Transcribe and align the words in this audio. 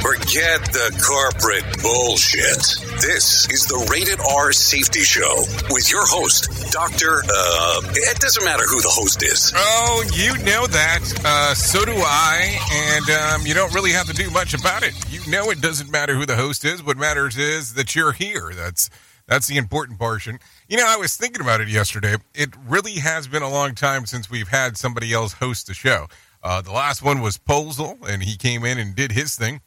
Forget 0.00 0.64
the 0.72 0.88
corporate 1.04 1.82
bullshit. 1.82 2.56
This 3.02 3.48
is 3.50 3.66
the 3.66 3.86
Rated 3.90 4.18
R 4.20 4.50
Safety 4.50 5.00
Show 5.00 5.44
with 5.68 5.90
your 5.90 6.06
host, 6.06 6.72
Dr. 6.72 7.22
Uh, 7.22 7.82
it 7.92 8.18
doesn't 8.18 8.42
matter 8.42 8.64
who 8.64 8.80
the 8.80 8.88
host 8.88 9.22
is. 9.22 9.52
Oh, 9.54 10.02
you 10.14 10.32
know 10.44 10.66
that. 10.66 11.00
Uh, 11.22 11.54
so 11.54 11.84
do 11.84 11.92
I. 11.94 12.58
And 12.72 13.10
um, 13.10 13.46
you 13.46 13.52
don't 13.52 13.74
really 13.74 13.92
have 13.92 14.06
to 14.06 14.14
do 14.14 14.30
much 14.30 14.54
about 14.54 14.82
it. 14.82 14.94
You 15.10 15.20
know 15.30 15.50
it 15.50 15.60
doesn't 15.60 15.90
matter 15.90 16.14
who 16.14 16.24
the 16.24 16.36
host 16.36 16.64
is. 16.64 16.82
What 16.82 16.96
matters 16.96 17.36
is 17.36 17.74
that 17.74 17.94
you're 17.94 18.12
here. 18.12 18.52
That's 18.54 18.88
that's 19.26 19.48
the 19.48 19.58
important 19.58 19.98
portion. 19.98 20.38
You 20.66 20.78
know, 20.78 20.86
I 20.88 20.96
was 20.96 21.14
thinking 21.14 21.42
about 21.42 21.60
it 21.60 21.68
yesterday. 21.68 22.16
It 22.34 22.50
really 22.66 22.94
has 22.94 23.28
been 23.28 23.42
a 23.42 23.50
long 23.50 23.74
time 23.74 24.06
since 24.06 24.30
we've 24.30 24.48
had 24.48 24.78
somebody 24.78 25.12
else 25.12 25.34
host 25.34 25.66
the 25.66 25.74
show. 25.74 26.06
Uh, 26.42 26.62
the 26.62 26.72
last 26.72 27.02
one 27.02 27.20
was 27.20 27.36
Posel, 27.36 27.98
and 28.08 28.22
he 28.22 28.36
came 28.36 28.64
in 28.64 28.78
and 28.78 28.94
did 28.94 29.12
his 29.12 29.36
thing. 29.36 29.60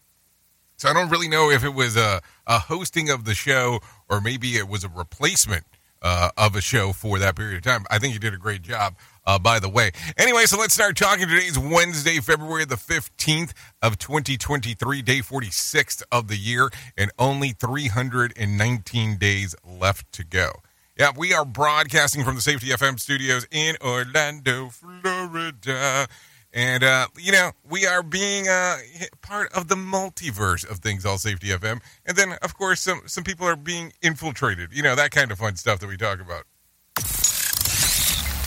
So 0.84 0.90
I 0.90 0.94
don't 0.94 1.10
really 1.10 1.30
know 1.30 1.50
if 1.50 1.64
it 1.64 1.74
was 1.74 1.96
a, 1.96 2.20
a 2.46 2.60
hosting 2.60 3.10
of 3.10 3.24
the 3.24 3.34
show 3.34 3.80
or 4.10 4.20
maybe 4.20 4.58
it 4.58 4.68
was 4.68 4.84
a 4.84 4.90
replacement 4.90 5.64
uh, 6.02 6.32
of 6.38 6.58
a 6.58 6.62
show 6.62 6.92
for 6.92 7.20
that 7.20 7.38
period 7.38 7.56
of 7.56 7.62
time. 7.62 7.86
I 7.90 8.00
think 8.00 8.14
you 8.14 8.20
did 8.20 8.34
a 8.34 8.38
great 8.38 8.64
job, 8.64 8.98
uh, 9.26 9.40
by 9.40 9.60
the 9.60 9.70
way. 9.70 9.92
Anyway, 10.18 10.44
so 10.44 10.60
let's 10.60 10.74
start 10.74 10.98
talking. 10.98 11.30
Today's 11.30 11.58
Wednesday, 11.58 12.18
February 12.20 12.66
the 12.66 12.76
15th 12.76 13.54
of 13.82 13.98
2023, 13.98 15.02
day 15.02 15.20
46th 15.20 16.04
of 16.12 16.28
the 16.28 16.36
year, 16.36 16.70
and 16.98 17.12
only 17.18 17.52
319 17.52 19.16
days 19.16 19.56
left 19.66 20.12
to 20.12 20.26
go. 20.26 20.52
Yeah, 21.00 21.12
we 21.18 21.34
are 21.34 21.46
broadcasting 21.46 22.26
from 22.26 22.36
the 22.36 22.42
Safety 22.42 22.68
FM 22.68 23.00
studios 23.00 23.48
in 23.52 23.78
Orlando, 23.82 24.68
Florida. 24.68 26.10
And, 26.54 26.84
uh, 26.84 27.08
you 27.18 27.32
know, 27.32 27.52
we 27.68 27.88
are 27.88 28.04
being 28.04 28.48
uh, 28.48 28.78
part 29.22 29.52
of 29.54 29.70
the 29.70 29.76
multiverse 29.76 30.70
of 30.70 30.80
things, 30.80 31.04
all 31.04 31.18
safety 31.18 31.48
FM. 31.48 31.82
And 32.06 32.16
then, 32.16 32.34
of 32.44 32.56
course, 32.56 32.80
some, 32.80 33.02
some 33.08 33.24
people 33.24 33.48
are 33.48 33.56
being 33.56 33.92
infiltrated. 34.04 34.72
You 34.72 34.84
know, 34.84 34.96
that 34.96 35.10
kind 35.10 35.32
of 35.32 35.40
fun 35.40 35.56
stuff 35.56 35.80
that 35.80 35.88
we 35.88 35.98
talk 35.98 36.20
about. 36.20 36.44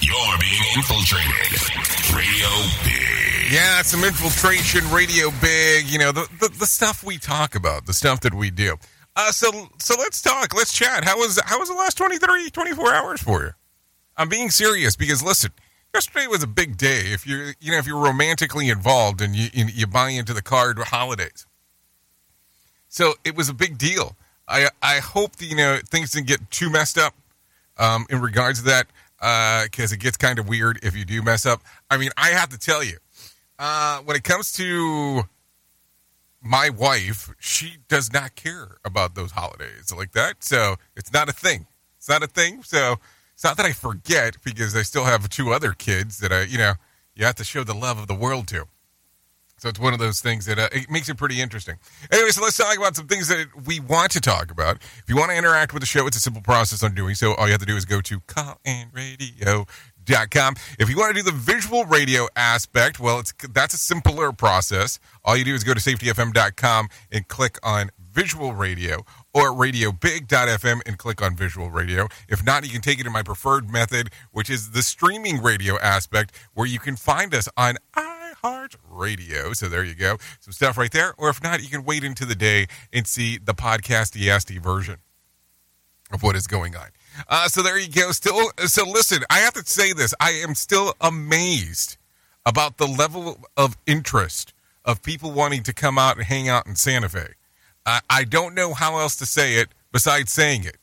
You're 0.01 0.39
being 0.39 0.63
infiltrated. 0.77 2.15
Radio 2.15 2.49
Big. 2.85 3.53
Yeah, 3.53 3.83
some 3.83 4.05
infiltration, 4.05 4.89
Radio 4.93 5.33
Big. 5.41 5.87
You 5.87 5.99
know, 5.99 6.13
the, 6.13 6.29
the, 6.39 6.49
the 6.61 6.67
stuff 6.67 7.03
we 7.03 7.19
talk 7.19 7.57
about, 7.57 7.87
the 7.87 7.95
stuff 7.95 8.21
that 8.21 8.35
we 8.35 8.51
do. 8.51 8.77
Uh, 9.17 9.33
so 9.33 9.51
so 9.79 9.97
let's 9.99 10.23
talk. 10.23 10.55
Let's 10.55 10.73
chat. 10.73 11.03
How 11.05 11.17
was 11.19 11.41
how 11.45 11.59
was 11.59 11.69
the 11.69 11.75
last 11.75 11.97
23, 11.97 12.51
24 12.51 12.95
hours 12.95 13.23
for 13.23 13.45
you? 13.45 13.51
I'm 14.17 14.29
being 14.29 14.51
serious 14.51 14.95
because, 14.95 15.25
listen– 15.25 15.51
yesterday 15.97 16.27
was 16.27 16.43
a 16.43 16.47
big 16.47 16.77
day. 16.77 17.05
If 17.07 17.27
you're, 17.27 17.55
you 17.59 17.73
know, 17.73 17.79
if 17.79 17.87
you're 17.87 17.99
romantically 17.99 18.69
involved 18.69 19.23
and 19.23 19.35
you 19.35 19.49
you 19.55 19.87
buy 19.87 20.11
into 20.11 20.35
the 20.35 20.43
card 20.43 20.79
holidays, 20.79 21.47
so 22.89 23.15
it 23.25 23.35
was 23.35 23.49
a 23.49 23.55
big 23.55 23.79
deal. 23.79 24.15
I 24.47 24.69
I 24.83 24.99
hope 24.99 25.37
that, 25.37 25.47
you 25.47 25.57
know 25.57 25.79
things 25.89 26.11
didn't 26.11 26.27
get 26.27 26.51
too 26.51 26.69
messed 26.69 26.99
up 26.99 27.15
um, 27.79 28.05
in 28.11 28.21
regards 28.21 28.59
to 28.59 28.65
that 28.67 28.87
because 29.65 29.91
uh, 29.91 29.95
it 29.95 30.01
gets 30.01 30.19
kind 30.19 30.39
of 30.39 30.47
weird 30.47 30.79
if 30.83 30.95
you 30.95 31.07
do 31.07 31.23
mess 31.23 31.47
up. 31.47 31.63
I 31.91 31.97
mean, 31.97 32.11
I 32.19 32.29
have 32.29 32.51
to 32.51 32.59
tell 32.59 32.85
you, 32.85 32.99
uh, 33.59 34.01
when 34.01 34.19
it 34.19 34.23
comes 34.23 34.53
to 34.53 35.23
my 36.43 36.69
wife, 36.69 37.33
she 37.39 37.79
does 37.89 38.13
not 38.13 38.35
care 38.35 38.77
about 38.85 39.15
those 39.15 39.31
holidays 39.31 39.91
like 39.97 40.13
that. 40.13 40.45
So 40.45 40.77
it's 40.95 41.11
not 41.11 41.31
a 41.31 41.33
thing. 41.33 41.67
It's 41.97 42.09
not 42.11 42.23
a 42.23 42.27
thing. 42.27 42.63
So 42.63 42.97
it's 43.37 43.45
not 43.45 43.57
that 43.59 43.67
I 43.67 43.73
forget 43.73 44.39
because 44.43 44.75
I 44.75 44.81
still 44.81 45.05
have 45.05 45.29
two 45.29 45.53
other 45.53 45.75
kids 45.75 46.21
that 46.21 46.33
I, 46.33 46.45
you 46.45 46.57
know, 46.57 46.73
you 47.15 47.27
have 47.27 47.35
to 47.35 47.45
show 47.45 47.65
the 47.65 47.75
love 47.75 47.99
of 47.99 48.07
the 48.07 48.15
world 48.15 48.49
to. 48.49 48.65
So 49.59 49.69
it's 49.69 49.79
one 49.79 49.93
of 49.93 49.99
those 49.99 50.21
things 50.21 50.47
that 50.47 50.59
uh, 50.59 50.71
it 50.73 50.91
makes 50.91 51.11
it 51.11 51.19
pretty 51.19 51.43
interesting. 51.43 51.77
Anyway, 52.11 52.31
so 52.31 52.43
let's 52.43 52.57
talk 52.57 52.75
about 52.79 52.97
some 52.97 53.09
things 53.09 53.29
that 53.29 53.49
we 53.67 53.79
want 53.79 54.13
to 54.13 54.23
talk 54.23 54.51
about. 54.51 54.77
If 54.77 55.05
you 55.09 55.17
want 55.17 55.33
to 55.33 55.37
interact 55.37 55.75
with 55.75 55.83
the 55.83 55.87
show, 55.87 56.07
it's 56.07 56.17
a 56.17 56.21
simple 56.21 56.41
process 56.41 56.83
on 56.83 56.95
doing 56.95 57.15
so. 57.15 57.35
All 57.35 57.45
you 57.45 57.53
have 57.53 57.61
to 57.61 57.67
do 57.67 57.77
is 57.77 57.85
go 57.85 58.01
to 58.01 58.21
callinradio.com. 58.21 60.55
If 60.79 60.89
you 60.89 60.97
want 60.97 61.15
to 61.15 61.23
do 61.23 61.31
the 61.31 61.37
visual 61.37 61.85
radio 61.85 62.29
aspect, 62.37 62.99
well, 62.99 63.19
it's 63.19 63.35
that's 63.51 63.75
a 63.75 63.79
simpler 63.79 64.33
process. 64.33 64.99
All 65.27 65.37
you 65.37 65.45
do 65.45 65.55
is 65.55 65.63
go 65.63 65.75
to 65.75 65.81
safetyfm.com 65.81 66.89
and 67.13 67.29
click 67.29 67.59
on 67.63 67.91
visual 67.99 68.55
radio 68.55 69.05
or 69.37 69.51
radiobig.fm 69.51 70.81
and 70.87 70.97
click 70.97 71.21
on 71.21 71.37
visual 71.37 71.71
radio. 71.71 72.09
If 72.27 72.43
not, 72.43 72.65
you 72.65 72.71
can 72.71 72.81
take 72.81 72.99
it 72.99 73.05
in 73.05 73.13
my 73.13 73.23
preferred 73.23 73.71
method, 73.71 74.09
which 74.33 74.49
is 74.49 74.71
the 74.71 74.83
streaming 74.83 75.43
radio 75.43 75.79
aspect, 75.79 76.35
where 76.55 76.67
you 76.67 76.79
can 76.79 76.97
find 76.97 77.35
us 77.35 77.47
on 77.55 77.77
iHeart 77.95 78.77
Radio. 78.89 79.53
So 79.53 79.69
there 79.69 79.85
you 79.85 79.95
go. 79.95 80.17
Some 80.41 80.53
stuff 80.55 80.79
right 80.79 80.91
there. 80.91 81.13
Or 81.19 81.29
if 81.29 81.43
not, 81.43 81.63
you 81.63 81.69
can 81.69 81.85
wait 81.85 82.03
into 82.03 82.25
the 82.25 82.35
day 82.35 82.67
and 82.95 83.07
see 83.07 83.37
the 83.37 83.53
podcast 83.53 84.19
ESD 84.19 84.63
version 84.63 84.97
of 86.11 86.23
what 86.23 86.35
is 86.35 86.47
going 86.47 86.75
on. 86.75 86.89
Uh, 87.29 87.49
so 87.49 87.61
there 87.61 87.79
you 87.79 87.91
go. 87.91 88.13
Still, 88.13 88.41
so 88.65 88.89
listen, 88.89 89.19
I 89.29 89.41
have 89.41 89.53
to 89.53 89.65
say 89.67 89.93
this. 89.93 90.15
I 90.19 90.31
am 90.31 90.55
still 90.55 90.95
amazed 90.99 91.99
about 92.47 92.79
the 92.79 92.87
level 92.87 93.45
of 93.55 93.77
interest 93.87 94.55
of 94.83 95.03
people 95.03 95.31
wanting 95.31 95.63
to 95.65 95.75
come 95.75 95.99
out 95.99 96.17
and 96.17 96.25
hang 96.25 96.49
out 96.49 96.67
in 96.67 96.75
Santa 96.75 97.11
Fe. 97.11 97.35
I, 97.87 98.01
I 98.11 98.25
don't 98.25 98.55
know 98.55 98.75
how 98.75 98.99
else 98.99 99.17
to 99.17 99.27
say 99.27 99.55
it 99.55 99.69
besides 99.93 100.33
saying 100.33 100.65
it. 100.65 100.77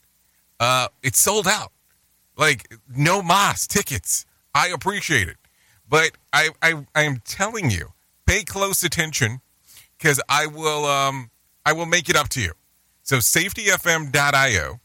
Uh, 0.60 0.88
it's 1.04 1.20
sold 1.20 1.48
out. 1.48 1.72
Like 2.38 2.74
no 2.96 3.22
mas 3.22 3.68
tickets. 3.68 4.26
I 4.56 4.70
appreciate 4.70 5.28
it, 5.28 5.38
but 5.88 6.12
I 6.32 6.50
I, 6.62 6.86
I 6.96 7.04
am 7.04 7.18
telling 7.26 7.70
you, 7.70 7.90
pay 8.26 8.44
close 8.44 8.84
attention 8.84 9.42
because 9.98 10.20
I 10.30 10.48
will 10.48 10.86
um 10.86 11.30
I 11.66 11.74
will 11.74 11.86
make 11.86 12.10
it 12.10 12.16
up 12.16 12.30
to 12.30 12.42
you. 12.42 12.54
So 13.04 13.18
safetyfm.io. 13.18 14.80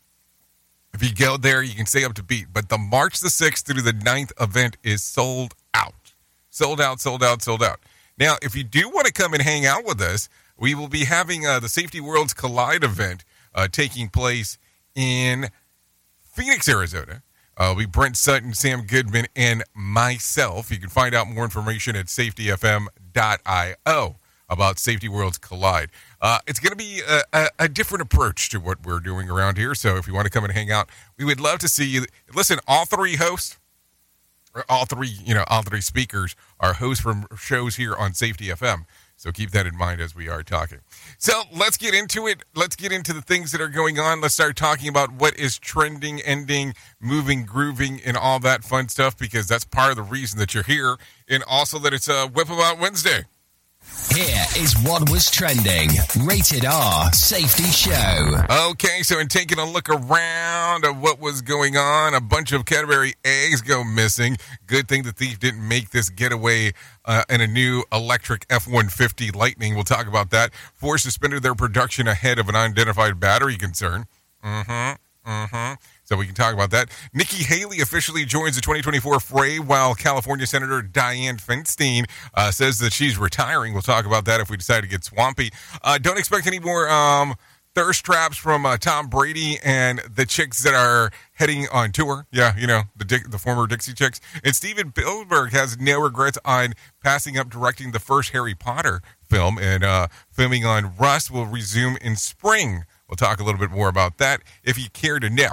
If 0.95 1.03
you 1.03 1.15
go 1.15 1.37
there, 1.37 1.63
you 1.63 1.75
can 1.75 1.87
stay 1.87 2.05
up 2.05 2.15
to 2.15 2.23
beat. 2.23 2.47
But 2.53 2.69
the 2.69 2.79
March 2.79 3.21
the 3.21 3.29
6th 3.29 3.63
through 3.63 3.83
the 3.83 3.93
9th 3.93 4.33
event 4.41 4.77
is 4.83 5.03
sold 5.03 5.55
out. 5.75 6.15
Sold 6.51 6.81
out, 6.81 7.01
sold 7.01 7.23
out, 7.23 7.43
sold 7.43 7.63
out. 7.63 7.79
Now, 8.19 8.37
if 8.43 8.57
you 8.57 8.65
do 8.65 8.89
want 8.89 9.07
to 9.07 9.13
come 9.13 9.33
and 9.33 9.43
hang 9.43 9.65
out 9.65 9.85
with 9.85 10.01
us, 10.01 10.29
we 10.59 10.75
will 10.75 10.89
be 10.89 11.05
having 11.05 11.47
uh, 11.47 11.61
the 11.61 11.69
Safety 11.69 12.01
Worlds 12.01 12.35
Collide 12.35 12.85
event 12.85 13.25
uh, 13.55 13.69
taking 13.69 14.09
place 14.09 14.59
in 14.95 15.49
Phoenix, 16.21 16.69
Arizona. 16.69 17.23
Uh, 17.57 17.75
we 17.77 17.87
Brent 17.87 18.17
Sutton, 18.17 18.55
Sam 18.55 18.83
Goodman, 18.83 19.27
and 19.35 19.65
myself. 19.75 20.71
You 20.71 20.79
can 20.79 20.89
find 20.89 21.15
out 21.15 21.29
more 21.29 21.45
information 21.45 21.97
at 21.97 22.07
safetyfm.io 22.07 24.17
about 24.49 24.79
Safety 24.79 25.09
Worlds 25.09 25.39
Collide. 25.39 25.91
Uh, 26.21 26.39
it's 26.47 26.61
going 26.61 26.71
to 26.71 26.77
be 26.77 27.03
a, 27.07 27.23
a, 27.33 27.49
a, 27.59 27.69
different 27.69 28.03
approach 28.03 28.49
to 28.51 28.59
what 28.59 28.87
we're 28.87 29.01
doing 29.01 29.29
around 29.29 29.59
here. 29.59 29.75
So 29.75 29.97
if 29.97 30.07
you 30.07 30.15
want 30.15 30.25
to 30.25 30.31
come 30.31 30.45
and 30.45 30.53
hang 30.53 30.71
out, 30.71 30.89
we 31.19 31.25
would 31.25 31.41
love 31.41 31.59
to 31.61 31.69
see 31.69 31.85
you. 31.85 32.07
Listen, 32.35 32.59
all 32.67 32.87
three 32.87 33.17
hosts, 33.17 33.59
all 34.69 34.87
three, 34.87 35.09
you 35.09 35.35
know, 35.35 35.45
all 35.49 35.63
three 35.63 35.83
speakers 35.83 36.35
are 36.61 36.75
hosts 36.75 37.03
from 37.03 37.27
shows 37.37 37.77
here 37.77 37.95
on 37.95 38.15
Safety 38.15 38.47
FM. 38.47 38.87
So 39.19 39.33
keep 39.33 39.51
that 39.51 39.67
in 39.67 39.77
mind 39.77 40.01
as 40.01 40.15
we 40.15 40.29
are 40.29 40.45
talking. 40.45 40.79
So 41.19 41.43
let's 41.53 41.77
get 41.77 41.93
into 41.93 42.29
it. 42.29 42.45
Let's 42.55 42.77
get 42.77 42.93
into 42.93 43.13
the 43.13 43.21
things 43.21 43.51
that 43.51 43.61
are 43.61 43.69
going 43.69 43.99
on. 43.99 44.21
Let's 44.21 44.35
start 44.35 44.55
talking 44.55 44.89
about 44.89 45.11
what 45.11 45.37
is 45.37 45.59
trending, 45.59 46.21
ending, 46.21 46.75
moving, 47.01 47.45
grooving, 47.45 48.01
and 48.07 48.17
all 48.17 48.39
that 48.39 48.63
fun 48.63 48.89
stuff 48.89 49.19
because 49.19 49.49
that's 49.49 49.65
part 49.65 49.91
of 49.91 49.97
the 49.97 50.05
reason 50.05 50.39
that 50.39 50.55
you're 50.55 50.63
here. 50.63 50.99
And 51.29 51.43
also 51.49 51.81
that 51.81 51.93
it's 51.93 52.07
a 52.07 52.29
Whip 52.29 52.49
About 52.49 52.79
Wednesday. 52.79 53.25
Here 54.15 54.45
is 54.57 54.75
what 54.83 55.11
was 55.11 55.31
trending. 55.31 55.91
Rated 56.25 56.65
R 56.65 57.13
Safety 57.13 57.65
Show. 57.65 58.45
Okay, 58.71 59.03
so 59.03 59.19
in 59.19 59.29
taking 59.29 59.59
a 59.59 59.65
look 59.65 59.89
around 59.89 60.85
of 60.85 61.01
what 61.01 61.21
was 61.21 61.43
going 61.43 61.77
on, 61.77 62.15
a 62.15 62.21
bunch 62.21 62.53
of 62.53 62.65
Cadbury 62.65 63.15
eggs 63.25 63.61
go 63.61 63.85
missing. 63.85 64.37
Good 64.67 64.89
thing 64.89 65.03
the 65.03 65.13
thief 65.13 65.39
didn't 65.39 65.67
make 65.67 65.91
this 65.91 66.09
getaway 66.09 66.73
uh, 67.05 67.25
in 67.29 67.41
a 67.41 67.47
new 67.47 67.85
electric 67.93 68.47
F 68.51 68.67
150 68.67 69.31
Lightning. 69.33 69.75
We'll 69.75 69.85
talk 69.85 70.07
about 70.07 70.31
that. 70.31 70.53
Ford 70.75 71.01
suspended 71.01 71.43
their 71.43 71.55
production 71.55 72.09
ahead 72.09 72.39
of 72.39 72.49
an 72.49 72.57
unidentified 72.57 73.21
battery 73.21 73.57
concern. 73.57 74.07
Mm 74.43 74.65
hmm. 74.65 75.31
Mm 75.31 75.49
hmm. 75.51 75.75
So 76.09 76.17
we 76.17 76.25
can 76.25 76.35
talk 76.35 76.55
about 76.55 76.71
that. 76.71 76.89
Nikki 77.13 77.45
Haley 77.45 77.81
officially 77.83 78.25
joins 78.25 78.55
the 78.55 78.63
2024 78.63 79.21
fray, 79.21 79.59
while 79.59 79.95
California 79.95 80.47
Senator 80.47 80.81
Dianne 80.81 81.39
Feinstein 81.39 82.09
uh, 82.33 82.51
says 82.51 82.79
that 82.79 82.95
she's 82.95 83.19
retiring. 83.19 83.75
We'll 83.75 83.83
talk 83.83 84.07
about 84.07 84.25
that 84.25 84.41
if 84.41 84.49
we 84.49 84.57
decide 84.57 84.81
to 84.81 84.89
get 84.89 85.05
swampy. 85.05 85.51
Uh, 85.85 85.99
don't 85.99 86.19
expect 86.19 86.47
any 86.47 86.61
more 86.61 86.89
um, 86.89 87.35
thirst 87.75 88.07
traps 88.07 88.39
from 88.39 88.65
uh, 88.65 88.79
Tom 88.79 89.09
Brady 89.09 89.59
and 89.63 89.99
the 89.99 90.25
chicks 90.25 90.63
that 90.63 90.73
are 90.73 91.11
heading 91.35 91.67
on 91.71 91.93
tour. 91.93 92.27
Yeah, 92.33 92.57
you 92.57 92.67
know 92.67 92.85
the 92.97 93.05
Dick, 93.05 93.31
the 93.31 93.37
former 93.37 93.67
Dixie 93.67 93.93
chicks. 93.93 94.19
And 94.43 94.57
Steven 94.57 94.95
Spielberg 94.97 95.53
has 95.53 95.79
no 95.79 96.01
regrets 96.01 96.39
on 96.43 96.73
passing 97.05 97.37
up 97.37 97.51
directing 97.51 97.93
the 97.93 98.01
first 98.01 98.31
Harry 98.31 98.55
Potter 98.55 99.03
film, 99.21 99.59
and 99.59 99.85
uh, 99.85 100.09
filming 100.31 100.65
on 100.65 100.97
Rust 100.97 101.31
will 101.31 101.45
resume 101.45 101.99
in 102.01 102.17
spring. 102.17 102.85
We'll 103.11 103.17
talk 103.17 103.41
a 103.41 103.45
little 103.45 103.61
bit 103.61 103.71
more 103.71 103.91
about 103.91 104.17
that 104.17 104.41
if 104.65 104.79
you 104.79 104.89
care 104.89 105.19
to 105.19 105.29
know. 105.29 105.51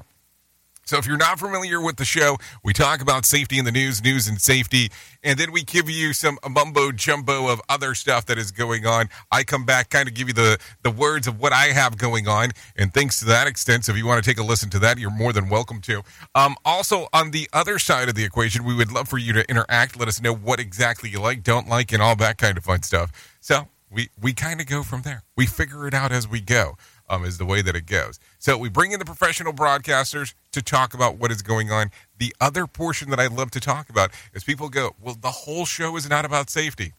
So, 0.88 0.98
if 0.98 1.08
you're 1.08 1.18
not 1.18 1.40
familiar 1.40 1.82
with 1.82 1.96
the 1.96 2.06
show, 2.06 2.38
we 2.64 2.72
talk 2.72 3.02
about 3.02 3.26
safety 3.26 3.58
in 3.58 3.66
the 3.66 3.72
news, 3.72 4.04
news 4.04 4.28
and 4.28 4.40
safety, 4.40 4.92
and 5.24 5.40
then 5.40 5.52
we 5.52 5.64
give 5.64 5.90
you 5.90 6.14
some 6.14 6.38
mumbo 6.48 6.92
jumbo 6.92 7.48
of 7.48 7.60
other 7.68 7.96
stuff 7.96 8.28
that 8.28 8.38
is 8.38 8.52
going 8.52 8.86
on. 8.86 9.10
I 9.32 9.46
come 9.46 9.66
back, 9.66 9.90
kind 9.90 10.08
of 10.08 10.14
give 10.14 10.28
you 10.28 10.36
the, 10.36 10.60
the 10.84 10.92
words 10.92 11.26
of 11.26 11.40
what 11.40 11.54
I 11.54 11.70
have 11.70 11.98
going 11.98 12.28
on, 12.28 12.52
and 12.76 12.94
thanks 12.94 13.18
to 13.22 13.26
that 13.26 13.48
extent, 13.48 13.86
so 13.86 13.94
if 13.94 13.98
you 13.98 14.06
want 14.06 14.24
to 14.24 14.30
take 14.30 14.38
a 14.38 14.44
listen 14.44 14.70
to 14.70 14.80
that, 14.80 15.00
you're 15.00 15.10
more 15.10 15.34
than 15.34 15.50
welcome 15.50 15.82
to. 15.82 16.04
Um, 16.36 16.56
also, 16.64 17.08
on 17.12 17.32
the 17.32 17.50
other 17.52 17.80
side 17.80 18.08
of 18.08 18.14
the 18.14 18.24
equation, 18.24 18.64
we 18.64 18.76
would 18.76 18.92
love 18.92 19.08
for 19.08 19.18
you 19.18 19.34
to 19.34 19.50
interact, 19.50 19.98
let 19.98 20.08
us 20.08 20.22
know 20.22 20.36
what 20.36 20.60
exactly 20.60 21.10
you 21.10 21.20
like, 21.20 21.42
don't 21.42 21.68
like, 21.68 21.94
and 21.94 22.02
all 22.04 22.16
that 22.18 22.38
kind 22.38 22.60
of 22.60 22.64
fun 22.64 22.84
stuff. 22.84 23.12
So, 23.40 23.70
we, 23.90 24.10
we 24.22 24.34
kind 24.34 24.62
of 24.62 24.68
go 24.68 24.84
from 24.84 25.02
there. 25.02 25.24
We 25.36 25.48
figure 25.48 25.88
it 25.88 25.94
out 25.94 26.12
as 26.12 26.28
we 26.28 26.42
go 26.42 26.78
um, 27.10 27.24
is 27.24 27.38
the 27.38 27.46
way 27.46 27.62
that 27.62 27.76
it 27.76 27.86
goes. 27.86 28.20
So 28.40 28.58
we 28.58 28.70
bring 28.70 28.92
in 28.92 29.00
the 29.00 29.06
professional 29.06 29.54
broadcasters 29.54 30.34
to 30.52 30.62
talk 30.62 30.94
about 30.94 31.18
what 31.18 31.32
is 31.32 31.42
going 31.42 31.72
on. 31.72 31.92
The 32.18 32.36
other 32.40 32.68
portion 32.68 33.10
that 33.10 33.20
I 33.20 33.28
love 33.28 33.52
to 33.52 33.60
talk 33.60 33.90
about 33.90 34.12
is 34.34 34.44
people 34.44 34.70
go, 34.70 34.96
well, 35.02 35.16
the 35.20 35.32
whole 35.32 35.66
show 35.66 35.96
is 35.96 36.10
not 36.10 36.26
about 36.26 36.50
safety. 36.50 36.94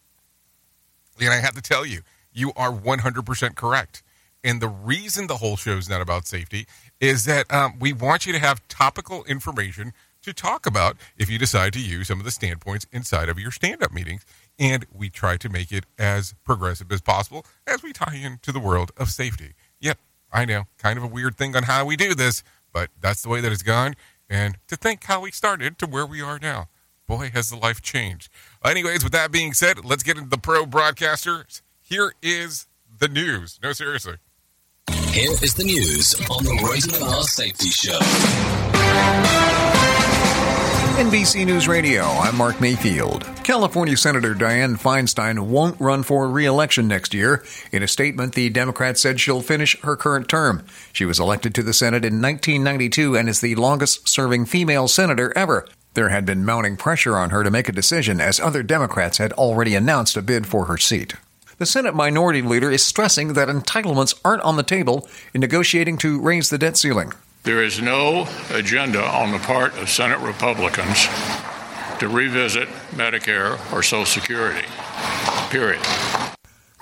And 1.19 1.29
I 1.29 1.37
have 1.37 1.55
to 1.55 1.61
tell 1.61 1.85
you, 1.85 2.01
you 2.31 2.51
are 2.55 2.71
100% 2.71 3.55
correct. 3.55 4.03
And 4.43 4.61
the 4.61 4.67
reason 4.67 5.27
the 5.27 5.37
whole 5.37 5.57
show 5.57 5.77
is 5.77 5.89
not 5.89 6.01
about 6.01 6.27
safety 6.27 6.67
is 6.99 7.25
that 7.25 7.51
um, 7.51 7.79
we 7.79 7.91
want 7.91 8.25
you 8.25 8.33
to 8.33 8.39
have 8.39 8.65
topical 8.67 9.23
information 9.25 9.93
to 10.21 10.33
talk 10.33 10.65
about 10.65 10.97
if 11.17 11.29
you 11.29 11.37
decide 11.39 11.73
to 11.73 11.81
use 11.81 12.07
some 12.07 12.19
of 12.19 12.25
the 12.25 12.31
standpoints 12.31 12.85
inside 12.91 13.29
of 13.29 13.39
your 13.39 13.51
stand 13.51 13.81
up 13.81 13.93
meetings. 13.93 14.25
And 14.59 14.85
we 14.93 15.09
try 15.09 15.37
to 15.37 15.49
make 15.49 15.71
it 15.71 15.85
as 15.97 16.33
progressive 16.43 16.91
as 16.91 17.01
possible 17.01 17.45
as 17.65 17.83
we 17.83 17.93
tie 17.93 18.15
into 18.15 18.51
the 18.51 18.59
world 18.59 18.91
of 18.97 19.09
safety. 19.09 19.53
I 20.31 20.45
know, 20.45 20.63
kind 20.77 20.97
of 20.97 21.03
a 21.03 21.07
weird 21.07 21.35
thing 21.37 21.55
on 21.55 21.63
how 21.63 21.85
we 21.85 21.95
do 21.95 22.13
this, 22.13 22.43
but 22.73 22.89
that's 22.99 23.21
the 23.21 23.29
way 23.29 23.41
that 23.41 23.51
it's 23.51 23.63
gone. 23.63 23.95
And 24.29 24.57
to 24.67 24.75
think 24.75 25.05
how 25.05 25.21
we 25.21 25.31
started 25.31 25.77
to 25.79 25.85
where 25.87 26.05
we 26.05 26.21
are 26.21 26.39
now. 26.39 26.67
Boy, 27.07 27.29
has 27.33 27.49
the 27.49 27.55
life 27.55 27.81
changed. 27.81 28.29
Anyways, 28.65 29.01
with 29.01 29.13
that 29.13 29.31
being 29.31 29.53
said, 29.53 29.85
let's 29.85 30.03
get 30.03 30.17
into 30.17 30.29
the 30.29 30.37
pro 30.37 30.65
broadcasters. 30.65 31.61
Here 31.81 32.13
is 32.21 32.67
the 32.99 33.07
news. 33.07 33.59
No, 33.63 33.71
seriously. 33.71 34.15
Here 35.11 35.31
is 35.41 35.53
the 35.53 35.63
news 35.63 36.15
on 36.29 36.43
the 36.43 36.69
Rated 36.69 37.01
R 37.01 37.23
Safety 37.23 37.69
Show. 37.69 37.97
NBC 40.97 41.45
News 41.45 41.67
Radio, 41.67 42.05
I'm 42.05 42.35
Mark 42.35 42.59
Mayfield. 42.59 43.23
California 43.43 43.95
Senator 43.95 44.33
Dianne 44.33 44.81
Feinstein 44.81 45.45
won't 45.45 45.79
run 45.79 46.01
for 46.01 46.27
re 46.27 46.43
election 46.47 46.87
next 46.87 47.13
year. 47.13 47.45
In 47.71 47.83
a 47.83 47.87
statement, 47.87 48.33
the 48.33 48.49
Democrat 48.49 48.97
said 48.97 49.19
she'll 49.19 49.43
finish 49.43 49.79
her 49.81 49.95
current 49.95 50.27
term. 50.27 50.65
She 50.93 51.05
was 51.05 51.19
elected 51.19 51.53
to 51.53 51.61
the 51.61 51.71
Senate 51.71 52.03
in 52.03 52.19
1992 52.19 53.15
and 53.15 53.29
is 53.29 53.41
the 53.41 53.53
longest 53.53 54.09
serving 54.09 54.47
female 54.47 54.87
senator 54.87 55.31
ever. 55.37 55.67
There 55.93 56.09
had 56.09 56.25
been 56.25 56.43
mounting 56.43 56.77
pressure 56.77 57.15
on 57.15 57.29
her 57.29 57.43
to 57.43 57.51
make 57.51 57.69
a 57.69 57.73
decision 57.73 58.19
as 58.19 58.39
other 58.39 58.63
Democrats 58.63 59.19
had 59.19 59.33
already 59.33 59.75
announced 59.75 60.17
a 60.17 60.23
bid 60.23 60.47
for 60.47 60.65
her 60.65 60.79
seat. 60.79 61.13
The 61.59 61.67
Senate 61.67 61.93
Minority 61.93 62.41
Leader 62.41 62.71
is 62.71 62.83
stressing 62.83 63.33
that 63.33 63.49
entitlements 63.49 64.19
aren't 64.25 64.41
on 64.41 64.57
the 64.57 64.63
table 64.63 65.07
in 65.31 65.41
negotiating 65.41 65.97
to 65.99 66.19
raise 66.19 66.49
the 66.49 66.57
debt 66.57 66.75
ceiling. 66.75 67.13
There 67.47 67.63
is 67.63 67.81
no 67.81 68.27
agenda 68.49 69.01
on 69.01 69.31
the 69.31 69.39
part 69.39 69.77
of 69.77 69.89
Senate 69.89 70.19
Republicans 70.19 71.05
to 71.99 72.09
revisit 72.09 72.67
Medicare 72.91 73.53
or 73.71 73.81
Social 73.81 74.03
Security. 74.03 74.67
Period. 75.49 75.81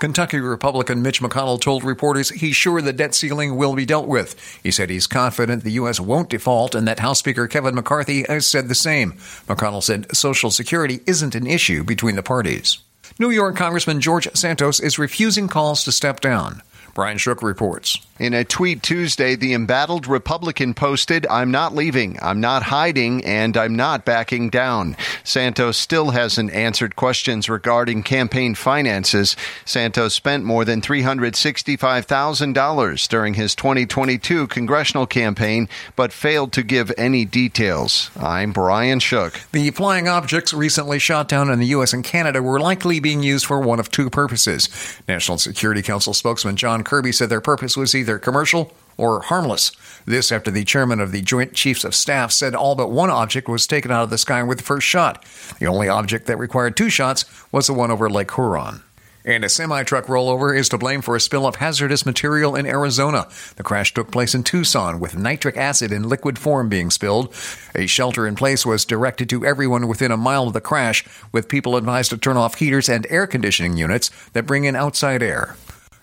Kentucky 0.00 0.40
Republican 0.40 1.02
Mitch 1.02 1.20
McConnell 1.20 1.60
told 1.60 1.84
reporters 1.84 2.30
he's 2.30 2.56
sure 2.56 2.82
the 2.82 2.92
debt 2.92 3.14
ceiling 3.14 3.54
will 3.54 3.76
be 3.76 3.86
dealt 3.86 4.08
with. 4.08 4.34
He 4.60 4.72
said 4.72 4.90
he's 4.90 5.06
confident 5.06 5.62
the 5.62 5.70
U.S. 5.70 6.00
won't 6.00 6.30
default 6.30 6.74
and 6.74 6.88
that 6.88 6.98
House 6.98 7.20
Speaker 7.20 7.46
Kevin 7.46 7.76
McCarthy 7.76 8.24
has 8.24 8.44
said 8.44 8.66
the 8.66 8.74
same. 8.74 9.12
McConnell 9.46 9.84
said 9.84 10.16
Social 10.16 10.50
Security 10.50 10.98
isn't 11.06 11.36
an 11.36 11.46
issue 11.46 11.84
between 11.84 12.16
the 12.16 12.24
parties. 12.24 12.78
New 13.20 13.30
York 13.30 13.54
Congressman 13.54 14.00
George 14.00 14.28
Santos 14.34 14.80
is 14.80 14.98
refusing 14.98 15.46
calls 15.46 15.84
to 15.84 15.92
step 15.92 16.18
down. 16.18 16.60
Brian 16.96 17.18
Shook 17.18 17.42
reports. 17.42 17.98
In 18.18 18.32
a 18.32 18.42
tweet 18.42 18.82
Tuesday, 18.82 19.36
the 19.36 19.52
embattled 19.52 20.06
Republican 20.06 20.72
posted, 20.72 21.26
I'm 21.26 21.50
not 21.50 21.74
leaving, 21.74 22.18
I'm 22.22 22.40
not 22.40 22.62
hiding, 22.62 23.22
and 23.26 23.54
I'm 23.54 23.76
not 23.76 24.06
backing 24.06 24.48
down. 24.48 24.96
Santos 25.22 25.76
still 25.76 26.12
hasn't 26.12 26.52
answered 26.52 26.96
questions 26.96 27.50
regarding 27.50 28.02
campaign 28.02 28.54
finances. 28.54 29.36
Santos 29.66 30.14
spent 30.14 30.44
more 30.44 30.64
than 30.64 30.80
$365,000 30.80 33.08
during 33.08 33.34
his 33.34 33.54
2022 33.54 34.46
congressional 34.46 35.06
campaign, 35.06 35.68
but 35.96 36.14
failed 36.14 36.54
to 36.54 36.62
give 36.62 36.90
any 36.96 37.26
details. 37.26 38.10
I'm 38.18 38.52
Brian 38.52 39.00
Shook. 39.00 39.42
The 39.52 39.70
flying 39.72 40.08
objects 40.08 40.54
recently 40.54 40.98
shot 40.98 41.28
down 41.28 41.50
in 41.50 41.58
the 41.58 41.66
U.S. 41.66 41.92
and 41.92 42.02
Canada 42.02 42.42
were 42.42 42.58
likely 42.58 43.00
being 43.00 43.22
used 43.22 43.44
for 43.44 43.60
one 43.60 43.80
of 43.80 43.90
two 43.90 44.08
purposes. 44.08 44.70
National 45.06 45.36
Security 45.36 45.82
Council 45.82 46.14
spokesman 46.14 46.56
John 46.56 46.85
Kirby 46.86 47.12
said 47.12 47.28
their 47.28 47.40
purpose 47.40 47.76
was 47.76 47.94
either 47.94 48.18
commercial 48.18 48.72
or 48.96 49.20
harmless. 49.20 49.72
This 50.06 50.32
after 50.32 50.50
the 50.50 50.64
chairman 50.64 51.00
of 51.00 51.12
the 51.12 51.20
Joint 51.20 51.52
Chiefs 51.52 51.84
of 51.84 51.94
Staff 51.94 52.32
said 52.32 52.54
all 52.54 52.76
but 52.76 52.90
one 52.90 53.10
object 53.10 53.48
was 53.48 53.66
taken 53.66 53.90
out 53.90 54.04
of 54.04 54.10
the 54.10 54.16
sky 54.16 54.42
with 54.42 54.58
the 54.58 54.64
first 54.64 54.86
shot. 54.86 55.24
The 55.58 55.66
only 55.66 55.88
object 55.88 56.26
that 56.26 56.38
required 56.38 56.76
two 56.76 56.88
shots 56.88 57.24
was 57.52 57.66
the 57.66 57.74
one 57.74 57.90
over 57.90 58.08
Lake 58.08 58.32
Huron. 58.32 58.82
And 59.24 59.44
a 59.44 59.48
semi 59.48 59.82
truck 59.82 60.06
rollover 60.06 60.56
is 60.56 60.68
to 60.68 60.78
blame 60.78 61.02
for 61.02 61.16
a 61.16 61.20
spill 61.20 61.48
of 61.48 61.56
hazardous 61.56 62.06
material 62.06 62.54
in 62.54 62.64
Arizona. 62.64 63.26
The 63.56 63.64
crash 63.64 63.92
took 63.92 64.12
place 64.12 64.36
in 64.36 64.44
Tucson 64.44 65.00
with 65.00 65.18
nitric 65.18 65.56
acid 65.56 65.90
in 65.90 66.08
liquid 66.08 66.38
form 66.38 66.68
being 66.68 66.90
spilled. 66.92 67.34
A 67.74 67.88
shelter 67.88 68.28
in 68.28 68.36
place 68.36 68.64
was 68.64 68.84
directed 68.84 69.28
to 69.30 69.44
everyone 69.44 69.88
within 69.88 70.12
a 70.12 70.16
mile 70.16 70.46
of 70.46 70.52
the 70.52 70.60
crash, 70.60 71.04
with 71.32 71.48
people 71.48 71.76
advised 71.76 72.10
to 72.10 72.16
turn 72.16 72.36
off 72.36 72.54
heaters 72.54 72.88
and 72.88 73.04
air 73.10 73.26
conditioning 73.26 73.76
units 73.76 74.12
that 74.34 74.46
bring 74.46 74.64
in 74.64 74.76
outside 74.76 75.24
air. 75.24 75.56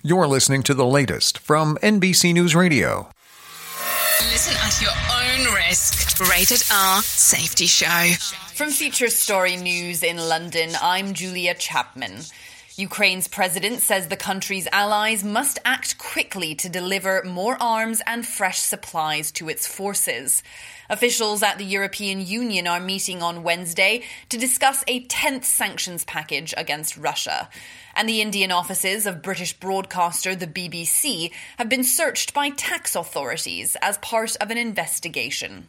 You're 0.05 0.27
listening 0.27 0.63
to 0.63 0.73
the 0.73 0.85
latest 0.85 1.39
from 1.39 1.77
NBC 1.77 2.33
News 2.33 2.53
Radio. 2.57 3.07
Listen 4.23 4.53
at 4.57 4.81
your 4.81 4.91
own 4.91 5.55
risk. 5.55 6.19
Rated 6.29 6.61
R 6.69 7.01
Safety 7.01 7.67
Show. 7.67 8.11
From 8.53 8.71
Feature 8.71 9.07
Story 9.07 9.55
News 9.55 10.03
in 10.03 10.17
London, 10.17 10.71
I'm 10.81 11.13
Julia 11.13 11.53
Chapman. 11.53 12.19
Ukraine's 12.75 13.29
president 13.29 13.79
says 13.79 14.09
the 14.09 14.17
country's 14.17 14.67
allies 14.73 15.23
must 15.23 15.59
act 15.63 15.97
quickly 15.97 16.53
to 16.55 16.67
deliver 16.67 17.23
more 17.23 17.55
arms 17.61 18.01
and 18.05 18.27
fresh 18.27 18.59
supplies 18.59 19.31
to 19.31 19.47
its 19.47 19.65
forces. 19.65 20.43
Officials 20.93 21.41
at 21.41 21.57
the 21.57 21.65
European 21.65 22.23
Union 22.23 22.67
are 22.67 22.79
meeting 22.79 23.23
on 23.23 23.41
Wednesday 23.41 24.03
to 24.29 24.37
discuss 24.37 24.83
a 24.87 25.03
10th 25.07 25.43
sanctions 25.43 26.05
package 26.05 26.53
against 26.55 26.97
Russia. 26.97 27.49
And 27.95 28.07
the 28.07 28.21
Indian 28.21 28.51
offices 28.51 29.07
of 29.07 29.23
British 29.23 29.53
broadcaster 29.53 30.35
the 30.35 30.45
BBC 30.45 31.31
have 31.57 31.67
been 31.67 31.83
searched 31.83 32.35
by 32.35 32.51
tax 32.51 32.95
authorities 32.95 33.75
as 33.81 33.97
part 33.97 34.35
of 34.35 34.51
an 34.51 34.59
investigation. 34.59 35.67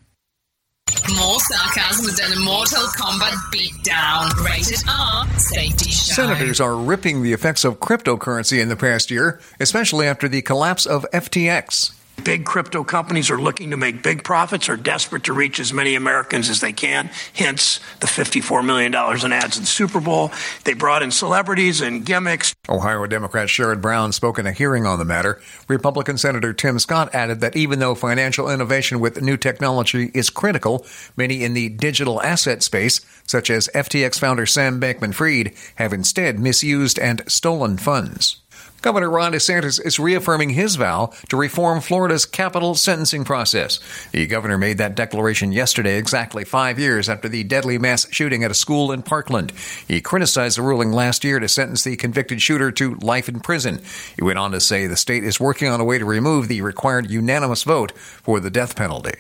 More 1.17 1.41
sarcasm 1.41 2.15
than 2.17 2.37
a 2.37 2.41
Mortal 2.45 2.83
Kombat 2.83 3.33
beatdown. 3.51 4.45
Rated 4.45 4.83
R 4.87 5.27
Safety 5.39 5.89
Show. 5.89 6.13
Senators 6.13 6.61
are 6.61 6.77
ripping 6.77 7.23
the 7.23 7.33
effects 7.33 7.65
of 7.65 7.81
cryptocurrency 7.81 8.61
in 8.61 8.69
the 8.69 8.77
past 8.77 9.11
year, 9.11 9.41
especially 9.59 10.07
after 10.07 10.29
the 10.29 10.43
collapse 10.43 10.85
of 10.85 11.07
FTX. 11.15 11.95
Big 12.23 12.45
crypto 12.45 12.85
companies 12.85 13.31
are 13.31 13.41
looking 13.41 13.71
to 13.71 13.77
make 13.77 14.03
big 14.03 14.23
profits, 14.23 14.69
are 14.69 14.77
desperate 14.77 15.25
to 15.25 15.33
reach 15.33 15.59
as 15.59 15.73
many 15.73 15.95
Americans 15.95 16.49
as 16.49 16.61
they 16.61 16.73
can. 16.73 17.11
Hence, 17.35 17.81
the 18.01 18.07
$54 18.07 18.65
million 18.65 18.95
in 18.95 19.33
ads 19.33 19.59
in 19.59 19.65
Super 19.65 20.01
Bowl. 20.01 20.31
They 20.65 20.75
brought 20.75 21.03
in 21.03 21.11
celebrities 21.11 21.81
and 21.81 22.07
gimmicks. 22.07 22.55
Ohio 22.69 23.07
Democrat 23.07 23.49
Sherrod 23.49 23.83
Brown 23.83 24.13
spoke 24.13 24.39
in 24.39 24.47
a 24.47 24.53
hearing 24.53 24.87
on 24.87 24.99
the 24.99 25.05
matter. 25.05 25.41
Republican 25.69 26.17
Senator 26.17 26.53
Tim 26.53 26.79
Scott 26.79 27.15
added 27.15 27.41
that 27.41 27.57
even 27.57 27.79
though 27.79 27.95
financial 27.95 28.49
innovation 28.49 29.01
with 29.01 29.21
new 29.21 29.37
technology 29.37 30.11
is 30.15 30.31
critical, 30.31 30.87
many 31.17 31.43
in 31.43 31.53
the 31.53 31.69
digital 31.69 32.23
asset 32.23 32.63
space, 32.63 33.01
such 33.27 33.51
as 33.51 33.69
FTX 33.75 34.19
founder 34.19 34.47
Sam 34.47 34.81
Bankman 34.81 35.15
Fried, 35.15 35.53
have 35.75 35.93
instead 35.93 36.39
misused 36.39 36.99
and 36.99 37.23
stolen 37.27 37.77
funds. 37.77 38.41
Governor 38.85 39.09
Ron 39.09 39.33
DeSantis 39.33 39.81
is 39.83 39.99
reaffirming 39.99 40.51
his 40.51 40.77
vow 40.77 41.11
to 41.31 41.39
reform 41.39 41.81
Florida's 41.81 42.27
capital 42.27 42.75
sentencing 42.75 43.25
process. 43.25 43.81
The 44.13 44.27
governor 44.27 44.59
made 44.59 44.77
that 44.77 44.95
declaration 44.95 45.53
yesterday, 45.53 45.97
exactly 45.97 46.45
five 46.45 46.79
years 46.79 47.09
after 47.09 47.27
the 47.27 47.45
deadly 47.45 47.79
mass 47.79 48.07
shooting 48.11 48.45
at 48.45 48.51
a 48.51 48.55
school 48.55 48.93
in 48.93 49.03
Parkland. 49.03 49.53
He 49.89 50.03
criticized 50.03 50.59
the 50.59 50.63
ruling 50.63 50.93
last 50.93 51.25
year 51.25 51.41
to 51.41 51.49
sentence 51.49 51.83
the 51.83 51.97
convicted 51.97 52.43
shooter 52.43 52.71
to 52.73 52.97
life 52.97 53.27
in 53.27 53.41
prison. 53.41 53.81
He 54.17 54.23
went 54.23 54.39
on 54.39 54.53
to 54.53 54.61
say 54.61 54.87
the 54.87 54.97
state 54.97 55.25
is 55.25 55.41
working 55.41 55.69
on 55.69 55.81
a 55.81 55.85
way 55.85 55.97
to 55.97 56.05
remove 56.05 56.49
the 56.49 56.61
required 56.61 57.11
unanimous 57.11 57.63
vote 57.63 57.93
for 57.97 58.39
the 58.39 58.51
death 58.51 58.77
penalty. 58.77 59.15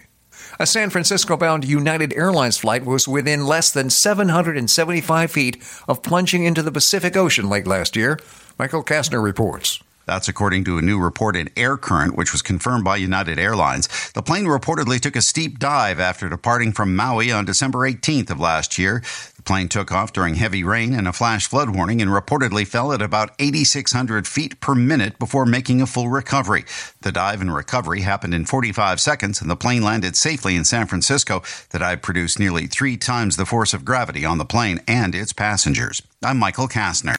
A 0.60 0.66
San 0.66 0.88
Francisco 0.90 1.36
bound 1.36 1.64
United 1.64 2.12
Airlines 2.12 2.56
flight 2.56 2.84
was 2.84 3.08
within 3.08 3.44
less 3.44 3.72
than 3.72 3.90
775 3.90 5.30
feet 5.30 5.60
of 5.88 6.02
plunging 6.04 6.44
into 6.44 6.62
the 6.62 6.70
Pacific 6.70 7.16
Ocean 7.16 7.48
late 7.48 7.66
last 7.66 7.96
year. 7.96 8.20
Michael 8.56 8.84
Kastner 8.84 9.20
reports. 9.20 9.82
That's 10.06 10.28
according 10.28 10.64
to 10.64 10.78
a 10.78 10.82
new 10.82 11.00
report 11.00 11.36
in 11.36 11.50
Air 11.56 11.76
Current, 11.76 12.16
which 12.16 12.32
was 12.32 12.42
confirmed 12.42 12.84
by 12.84 12.96
United 12.96 13.38
Airlines. 13.38 13.88
The 14.12 14.22
plane 14.22 14.44
reportedly 14.44 15.00
took 15.00 15.16
a 15.16 15.22
steep 15.22 15.58
dive 15.58 15.98
after 15.98 16.28
departing 16.28 16.72
from 16.72 16.94
Maui 16.94 17.32
on 17.32 17.44
December 17.44 17.80
18th 17.80 18.30
of 18.30 18.40
last 18.40 18.78
year. 18.78 19.02
The 19.36 19.42
plane 19.42 19.68
took 19.68 19.92
off 19.92 20.12
during 20.12 20.34
heavy 20.34 20.62
rain 20.62 20.94
and 20.94 21.08
a 21.08 21.12
flash 21.12 21.46
flood 21.46 21.70
warning 21.70 22.02
and 22.02 22.10
reportedly 22.10 22.66
fell 22.66 22.92
at 22.92 23.02
about 23.02 23.34
8,600 23.38 24.26
feet 24.26 24.60
per 24.60 24.74
minute 24.74 25.18
before 25.18 25.46
making 25.46 25.80
a 25.80 25.86
full 25.86 26.08
recovery. 26.08 26.64
The 27.00 27.12
dive 27.12 27.40
and 27.40 27.54
recovery 27.54 28.02
happened 28.02 28.34
in 28.34 28.44
45 28.44 29.00
seconds 29.00 29.40
and 29.40 29.50
the 29.50 29.56
plane 29.56 29.82
landed 29.82 30.16
safely 30.16 30.54
in 30.54 30.64
San 30.64 30.86
Francisco. 30.86 31.42
The 31.70 31.78
dive 31.78 32.02
produced 32.02 32.38
nearly 32.38 32.66
three 32.66 32.96
times 32.96 33.36
the 33.36 33.46
force 33.46 33.74
of 33.74 33.84
gravity 33.84 34.24
on 34.24 34.38
the 34.38 34.44
plane 34.44 34.80
and 34.86 35.14
its 35.14 35.32
passengers. 35.32 36.02
I'm 36.22 36.38
Michael 36.38 36.68
Kastner 36.68 37.16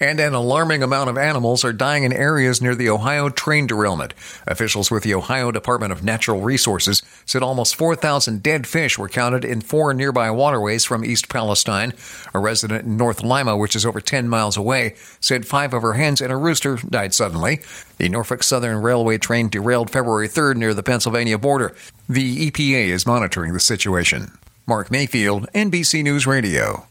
and 0.00 0.20
an 0.20 0.34
alarming 0.34 0.82
amount 0.82 1.10
of 1.10 1.18
animals 1.18 1.64
are 1.64 1.72
dying 1.72 2.04
in 2.04 2.12
areas 2.12 2.60
near 2.60 2.74
the 2.74 2.90
Ohio 2.90 3.28
train 3.28 3.66
derailment. 3.66 4.14
Officials 4.46 4.90
with 4.90 5.02
the 5.02 5.14
Ohio 5.14 5.50
Department 5.50 5.92
of 5.92 6.04
Natural 6.04 6.40
Resources 6.40 7.02
said 7.24 7.42
almost 7.42 7.76
4,000 7.76 8.42
dead 8.42 8.66
fish 8.66 8.98
were 8.98 9.08
counted 9.08 9.44
in 9.44 9.60
four 9.60 9.94
nearby 9.94 10.30
waterways 10.30 10.84
from 10.84 11.04
East 11.04 11.28
Palestine. 11.28 11.92
A 12.34 12.38
resident 12.38 12.84
in 12.84 12.96
North 12.96 13.22
Lima, 13.22 13.56
which 13.56 13.76
is 13.76 13.86
over 13.86 14.00
10 14.00 14.28
miles 14.28 14.56
away, 14.56 14.94
said 15.20 15.46
five 15.46 15.72
of 15.72 15.82
her 15.82 15.94
hens 15.94 16.20
and 16.20 16.32
a 16.32 16.36
rooster 16.36 16.76
died 16.76 17.14
suddenly. 17.14 17.60
The 17.98 18.08
Norfolk 18.08 18.42
Southern 18.42 18.82
Railway 18.82 19.18
train 19.18 19.48
derailed 19.48 19.90
February 19.90 20.28
3rd 20.28 20.56
near 20.56 20.74
the 20.74 20.82
Pennsylvania 20.82 21.38
border. 21.38 21.74
The 22.08 22.50
EPA 22.50 22.88
is 22.88 23.06
monitoring 23.06 23.52
the 23.52 23.60
situation. 23.60 24.32
Mark 24.66 24.90
Mayfield, 24.90 25.46
NBC 25.52 26.02
News 26.02 26.26
Radio. 26.26 26.86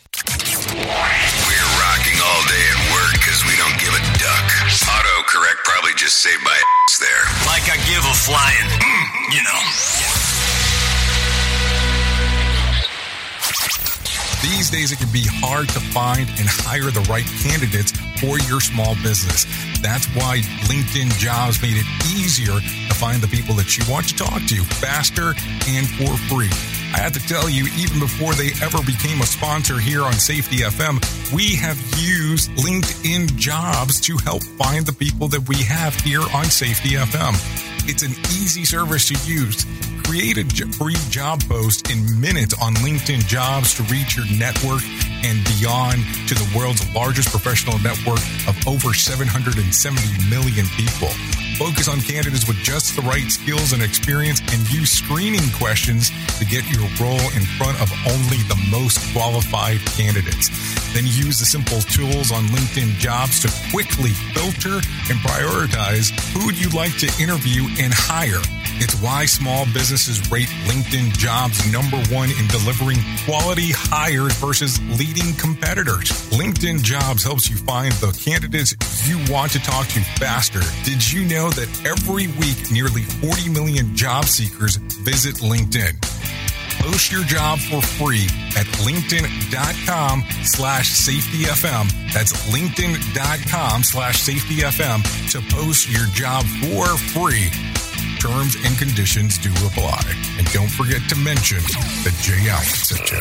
Flying, 8.23 8.69
mm, 8.79 9.35
you 9.35 9.43
know. 9.43 9.59
These 14.41 14.69
days, 14.71 14.91
it 14.93 14.99
can 14.99 15.11
be 15.11 15.23
hard 15.27 15.67
to 15.69 15.79
find 15.79 16.29
and 16.39 16.47
hire 16.47 16.91
the 16.91 17.05
right 17.11 17.25
candidates 17.43 17.91
for 18.23 18.39
your 18.47 18.61
small 18.61 18.95
business. 19.03 19.43
That's 19.81 20.07
why 20.15 20.39
LinkedIn 20.71 21.11
Jobs 21.19 21.61
made 21.61 21.75
it 21.75 21.85
easier 22.15 22.55
to 22.59 22.95
find 22.95 23.21
the 23.21 23.27
people 23.27 23.55
that 23.55 23.77
you 23.77 23.83
want 23.91 24.07
to 24.07 24.15
talk 24.15 24.39
to 24.47 24.63
faster 24.79 25.35
and 25.67 25.83
for 25.99 26.15
free. 26.31 26.51
I 26.95 26.99
have 26.99 27.11
to 27.13 27.27
tell 27.27 27.49
you, 27.49 27.67
even 27.75 27.99
before 27.99 28.35
they 28.35 28.51
ever 28.63 28.79
became 28.83 29.19
a 29.19 29.25
sponsor 29.25 29.79
here 29.79 30.03
on 30.03 30.13
Safety 30.13 30.59
FM, 30.59 31.03
we 31.33 31.55
have 31.55 31.77
used 31.99 32.51
LinkedIn 32.51 33.35
jobs 33.35 33.99
to 34.01 34.15
help 34.17 34.43
find 34.55 34.85
the 34.85 34.93
people 34.93 35.27
that 35.29 35.49
we 35.49 35.57
have 35.63 35.93
here 36.01 36.23
on 36.33 36.45
Safety 36.45 36.91
FM. 36.91 37.62
It's 37.85 38.01
an 38.01 38.11
easy 38.31 38.63
service 38.63 39.09
to 39.09 39.15
use. 39.29 39.65
Create 40.05 40.37
a 40.37 40.45
free 40.77 40.95
job 41.09 41.43
post 41.49 41.91
in 41.91 42.19
minutes 42.19 42.53
on 42.61 42.73
LinkedIn 42.75 43.27
jobs 43.27 43.73
to 43.75 43.83
reach 43.83 44.15
your 44.15 44.25
network 44.37 44.81
and 45.23 45.43
beyond 45.43 46.03
to 46.27 46.33
the 46.33 46.49
world's 46.57 46.87
largest 46.95 47.29
professional 47.29 47.77
network 47.79 48.23
of 48.47 48.55
over 48.67 48.93
770 48.93 50.29
million 50.29 50.65
people. 50.77 51.42
Focus 51.57 51.87
on 51.87 52.01
candidates 52.01 52.47
with 52.47 52.57
just 52.57 52.95
the 52.95 53.01
right 53.03 53.29
skills 53.31 53.73
and 53.73 53.83
experience 53.83 54.41
and 54.51 54.69
use 54.71 54.91
screening 54.91 55.49
questions 55.51 56.09
to 56.39 56.45
get 56.45 56.67
your 56.69 56.81
role 56.99 57.29
in 57.37 57.45
front 57.57 57.79
of 57.79 57.91
only 58.07 58.37
the 58.49 58.59
most 58.71 58.97
qualified 59.13 59.79
candidates. 59.93 60.49
Then 60.93 61.05
use 61.05 61.39
the 61.39 61.45
simple 61.45 61.81
tools 61.81 62.31
on 62.31 62.45
LinkedIn 62.45 62.97
jobs 62.97 63.39
to 63.41 63.71
quickly 63.71 64.11
filter 64.33 64.75
and 65.09 65.19
prioritize 65.19 66.09
who 66.33 66.51
you'd 66.53 66.73
like 66.73 66.97
to 66.97 67.21
interview 67.21 67.65
and 67.79 67.93
hire. 67.93 68.41
It's 68.81 68.99
why 69.01 69.25
small 69.25 69.65
businesses 69.73 70.31
rate 70.31 70.49
LinkedIn 70.65 71.17
jobs 71.17 71.71
number 71.71 71.97
one 72.13 72.29
in 72.31 72.47
delivering 72.47 72.97
quality 73.25 73.71
hires 73.71 74.33
versus 74.37 74.79
leading 74.99 75.33
competitors. 75.35 76.09
LinkedIn 76.31 76.81
jobs 76.83 77.23
helps 77.23 77.49
you 77.49 77.55
find 77.57 77.93
the 77.95 78.11
candidates 78.11 78.75
you 79.07 79.19
want 79.31 79.51
to 79.51 79.59
talk 79.59 79.87
to 79.87 80.01
faster. 80.19 80.61
Did 80.83 80.99
you 81.11 81.23
know 81.25 81.49
that 81.51 81.69
every 81.85 82.27
week 82.39 82.71
nearly 82.71 83.03
40 83.03 83.49
million 83.49 83.95
job 83.95 84.25
seekers 84.25 84.77
visit 84.77 85.35
LinkedIn? 85.35 85.99
Post 86.81 87.11
your 87.11 87.23
job 87.23 87.59
for 87.59 87.81
free 87.81 88.25
at 88.57 88.65
linkedin.com 88.83 90.23
slash 90.43 90.91
safetyfm. 90.91 92.13
That's 92.13 92.33
linkedin.com 92.53 93.83
slash 93.83 94.21
safetyfm 94.21 95.31
to 95.31 95.55
post 95.55 95.89
your 95.89 96.07
job 96.07 96.43
for 96.43 96.97
free. 96.97 97.49
Terms 98.23 98.55
and 98.63 98.77
conditions 98.77 99.37
do 99.37 99.49
apply. 99.67 100.01
And 100.37 100.49
don't 100.53 100.69
forget 100.69 101.01
to 101.09 101.15
mention 101.17 101.57
that 101.57 102.17
Jay 102.21 102.49
Allen 102.49 102.63
sent 102.63 103.11
you. 103.11 103.19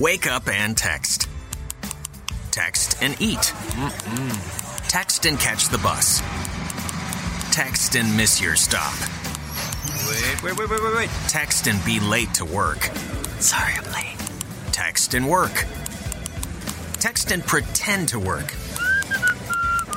Wake 0.00 0.28
up 0.28 0.46
and 0.48 0.76
text. 0.76 1.28
Text 2.52 3.02
and 3.02 3.20
eat. 3.20 3.52
Mm-mm. 3.74 4.88
Text 4.88 5.26
and 5.26 5.36
catch 5.40 5.68
the 5.68 5.78
bus. 5.78 6.20
Text 7.50 7.96
and 7.96 8.16
miss 8.16 8.40
your 8.40 8.54
stop. 8.54 8.94
Wait, 10.08 10.42
wait, 10.44 10.56
wait, 10.56 10.70
wait, 10.70 10.80
wait, 10.80 10.94
wait. 10.94 11.10
Text 11.26 11.66
and 11.66 11.84
be 11.84 11.98
late 11.98 12.32
to 12.34 12.44
work. 12.44 12.84
Sorry, 13.40 13.72
I'm 13.72 13.92
late. 13.92 14.16
Text 14.70 15.14
and 15.14 15.28
work. 15.28 15.66
Text 17.00 17.32
and 17.32 17.44
pretend 17.44 18.10
to 18.10 18.20
work. 18.20 18.54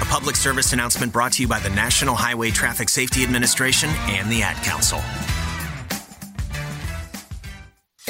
A 0.00 0.04
public 0.06 0.36
service 0.36 0.72
announcement 0.72 1.12
brought 1.12 1.32
to 1.32 1.42
you 1.42 1.48
by 1.48 1.58
the 1.60 1.70
National 1.70 2.14
Highway 2.14 2.50
Traffic 2.50 2.88
Safety 2.88 3.22
Administration 3.22 3.90
and 4.08 4.30
the 4.30 4.42
Ad 4.42 4.62
Council. 4.64 5.00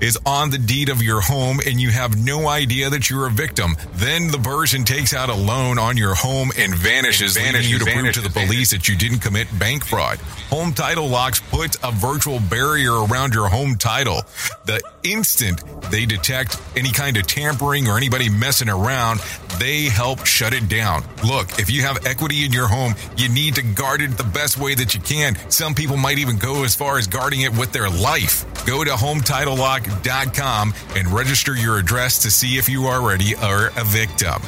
is 0.00 0.18
on 0.26 0.50
the 0.50 0.58
deed 0.58 0.88
of 0.88 1.02
your 1.02 1.20
home 1.20 1.60
and 1.66 1.80
you 1.80 1.90
have 1.90 2.22
no 2.22 2.48
idea 2.48 2.90
that 2.90 3.08
you're 3.08 3.26
a 3.26 3.30
victim. 3.30 3.76
Then 3.94 4.28
the 4.28 4.38
person 4.38 4.84
takes 4.84 5.14
out 5.14 5.28
a 5.28 5.34
loan 5.34 5.78
on 5.78 5.96
your 5.96 6.14
home 6.14 6.50
and 6.58 6.74
vanishes, 6.74 7.36
leaving 7.36 7.68
you 7.68 7.78
to 7.78 7.84
prove 7.84 8.12
to 8.14 8.20
the 8.20 8.30
police 8.30 8.70
that 8.70 8.88
you 8.88 8.96
didn't 8.96 9.20
commit 9.20 9.46
bank 9.58 9.84
fraud. 9.84 10.18
Home 10.50 10.72
Title 10.72 11.08
Locks 11.08 11.40
puts 11.40 11.76
a 11.82 11.90
virtual 11.92 12.40
barrier 12.40 12.92
around 12.92 13.34
your 13.34 13.48
home 13.48 13.76
title. 13.76 14.22
The 14.66 14.80
instant 15.12 15.62
they 15.90 16.06
detect 16.06 16.60
any 16.76 16.90
kind 16.90 17.16
of 17.16 17.26
tampering 17.26 17.86
or 17.88 17.96
anybody 17.96 18.28
messing 18.28 18.68
around, 18.68 19.20
they 19.58 19.84
help 19.84 20.26
shut 20.26 20.52
it 20.52 20.68
down. 20.68 21.04
Look, 21.24 21.58
if 21.58 21.70
you 21.70 21.82
have 21.82 22.06
equity 22.06 22.44
in 22.44 22.52
your 22.52 22.68
home, 22.68 22.94
you 23.16 23.28
need 23.28 23.54
to 23.56 23.62
guard 23.62 24.02
it 24.02 24.16
the 24.16 24.24
best 24.24 24.58
way 24.58 24.74
that 24.74 24.94
you 24.94 25.00
can. 25.00 25.36
Some 25.50 25.74
people 25.74 25.96
might 25.96 26.18
even 26.18 26.38
go 26.38 26.64
as 26.64 26.74
far 26.74 26.98
as 26.98 27.06
guarding 27.06 27.42
it 27.42 27.56
with 27.56 27.72
their 27.72 27.88
life. 27.88 28.44
Go 28.66 28.82
to 28.84 28.90
HometitleLock.com 28.90 30.74
and 30.96 31.08
register 31.08 31.54
your 31.54 31.78
address 31.78 32.22
to 32.22 32.30
see 32.30 32.58
if 32.58 32.68
you 32.68 32.86
already 32.86 33.36
are 33.36 33.68
a 33.76 33.84
victim. 33.84 34.42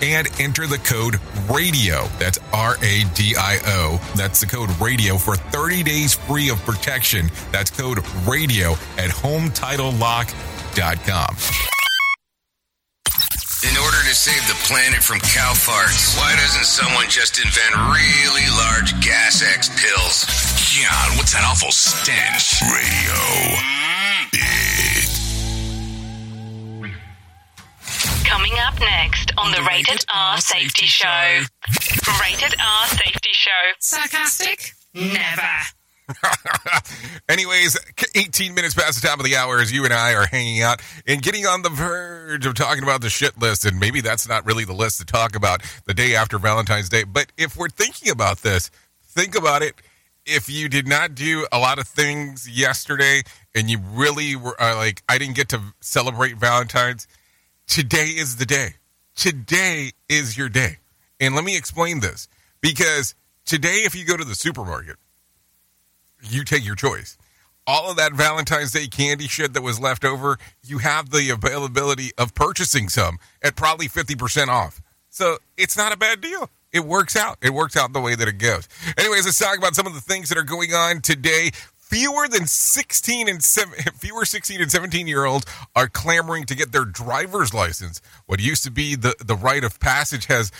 And 0.00 0.28
enter 0.38 0.66
the 0.66 0.78
code 0.78 1.18
RADIO. 1.48 2.08
That's 2.18 2.38
R 2.52 2.76
A 2.82 3.04
D 3.14 3.34
I 3.36 3.58
O. 3.66 4.00
That's 4.16 4.40
the 4.40 4.46
code 4.46 4.68
RADIO 4.80 5.16
for 5.18 5.34
30 5.34 5.82
days 5.82 6.14
free 6.14 6.50
of 6.50 6.60
protection. 6.64 7.30
That's 7.52 7.70
code 7.70 7.98
RADIO 8.26 8.72
at 8.98 9.10
HometitleLock.com. 9.10 10.03
In 13.64 13.74
order 13.80 13.96
to 14.04 14.14
save 14.14 14.46
the 14.46 14.54
planet 14.68 15.02
from 15.02 15.18
cow 15.20 15.52
farts, 15.54 16.14
why 16.18 16.36
doesn't 16.36 16.66
someone 16.66 17.06
just 17.08 17.42
invent 17.42 17.74
really 17.88 18.44
large 18.52 18.92
gas 19.00 19.42
X 19.42 19.70
pills? 19.80 20.26
God, 20.76 21.16
what's 21.16 21.32
that 21.32 21.42
awful 21.48 21.72
stench? 21.72 22.60
Radio. 22.68 23.16
Coming 28.28 28.52
up 28.60 28.78
next 28.80 29.32
on 29.38 29.52
the 29.52 29.62
Rated 29.62 30.04
R 30.12 30.38
Safety 30.38 30.84
Show. 30.84 31.40
Rated 32.20 32.54
R 32.60 32.86
Safety 32.88 33.30
Show. 33.32 33.72
Sarcastic? 33.78 34.74
Never. 34.92 35.48
Anyways, 37.28 37.78
18 38.14 38.54
minutes 38.54 38.74
past 38.74 39.00
the 39.00 39.06
top 39.06 39.18
of 39.18 39.24
the 39.24 39.36
hour 39.36 39.60
as 39.60 39.72
you 39.72 39.84
and 39.84 39.92
I 39.92 40.14
are 40.14 40.26
hanging 40.26 40.62
out 40.62 40.82
and 41.06 41.22
getting 41.22 41.46
on 41.46 41.62
the 41.62 41.70
verge 41.70 42.46
of 42.46 42.54
talking 42.54 42.82
about 42.82 43.00
the 43.00 43.08
shit 43.08 43.38
list. 43.38 43.64
And 43.64 43.80
maybe 43.80 44.00
that's 44.00 44.28
not 44.28 44.44
really 44.44 44.64
the 44.64 44.74
list 44.74 44.98
to 44.98 45.06
talk 45.06 45.34
about 45.34 45.62
the 45.86 45.94
day 45.94 46.14
after 46.14 46.38
Valentine's 46.38 46.88
Day. 46.88 47.04
But 47.04 47.32
if 47.36 47.56
we're 47.56 47.68
thinking 47.68 48.10
about 48.10 48.38
this, 48.38 48.70
think 49.02 49.36
about 49.36 49.62
it. 49.62 49.74
If 50.26 50.48
you 50.48 50.68
did 50.68 50.88
not 50.88 51.14
do 51.14 51.46
a 51.52 51.58
lot 51.58 51.78
of 51.78 51.86
things 51.86 52.48
yesterday 52.48 53.22
and 53.54 53.70
you 53.70 53.78
really 53.78 54.36
were 54.36 54.60
uh, 54.60 54.76
like, 54.76 55.02
I 55.08 55.18
didn't 55.18 55.36
get 55.36 55.50
to 55.50 55.60
celebrate 55.80 56.36
Valentine's, 56.36 57.06
today 57.66 58.06
is 58.06 58.36
the 58.36 58.46
day. 58.46 58.74
Today 59.14 59.92
is 60.08 60.36
your 60.36 60.48
day. 60.48 60.78
And 61.20 61.34
let 61.34 61.44
me 61.44 61.56
explain 61.56 62.00
this 62.00 62.28
because 62.60 63.14
today, 63.44 63.82
if 63.84 63.94
you 63.94 64.04
go 64.04 64.16
to 64.16 64.24
the 64.24 64.34
supermarket, 64.34 64.96
you 66.30 66.44
take 66.44 66.64
your 66.64 66.74
choice. 66.74 67.16
All 67.66 67.90
of 67.90 67.96
that 67.96 68.12
Valentine's 68.12 68.72
Day 68.72 68.86
candy 68.86 69.26
shit 69.26 69.54
that 69.54 69.62
was 69.62 69.80
left 69.80 70.04
over, 70.04 70.38
you 70.62 70.78
have 70.78 71.10
the 71.10 71.30
availability 71.30 72.10
of 72.18 72.34
purchasing 72.34 72.88
some 72.88 73.18
at 73.42 73.56
probably 73.56 73.88
50% 73.88 74.48
off. 74.48 74.82
So 75.08 75.38
it's 75.56 75.76
not 75.76 75.92
a 75.92 75.96
bad 75.96 76.20
deal. 76.20 76.50
It 76.72 76.84
works 76.84 77.16
out. 77.16 77.38
It 77.40 77.54
works 77.54 77.76
out 77.76 77.92
the 77.92 78.00
way 78.00 78.16
that 78.16 78.26
it 78.28 78.38
goes. 78.38 78.68
Anyways, 78.98 79.24
let's 79.24 79.38
talk 79.38 79.56
about 79.56 79.74
some 79.74 79.86
of 79.86 79.94
the 79.94 80.00
things 80.00 80.28
that 80.28 80.36
are 80.36 80.42
going 80.42 80.74
on 80.74 81.00
today. 81.00 81.52
Fewer 81.76 82.26
than 82.28 82.46
16 82.46 83.28
and 83.28 83.42
seven, 83.42 83.74
fewer 83.98 84.24
16 84.24 84.60
and 84.60 84.70
17 84.70 85.06
year 85.06 85.24
olds 85.24 85.46
are 85.76 85.88
clamoring 85.88 86.44
to 86.46 86.56
get 86.56 86.72
their 86.72 86.84
driver's 86.84 87.54
license. 87.54 88.02
What 88.26 88.40
used 88.40 88.64
to 88.64 88.70
be 88.70 88.96
the, 88.96 89.14
the 89.24 89.36
rite 89.36 89.64
of 89.64 89.78
passage 89.78 90.26
has 90.26 90.50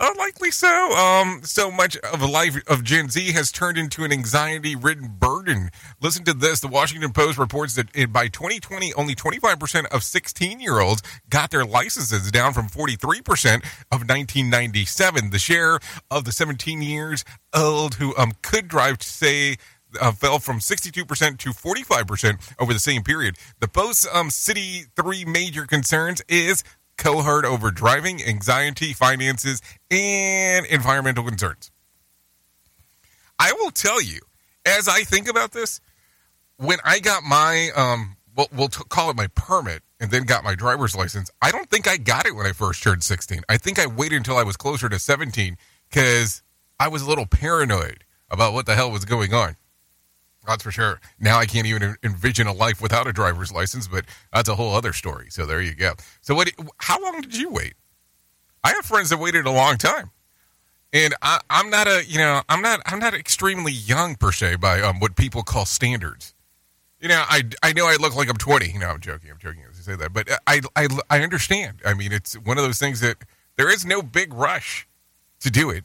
Unlikely 0.00 0.50
so. 0.50 0.90
Um, 0.96 1.42
so 1.44 1.70
much 1.70 1.96
of 1.98 2.20
a 2.20 2.26
life 2.26 2.56
of 2.66 2.82
Gen 2.82 3.08
Z 3.08 3.30
has 3.32 3.52
turned 3.52 3.78
into 3.78 4.02
an 4.02 4.10
anxiety-ridden 4.10 5.16
burden. 5.18 5.70
Listen 6.02 6.24
to 6.24 6.34
this: 6.34 6.58
The 6.58 6.68
Washington 6.68 7.12
Post 7.12 7.38
reports 7.38 7.76
that 7.76 8.12
by 8.12 8.26
2020, 8.26 8.92
only 8.94 9.14
25% 9.14 9.86
of 9.86 10.00
16-year-olds 10.00 11.00
got 11.30 11.52
their 11.52 11.64
licenses, 11.64 12.30
down 12.32 12.52
from 12.54 12.68
43% 12.68 13.62
of 13.92 14.00
1997. 14.00 15.30
The 15.30 15.38
share 15.38 15.78
of 16.10 16.24
the 16.24 16.32
17 16.32 16.82
years 16.82 17.24
old 17.54 17.94
who 17.94 18.16
um 18.16 18.32
could 18.42 18.68
drive, 18.68 19.02
say. 19.02 19.56
Uh, 20.00 20.10
fell 20.10 20.40
from 20.40 20.58
62% 20.58 21.38
to 21.38 21.50
45% 21.50 22.54
over 22.58 22.72
the 22.72 22.80
same 22.80 23.04
period. 23.04 23.36
The 23.60 23.68
Post's 23.68 24.08
um, 24.12 24.28
city 24.28 24.86
three 24.96 25.24
major 25.24 25.66
concerns 25.66 26.20
is 26.28 26.64
cohort 26.96 27.44
over 27.44 27.70
driving, 27.70 28.22
anxiety, 28.22 28.92
finances, 28.92 29.60
and 29.90 30.66
environmental 30.66 31.24
concerns. 31.24 31.70
I 33.38 33.52
will 33.52 33.70
tell 33.70 34.00
you, 34.00 34.20
as 34.64 34.88
I 34.88 35.02
think 35.02 35.28
about 35.28 35.52
this, 35.52 35.80
when 36.56 36.78
I 36.84 37.00
got 37.00 37.22
my, 37.24 37.70
um, 37.76 38.16
well, 38.36 38.48
we'll 38.52 38.68
t- 38.68 38.84
call 38.88 39.10
it 39.10 39.16
my 39.16 39.26
permit, 39.34 39.82
and 40.00 40.10
then 40.10 40.24
got 40.24 40.44
my 40.44 40.54
driver's 40.54 40.94
license, 40.94 41.30
I 41.40 41.50
don't 41.50 41.70
think 41.70 41.88
I 41.88 41.96
got 41.96 42.26
it 42.26 42.34
when 42.34 42.46
I 42.46 42.52
first 42.52 42.82
turned 42.82 43.02
16. 43.02 43.42
I 43.48 43.56
think 43.56 43.78
I 43.78 43.86
waited 43.86 44.16
until 44.16 44.36
I 44.36 44.42
was 44.42 44.56
closer 44.56 44.88
to 44.88 44.98
17 44.98 45.56
because 45.88 46.42
I 46.78 46.88
was 46.88 47.02
a 47.02 47.08
little 47.08 47.26
paranoid 47.26 48.04
about 48.30 48.52
what 48.52 48.66
the 48.66 48.74
hell 48.74 48.90
was 48.90 49.04
going 49.04 49.32
on. 49.32 49.56
That's 50.46 50.62
for 50.62 50.70
sure. 50.70 51.00
Now 51.18 51.38
I 51.38 51.46
can't 51.46 51.66
even 51.66 51.96
envision 52.02 52.46
a 52.46 52.52
life 52.52 52.80
without 52.82 53.06
a 53.06 53.12
driver's 53.12 53.52
license, 53.52 53.88
but 53.88 54.04
that's 54.32 54.48
a 54.48 54.54
whole 54.54 54.74
other 54.74 54.92
story. 54.92 55.28
So 55.30 55.46
there 55.46 55.62
you 55.62 55.74
go. 55.74 55.94
So 56.20 56.34
what? 56.34 56.50
How 56.78 57.02
long 57.02 57.20
did 57.20 57.36
you 57.36 57.50
wait? 57.50 57.74
I 58.62 58.70
have 58.70 58.84
friends 58.84 59.10
that 59.10 59.18
waited 59.18 59.46
a 59.46 59.50
long 59.50 59.76
time, 59.76 60.10
and 60.92 61.14
I, 61.22 61.40
am 61.50 61.70
not 61.70 61.86
a 61.86 62.04
you 62.06 62.18
know 62.18 62.42
I'm 62.48 62.62
not 62.62 62.80
I'm 62.86 62.98
not 62.98 63.14
extremely 63.14 63.72
young 63.72 64.16
per 64.16 64.32
se 64.32 64.56
by 64.56 64.80
um, 64.80 65.00
what 65.00 65.16
people 65.16 65.42
call 65.42 65.64
standards. 65.66 66.34
You 67.00 67.08
know, 67.08 67.22
I, 67.28 67.42
I 67.62 67.74
know 67.74 67.86
I 67.86 67.96
look 67.96 68.16
like 68.16 68.30
I'm 68.30 68.36
20. 68.36 68.70
You 68.70 68.78
know, 68.78 68.88
I'm 68.88 69.00
joking. 69.00 69.30
I'm 69.30 69.38
joking 69.38 69.60
as 69.70 69.78
I 69.78 69.92
say 69.92 69.96
that, 69.96 70.12
but 70.14 70.28
I, 70.46 70.62
I 70.76 70.88
I 71.10 71.20
understand. 71.20 71.80
I 71.84 71.94
mean, 71.94 72.12
it's 72.12 72.34
one 72.34 72.56
of 72.58 72.64
those 72.64 72.78
things 72.78 73.00
that 73.00 73.18
there 73.56 73.70
is 73.70 73.84
no 73.84 74.02
big 74.02 74.32
rush 74.32 74.86
to 75.40 75.50
do 75.50 75.70
it, 75.70 75.84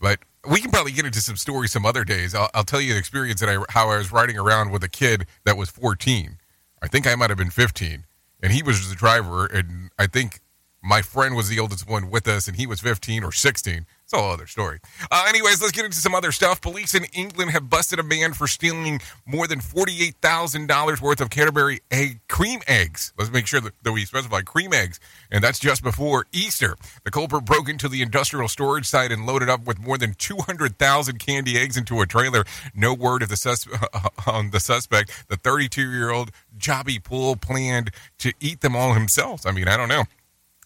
but 0.00 0.18
we 0.48 0.60
can 0.60 0.70
probably 0.70 0.92
get 0.92 1.04
into 1.04 1.20
some 1.20 1.36
stories 1.36 1.72
some 1.72 1.84
other 1.84 2.04
days. 2.04 2.34
I'll, 2.34 2.48
I'll 2.54 2.64
tell 2.64 2.80
you 2.80 2.92
an 2.92 2.98
experience 2.98 3.40
that 3.40 3.48
I 3.48 3.62
how 3.72 3.90
I 3.90 3.98
was 3.98 4.12
riding 4.12 4.38
around 4.38 4.70
with 4.70 4.82
a 4.82 4.88
kid 4.88 5.26
that 5.44 5.56
was 5.56 5.70
14. 5.70 6.38
I 6.82 6.88
think 6.88 7.06
I 7.06 7.14
might 7.14 7.30
have 7.30 7.38
been 7.38 7.50
15, 7.50 8.06
and 8.42 8.52
he 8.52 8.62
was 8.62 8.88
the 8.88 8.94
driver, 8.94 9.46
and 9.46 9.90
I 9.98 10.06
think 10.06 10.40
my 10.82 11.02
friend 11.02 11.36
was 11.36 11.48
the 11.48 11.58
oldest 11.58 11.88
one 11.88 12.10
with 12.10 12.26
us, 12.26 12.48
and 12.48 12.56
he 12.56 12.66
was 12.66 12.80
15 12.80 13.22
or 13.22 13.32
16. 13.32 13.86
It's 14.10 14.18
a 14.18 14.22
whole 14.22 14.32
other 14.32 14.48
story. 14.48 14.80
Uh, 15.08 15.24
anyways, 15.28 15.62
let's 15.62 15.70
get 15.70 15.84
into 15.84 15.98
some 15.98 16.16
other 16.16 16.32
stuff. 16.32 16.60
Police 16.60 16.96
in 16.96 17.04
England 17.12 17.52
have 17.52 17.70
busted 17.70 18.00
a 18.00 18.02
man 18.02 18.32
for 18.32 18.48
stealing 18.48 19.00
more 19.24 19.46
than 19.46 19.60
$48,000 19.60 21.00
worth 21.00 21.20
of 21.20 21.30
Cadbury 21.30 21.78
egg 21.92 22.18
cream 22.28 22.58
eggs. 22.66 23.12
Let's 23.16 23.30
make 23.30 23.46
sure 23.46 23.60
that, 23.60 23.72
we 23.92 24.04
specify 24.04 24.40
cream 24.40 24.72
eggs, 24.72 24.98
and 25.30 25.44
that's 25.44 25.60
just 25.60 25.84
before 25.84 26.26
Easter. 26.32 26.76
The 27.04 27.12
culprit 27.12 27.44
broke 27.44 27.68
into 27.68 27.88
the 27.88 28.02
industrial 28.02 28.48
storage 28.48 28.86
site 28.86 29.12
and 29.12 29.26
loaded 29.26 29.48
up 29.48 29.64
with 29.64 29.78
more 29.78 29.96
than 29.96 30.14
200,000 30.14 31.18
candy 31.20 31.56
eggs 31.56 31.76
into 31.76 32.00
a 32.00 32.06
trailer. 32.06 32.42
No 32.74 32.92
word 32.92 33.22
of 33.22 33.28
the 33.28 33.36
sus- 33.36 33.68
on 34.26 34.50
the 34.50 34.58
suspect. 34.58 35.26
The 35.28 35.36
32-year-old 35.36 36.32
Joby 36.58 36.98
Pool 36.98 37.36
planned 37.36 37.92
to 38.18 38.32
eat 38.40 38.60
them 38.60 38.74
all 38.74 38.94
himself. 38.94 39.46
I 39.46 39.52
mean, 39.52 39.68
I 39.68 39.76
don't 39.76 39.88
know. 39.88 40.02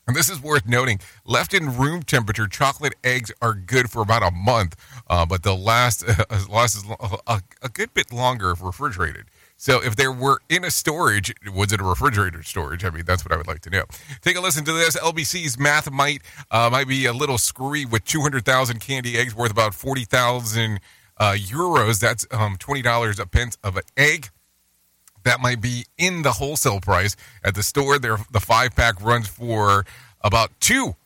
And 0.07 0.17
this 0.17 0.29
is 0.29 0.43
worth 0.43 0.67
noting. 0.67 1.01
Left 1.25 1.55
in 1.55 1.77
room 1.77 2.03
temperature, 2.03 2.47
chocolate 2.47 2.95
eggs 3.03 3.33
are 3.41 3.55
good 3.55 3.91
for 3.91 4.03
about 4.03 4.23
a 4.23 4.31
month, 4.31 4.77
uh, 5.09 5.27
but 5.27 5.43
they'll 5.43 5.59
last 5.59 6.05
uh, 6.09 6.25
last 6.51 6.85
a, 7.27 7.43
a, 7.63 7.69
good 7.69 7.93
bit 7.95 8.13
longer 8.13 8.51
if 8.51 8.63
refrigerated. 8.63 9.27
So 9.57 9.83
if 9.83 9.97
they 9.97 10.09
were 10.09 10.41
in 10.49 10.65
a 10.65 10.71
storage, 10.71 11.33
was 11.55 11.73
it 11.73 11.81
a 11.81 11.85
refrigerator 11.85 12.43
storage? 12.43 12.85
I 12.85 12.91
mean, 12.91 13.05
that's 13.07 13.25
what 13.25 13.33
I 13.33 13.37
would 13.37 13.47
like 13.47 13.61
to 13.63 13.71
know. 13.71 13.85
Take 14.21 14.37
a 14.37 14.41
listen 14.41 14.65
to 14.65 14.73
this. 14.73 14.97
LBC's 14.97 15.59
math 15.59 15.91
might 15.91 16.23
uh, 16.51 16.69
might 16.71 16.89
be 16.89 17.07
a 17.07 17.13
little 17.13 17.39
screwy 17.39 17.87
with 17.87 18.05
200,000 18.05 18.81
candy 18.81 19.17
eggs 19.17 19.35
worth 19.35 19.51
about 19.51 19.75
40,000 19.75 20.81
uh, 21.17 21.33
euros. 21.33 22.01
That's 22.01 22.27
um, 22.31 22.57
$20 22.57 23.21
a 23.21 23.27
pence 23.27 23.57
of 23.63 23.77
an 23.77 23.85
egg 23.97 24.31
that 25.25 25.41
might 25.41 25.61
be 25.61 25.85
in 25.99 26.23
the 26.23 26.33
wholesale 26.33 26.81
price 26.81 27.17
at 27.43 27.55
the 27.55 27.63
store. 27.63 27.99
There, 27.99 28.19
the 28.31 28.41
five 28.41 28.75
pack 28.77 29.01
runs 29.03 29.29
for 29.29 29.85
about 30.23 30.51
two 30.61 30.97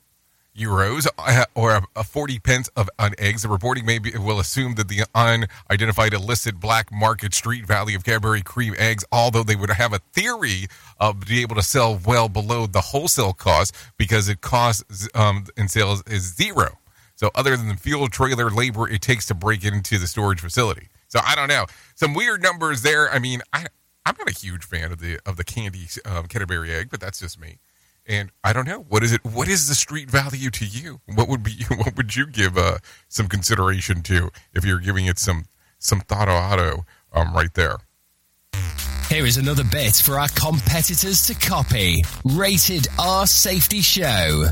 euros 0.58 1.06
uh, 1.18 1.44
or 1.54 1.80
a 1.94 2.04
40 2.04 2.38
pence 2.40 2.68
of 2.76 2.90
on 2.98 3.14
eggs. 3.18 3.42
The 3.42 3.48
reporting 3.48 3.86
maybe 3.86 4.10
will 4.16 4.40
assume 4.40 4.74
that 4.74 4.88
the 4.88 5.04
unidentified 5.14 6.12
illicit 6.12 6.58
black 6.58 6.90
market 6.92 7.32
street 7.32 7.66
value 7.66 7.96
of 7.96 8.04
Cadbury 8.04 8.42
cream 8.42 8.74
eggs, 8.76 9.04
although 9.12 9.44
they 9.44 9.56
would 9.56 9.70
have 9.70 9.92
a 9.92 10.00
theory 10.12 10.66
of 10.98 11.20
being 11.20 11.42
able 11.42 11.56
to 11.56 11.62
sell 11.62 11.98
well 12.04 12.28
below 12.28 12.66
the 12.66 12.80
wholesale 12.80 13.32
cost 13.32 13.74
because 13.96 14.28
it 14.28 14.40
costs 14.40 15.08
um, 15.14 15.44
in 15.56 15.68
sales 15.68 16.02
is 16.06 16.34
zero. 16.34 16.78
So 17.14 17.30
other 17.34 17.56
than 17.56 17.68
the 17.68 17.76
fuel 17.76 18.08
trailer 18.08 18.50
labor 18.50 18.88
it 18.88 19.00
takes 19.00 19.26
to 19.26 19.34
break 19.34 19.64
into 19.64 19.98
the 19.98 20.06
storage 20.06 20.40
facility. 20.40 20.88
So 21.08 21.20
I 21.24 21.34
don't 21.34 21.48
know. 21.48 21.66
Some 21.94 22.14
weird 22.14 22.42
numbers 22.42 22.82
there. 22.82 23.10
I 23.10 23.18
mean, 23.18 23.40
I 23.52 23.66
I'm 24.08 24.14
not 24.18 24.30
a 24.30 24.32
huge 24.32 24.64
fan 24.64 24.90
of 24.90 25.00
the 25.00 25.18
of 25.26 25.36
the 25.36 25.44
candy 25.44 25.86
um, 26.06 26.28
Cadbury 26.28 26.72
egg, 26.72 26.88
but 26.90 26.98
that's 26.98 27.20
just 27.20 27.38
me. 27.38 27.58
And 28.06 28.30
I 28.42 28.54
don't 28.54 28.66
know 28.66 28.86
what 28.88 29.02
is 29.02 29.12
it. 29.12 29.22
What 29.22 29.48
is 29.48 29.68
the 29.68 29.74
street 29.74 30.10
value 30.10 30.48
to 30.48 30.64
you? 30.64 31.00
What 31.14 31.28
would 31.28 31.42
be 31.42 31.62
what 31.76 31.94
would 31.94 32.16
you 32.16 32.26
give 32.26 32.56
uh, 32.56 32.78
some 33.08 33.28
consideration 33.28 34.02
to 34.04 34.30
if 34.54 34.64
you're 34.64 34.78
giving 34.78 35.04
it 35.04 35.18
some 35.18 35.44
some 35.78 36.00
thought 36.00 36.28
auto 36.28 36.86
um, 37.12 37.34
right 37.34 37.52
there? 37.52 37.76
Here 39.10 39.26
is 39.26 39.36
another 39.36 39.64
bit 39.64 39.96
for 39.96 40.18
our 40.18 40.28
competitors 40.28 41.26
to 41.26 41.34
copy. 41.34 42.02
Rated 42.24 42.88
R 42.98 43.26
Safety 43.26 43.82
Show. 43.82 44.46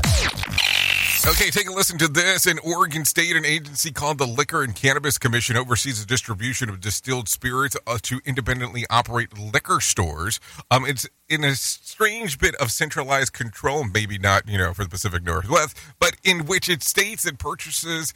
Okay, 1.27 1.49
take 1.49 1.67
a 1.67 1.73
listen 1.73 1.97
to 1.97 2.07
this. 2.07 2.47
In 2.47 2.57
Oregon 2.59 3.03
State, 3.03 3.35
an 3.35 3.43
agency 3.43 3.91
called 3.91 4.17
the 4.17 4.25
Liquor 4.25 4.63
and 4.63 4.73
Cannabis 4.73 5.17
Commission 5.17 5.57
oversees 5.57 5.99
the 5.99 6.05
distribution 6.05 6.69
of 6.69 6.79
distilled 6.79 7.27
spirits 7.27 7.75
uh, 7.85 7.97
to 8.03 8.21
independently 8.23 8.85
operate 8.89 9.37
liquor 9.37 9.81
stores. 9.81 10.39
Um, 10.71 10.85
it's 10.85 11.05
in 11.27 11.43
a 11.43 11.55
strange 11.55 12.39
bit 12.39 12.55
of 12.55 12.71
centralized 12.71 13.33
control, 13.33 13.83
maybe 13.83 14.17
not, 14.17 14.47
you 14.47 14.57
know, 14.57 14.73
for 14.73 14.85
the 14.85 14.89
Pacific 14.89 15.21
Northwest, 15.21 15.77
but 15.99 16.15
in 16.23 16.45
which 16.45 16.69
it 16.69 16.81
states 16.81 17.23
that 17.23 17.39
purchases 17.39 18.13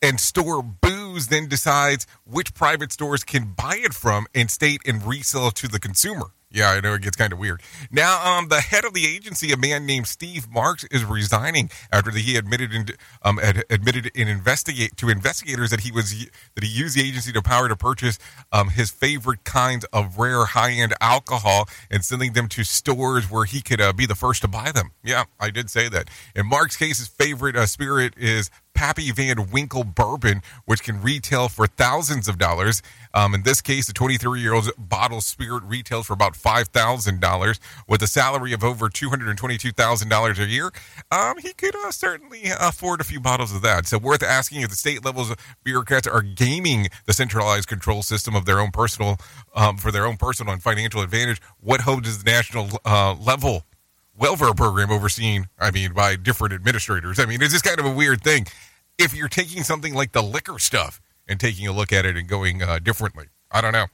and 0.00 0.18
store 0.18 0.62
booze 0.62 1.28
then 1.28 1.48
decides 1.48 2.06
which 2.24 2.54
private 2.54 2.90
stores 2.90 3.22
can 3.22 3.52
buy 3.52 3.76
it 3.76 3.92
from 3.92 4.26
and 4.34 4.50
state 4.50 4.80
and 4.86 5.06
resell 5.06 5.50
to 5.50 5.68
the 5.68 5.78
consumer. 5.78 6.30
Yeah, 6.56 6.70
I 6.70 6.80
know 6.80 6.94
it 6.94 7.02
gets 7.02 7.18
kind 7.18 7.34
of 7.34 7.38
weird. 7.38 7.60
Now, 7.90 8.24
um, 8.24 8.48
the 8.48 8.62
head 8.62 8.86
of 8.86 8.94
the 8.94 9.06
agency, 9.06 9.52
a 9.52 9.58
man 9.58 9.84
named 9.84 10.06
Steve 10.06 10.50
Marks, 10.50 10.84
is 10.84 11.04
resigning 11.04 11.68
after 11.92 12.10
he 12.10 12.34
admitted 12.34 12.72
in, 12.72 12.86
um, 13.22 13.38
ad, 13.40 13.64
admitted 13.68 14.10
in 14.14 14.26
investigate 14.26 14.96
to 14.96 15.10
investigators 15.10 15.68
that 15.68 15.80
he 15.80 15.92
was 15.92 16.26
that 16.54 16.64
he 16.64 16.70
used 16.70 16.96
the 16.96 17.06
agency 17.06 17.30
to 17.30 17.42
power 17.42 17.68
to 17.68 17.76
purchase 17.76 18.18
um, 18.52 18.70
his 18.70 18.90
favorite 18.90 19.44
kinds 19.44 19.84
of 19.92 20.16
rare 20.16 20.46
high 20.46 20.70
end 20.70 20.94
alcohol 20.98 21.68
and 21.90 22.02
sending 22.02 22.32
them 22.32 22.48
to 22.48 22.64
stores 22.64 23.30
where 23.30 23.44
he 23.44 23.60
could 23.60 23.82
uh, 23.82 23.92
be 23.92 24.06
the 24.06 24.14
first 24.14 24.40
to 24.40 24.48
buy 24.48 24.72
them. 24.72 24.92
Yeah, 25.04 25.24
I 25.38 25.50
did 25.50 25.68
say 25.68 25.90
that. 25.90 26.08
In 26.34 26.46
Mark's 26.46 26.78
case, 26.78 26.96
his 26.96 27.08
favorite 27.08 27.54
uh, 27.54 27.66
spirit 27.66 28.14
is 28.16 28.48
Pappy 28.76 29.10
Van 29.10 29.50
Winkle 29.50 29.84
bourbon, 29.84 30.42
which 30.66 30.82
can 30.82 31.00
retail 31.00 31.48
for 31.48 31.66
thousands 31.66 32.28
of 32.28 32.36
dollars. 32.36 32.82
Um, 33.14 33.34
in 33.34 33.42
this 33.42 33.62
case, 33.62 33.86
the 33.86 33.94
23 33.94 34.40
year 34.40 34.52
old 34.52 34.70
bottle 34.76 35.22
spirit 35.22 35.64
retails 35.64 36.06
for 36.06 36.12
about 36.12 36.34
$5,000 36.34 37.58
with 37.88 38.02
a 38.02 38.06
salary 38.06 38.52
of 38.52 38.62
over 38.62 38.90
$222,000 38.90 40.38
a 40.38 40.46
year. 40.46 40.70
Um, 41.10 41.38
he 41.38 41.54
could 41.54 41.74
uh, 41.74 41.90
certainly 41.90 42.42
afford 42.60 43.00
a 43.00 43.04
few 43.04 43.18
bottles 43.18 43.54
of 43.54 43.62
that. 43.62 43.86
So, 43.86 43.96
worth 43.96 44.22
asking 44.22 44.60
if 44.60 44.68
the 44.68 44.76
state 44.76 45.04
levels 45.04 45.34
bureaucrats 45.64 46.06
are 46.06 46.22
gaming 46.22 46.88
the 47.06 47.14
centralized 47.14 47.68
control 47.68 48.02
system 48.02 48.36
of 48.36 48.44
their 48.44 48.60
own 48.60 48.70
personal, 48.70 49.16
um, 49.54 49.78
for 49.78 49.90
their 49.90 50.06
own 50.06 50.18
personal 50.18 50.52
and 50.52 50.62
financial 50.62 51.00
advantage. 51.00 51.40
What 51.60 51.80
hope 51.80 52.02
does 52.02 52.22
the 52.22 52.30
national 52.30 52.68
uh, 52.84 53.14
level 53.14 53.64
welfare 54.18 54.54
program 54.54 54.90
overseen, 54.90 55.48
I 55.58 55.70
mean, 55.70 55.92
by 55.92 56.16
different 56.16 56.54
administrators. 56.54 57.18
I 57.18 57.26
mean, 57.26 57.42
it's 57.42 57.52
just 57.52 57.64
kind 57.64 57.78
of 57.78 57.86
a 57.86 57.90
weird 57.90 58.22
thing. 58.22 58.46
If 58.98 59.14
you're 59.14 59.28
taking 59.28 59.62
something 59.62 59.94
like 59.94 60.12
the 60.12 60.22
liquor 60.22 60.58
stuff 60.58 61.00
and 61.28 61.38
taking 61.38 61.66
a 61.66 61.72
look 61.72 61.92
at 61.92 62.06
it 62.06 62.16
and 62.16 62.28
going 62.28 62.62
uh, 62.62 62.78
differently, 62.78 63.26
I 63.50 63.60
don't 63.60 63.72
know. 63.72 63.86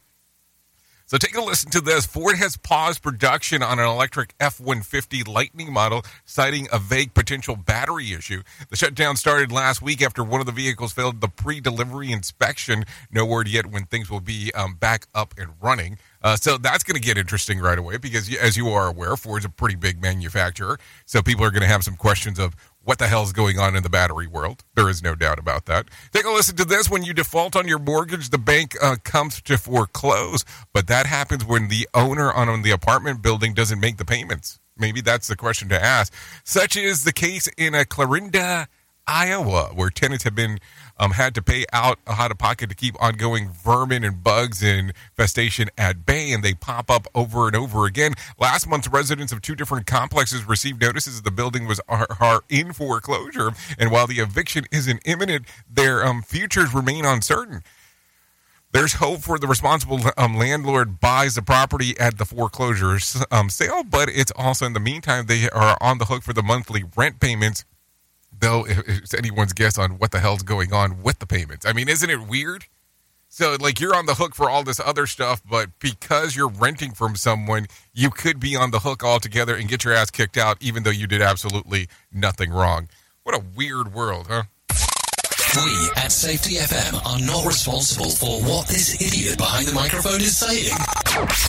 So 1.13 1.19
take 1.19 1.37
a 1.37 1.43
listen 1.43 1.71
to 1.73 1.83
this. 1.83 2.07
Ford 2.07 2.37
has 2.39 2.57
paused 2.57 3.03
production 3.03 3.63
on 3.63 3.79
an 3.79 3.85
electric 3.85 4.35
F 4.41 4.59
150 4.59 5.25
Lightning 5.25 5.71
model, 5.71 6.03
citing 6.25 6.69
a 6.73 6.79
vague 6.79 7.13
potential 7.13 7.55
battery 7.55 8.15
issue. 8.15 8.43
The 8.71 8.77
shutdown 8.77 9.17
started 9.17 9.53
last 9.53 9.83
week 9.83 10.01
after 10.01 10.25
one 10.25 10.41
of 10.41 10.47
the 10.47 10.53
vehicles 10.53 10.95
failed 10.95 11.21
the 11.21 11.29
pre 11.29 11.61
delivery 11.61 12.13
inspection. 12.13 12.85
No 13.11 13.27
word 13.27 13.47
yet 13.47 13.67
when 13.67 13.85
things 13.85 14.09
will 14.09 14.21
be 14.21 14.53
um, 14.55 14.77
back 14.77 15.07
up 15.15 15.35
and 15.37 15.51
running. 15.61 15.99
Uh, 16.23 16.37
so 16.37 16.57
that's 16.57 16.85
going 16.85 16.95
to 16.95 17.01
get 17.01 17.19
interesting 17.19 17.59
right 17.59 17.79
away 17.79 17.97
because, 17.97 18.35
as 18.37 18.57
you 18.57 18.69
are 18.69 18.89
aware, 18.89 19.17
Ford's 19.17 19.45
a 19.45 19.49
pretty 19.49 19.75
big 19.75 20.01
manufacturer. 20.01 20.79
So 21.05 21.23
people 21.23 21.45
are 21.45 21.51
going 21.51 21.63
to 21.63 21.69
have 21.69 21.83
some 21.83 21.97
questions 21.97 22.39
of 22.39 22.55
what 22.85 22.99
the 22.99 23.07
hell's 23.07 23.33
going 23.33 23.59
on 23.59 23.77
in 23.77 23.83
the 23.83 23.89
battery 23.89 24.27
world. 24.27 24.65
There 24.75 24.89
is 24.89 25.03
no 25.03 25.15
doubt 25.15 25.39
about 25.39 25.67
that. 25.67 25.87
Take 26.13 26.25
a 26.25 26.31
listen 26.31 26.57
to 26.57 26.65
this. 26.65 26.91
When 26.91 27.05
you 27.05 27.15
default 27.15 27.57
on 27.57 27.69
your 27.69 27.79
mortgage, 27.79 28.31
the 28.31 28.39
bank 28.39 28.75
uh, 28.83 28.97
comes 29.05 29.41
to 29.43 29.57
foreclose, 29.57 30.45
but 30.73 30.89
that 30.89 31.07
happens 31.07 31.45
when 31.45 31.69
the 31.69 31.89
owner 31.95 32.33
on 32.33 32.63
the 32.63 32.71
apartment 32.71 33.23
building 33.23 33.55
doesn't 33.55 33.81
make 33.81 33.99
the 33.99 34.05
payments. 34.05 34.59
Maybe 34.77 35.01
that's 35.01 35.29
the 35.29 35.37
question 35.37 35.69
to 35.69 35.83
ask. 35.83 36.13
Such 36.45 36.77
is 36.77 37.05
the 37.05 37.13
case 37.13 37.47
in 37.57 37.75
a 37.75 37.85
Clarinda, 37.85 38.67
Iowa, 39.07 39.71
where 39.75 39.91
tenants 39.91 40.25
have 40.25 40.35
been 40.35 40.59
um, 41.03 41.11
had 41.11 41.35
to 41.35 41.43
pay 41.43 41.65
out 41.73 41.99
out 42.07 42.31
of 42.31 42.38
pocket 42.38 42.71
to 42.71 42.77
keep 42.77 43.01
ongoing 43.03 43.51
vermin 43.51 44.05
and 44.05 44.23
bugs 44.23 44.62
and 44.62 44.91
infestation 44.91 45.69
at 45.77 46.07
bay, 46.07 46.33
and 46.33 46.45
they 46.45 46.55
pop 46.55 46.91
up 46.91 47.09
over 47.12 47.49
and 47.49 47.57
over 47.57 47.87
again. 47.87 48.15
Last 48.38 48.69
month, 48.69 48.87
residents 48.87 49.33
of 49.33 49.43
two 49.43 49.57
different 49.57 49.87
complexes 49.87 50.45
received 50.45 50.81
notices 50.81 51.21
the 51.21 51.33
building 51.33 51.67
was 51.67 51.81
are, 51.88 52.07
are 52.21 52.45
in 52.49 52.73
foreclosure, 52.73 53.51
and 53.79 53.91
while 53.91 54.07
the 54.07 54.21
eviction 54.21 54.65
isn't 54.71 55.03
imminent, 55.05 55.45
their 55.69 56.07
um, 56.07 56.23
futures 56.23 56.73
remain 56.73 57.05
uncertain. 57.05 57.62
There's 58.71 58.95
hope 58.95 59.21
for 59.21 59.38
the 59.38 59.49
responsible 59.49 60.01
um, 60.17 60.37
landlord 60.37 61.01
buys 61.01 61.35
the 61.35 61.43
property 61.43 61.99
at 61.99 62.17
the 62.17 62.25
foreclosure 62.25 62.99
um, 63.31 63.51
sale, 63.51 63.83
but 63.83 64.09
it's 64.09 64.33
also 64.37 64.67
in 64.67 64.73
the 64.73 64.81
meantime 64.81 65.27
they 65.27 65.51
are 65.51 65.77
on 65.81 65.99
the 65.99 66.07
hook 66.07 66.23
for 66.23 66.33
the 66.33 66.43
monthly 66.43 66.85
rent 66.97 67.19
payments 67.21 67.65
though 68.43 68.67
it's 68.69 69.15
anyone's 69.15 69.55
guess 69.55 69.79
on 69.79 69.93
what 69.93 70.11
the 70.11 70.21
hell's 70.21 70.43
going 70.43 70.73
on 70.73 71.03
with 71.03 71.21
the 71.21 71.27
payments. 71.27 71.65
I 71.65 71.73
mean, 71.73 71.89
isn't 71.89 72.11
it 72.11 72.29
weird? 72.29 72.67
So, 73.29 73.57
like, 73.59 73.81
you're 73.81 73.95
on 73.95 74.05
the 74.05 74.17
hook 74.17 74.35
for 74.35 74.51
all 74.51 74.63
this 74.63 74.79
other 74.79 75.07
stuff, 75.07 75.41
but 75.49 75.71
because 75.79 76.37
you're 76.37 76.51
renting 76.51 76.93
from 76.93 77.17
someone, 77.17 77.67
you 77.95 78.11
could 78.11 78.39
be 78.39 78.55
on 78.55 78.73
the 78.73 78.81
hook 78.81 79.03
altogether 79.03 79.57
and 79.57 79.71
get 79.71 79.85
your 79.85 79.95
ass 79.95 80.11
kicked 80.11 80.37
out, 80.37 80.59
even 80.61 80.83
though 80.83 80.91
you 80.91 81.07
did 81.07 81.23
absolutely 81.23 81.89
nothing 82.13 82.51
wrong. 82.51 82.89
What 83.23 83.35
a 83.35 83.43
weird 83.57 83.95
world, 83.95 84.27
huh? 84.29 84.43
We 85.55 85.91
at 85.97 86.11
Safety 86.11 86.55
FM 86.55 87.05
are 87.05 87.21
not 87.21 87.45
responsible 87.45 88.09
for 88.09 88.41
what 88.41 88.69
this 88.69 88.95
idiot 89.03 89.37
behind 89.37 89.67
the 89.67 89.75
microphone 89.75 90.23
is 90.23 90.38
saying. 90.38 90.75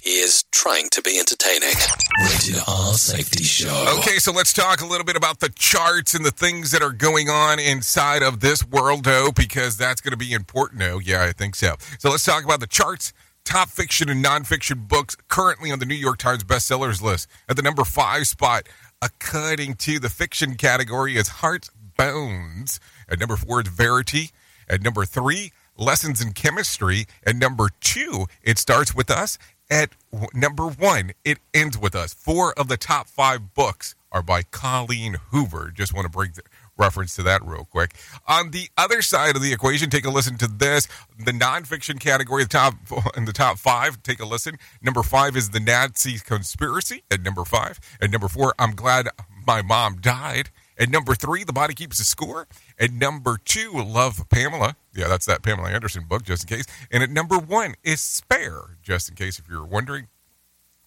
He 0.03 0.19
is 0.19 0.43
trying 0.51 0.89
to 0.89 1.01
be 1.01 1.17
entertaining. 1.17 1.73
Rated 2.21 2.61
R 2.67 2.93
Safety 2.95 3.45
Show. 3.45 3.95
Okay, 3.99 4.17
so 4.17 4.33
let's 4.33 4.51
talk 4.51 4.81
a 4.81 4.85
little 4.85 5.05
bit 5.05 5.15
about 5.15 5.39
the 5.39 5.47
charts 5.55 6.15
and 6.15 6.25
the 6.25 6.31
things 6.31 6.71
that 6.71 6.81
are 6.81 6.91
going 6.91 7.29
on 7.29 7.59
inside 7.59 8.23
of 8.23 8.41
this 8.41 8.67
world, 8.67 9.05
though, 9.05 9.31
because 9.33 9.77
that's 9.77 10.01
going 10.01 10.11
to 10.11 10.17
be 10.17 10.33
important. 10.33 10.81
Oh, 10.81 10.99
yeah, 10.99 11.23
I 11.23 11.31
think 11.31 11.55
so. 11.55 11.75
So 11.99 12.09
let's 12.09 12.25
talk 12.25 12.43
about 12.43 12.59
the 12.59 12.67
charts. 12.67 13.13
Top 13.45 13.69
fiction 13.69 14.09
and 14.09 14.23
nonfiction 14.23 14.85
books 14.85 15.15
currently 15.29 15.71
on 15.71 15.79
the 15.79 15.85
New 15.85 15.95
York 15.95 16.17
Times 16.17 16.43
bestsellers 16.43 17.01
list. 17.01 17.29
At 17.47 17.55
the 17.55 17.61
number 17.61 17.85
five 17.85 18.27
spot, 18.27 18.67
according 19.01 19.75
to 19.75 19.97
the 19.99 20.09
fiction 20.09 20.55
category, 20.55 21.15
is 21.15 21.29
Heart 21.29 21.69
Bones. 21.97 22.81
At 23.13 23.19
number 23.19 23.35
four 23.35 23.61
is 23.61 23.67
Verity. 23.67 24.31
At 24.67 24.81
number 24.81 25.05
three, 25.05 25.51
Lessons 25.77 26.19
in 26.19 26.33
Chemistry. 26.33 27.05
At 27.23 27.35
number 27.35 27.69
two, 27.79 28.25
It 28.41 28.57
Starts 28.57 28.95
With 28.95 29.11
Us. 29.11 29.37
At 29.69 29.91
number 30.33 30.65
one, 30.65 31.11
It 31.23 31.37
Ends 31.53 31.77
With 31.77 31.93
Us. 31.93 32.11
Four 32.11 32.53
of 32.53 32.69
the 32.69 32.77
top 32.77 33.07
five 33.07 33.53
books 33.53 33.93
are 34.11 34.23
by 34.23 34.41
Colleen 34.41 35.17
Hoover. 35.29 35.71
Just 35.71 35.93
want 35.93 36.05
to 36.05 36.09
bring 36.09 36.31
the 36.31 36.41
reference 36.75 37.15
to 37.17 37.21
that 37.21 37.45
real 37.45 37.65
quick. 37.65 37.93
On 38.27 38.49
the 38.49 38.69
other 38.77 39.03
side 39.03 39.35
of 39.35 39.43
the 39.43 39.53
equation, 39.53 39.91
take 39.91 40.05
a 40.05 40.09
listen 40.09 40.35
to 40.39 40.47
this. 40.47 40.87
The 41.23 41.33
nonfiction 41.33 41.99
category, 41.99 42.41
the 42.43 42.49
top 42.49 42.73
in 43.15 43.25
the 43.25 43.33
top 43.33 43.59
five, 43.59 44.01
take 44.01 44.19
a 44.19 44.25
listen. 44.25 44.57
Number 44.81 45.03
five 45.03 45.37
is 45.37 45.51
the 45.51 45.59
Nazi 45.59 46.17
conspiracy 46.17 47.03
at 47.11 47.21
number 47.21 47.45
five. 47.45 47.79
At 48.01 48.09
number 48.09 48.27
four, 48.27 48.55
I'm 48.57 48.73
glad 48.73 49.07
my 49.45 49.61
mom 49.61 49.97
died. 50.01 50.49
At 50.77 50.89
number 50.89 51.15
three, 51.15 51.43
The 51.43 51.53
Body 51.53 51.73
Keeps 51.73 51.97
the 51.97 52.03
Score. 52.03 52.47
At 52.79 52.91
number 52.91 53.37
two, 53.43 53.71
Love 53.73 54.27
Pamela. 54.29 54.75
Yeah, 54.95 55.07
that's 55.07 55.25
that 55.25 55.43
Pamela 55.43 55.69
Anderson 55.69 56.05
book, 56.07 56.23
just 56.23 56.43
in 56.43 56.57
case. 56.57 56.65
And 56.91 57.03
at 57.03 57.09
number 57.09 57.37
one 57.37 57.75
is 57.83 58.01
Spare, 58.01 58.77
just 58.81 59.09
in 59.09 59.15
case 59.15 59.39
if 59.39 59.47
you're 59.49 59.65
wondering 59.65 60.07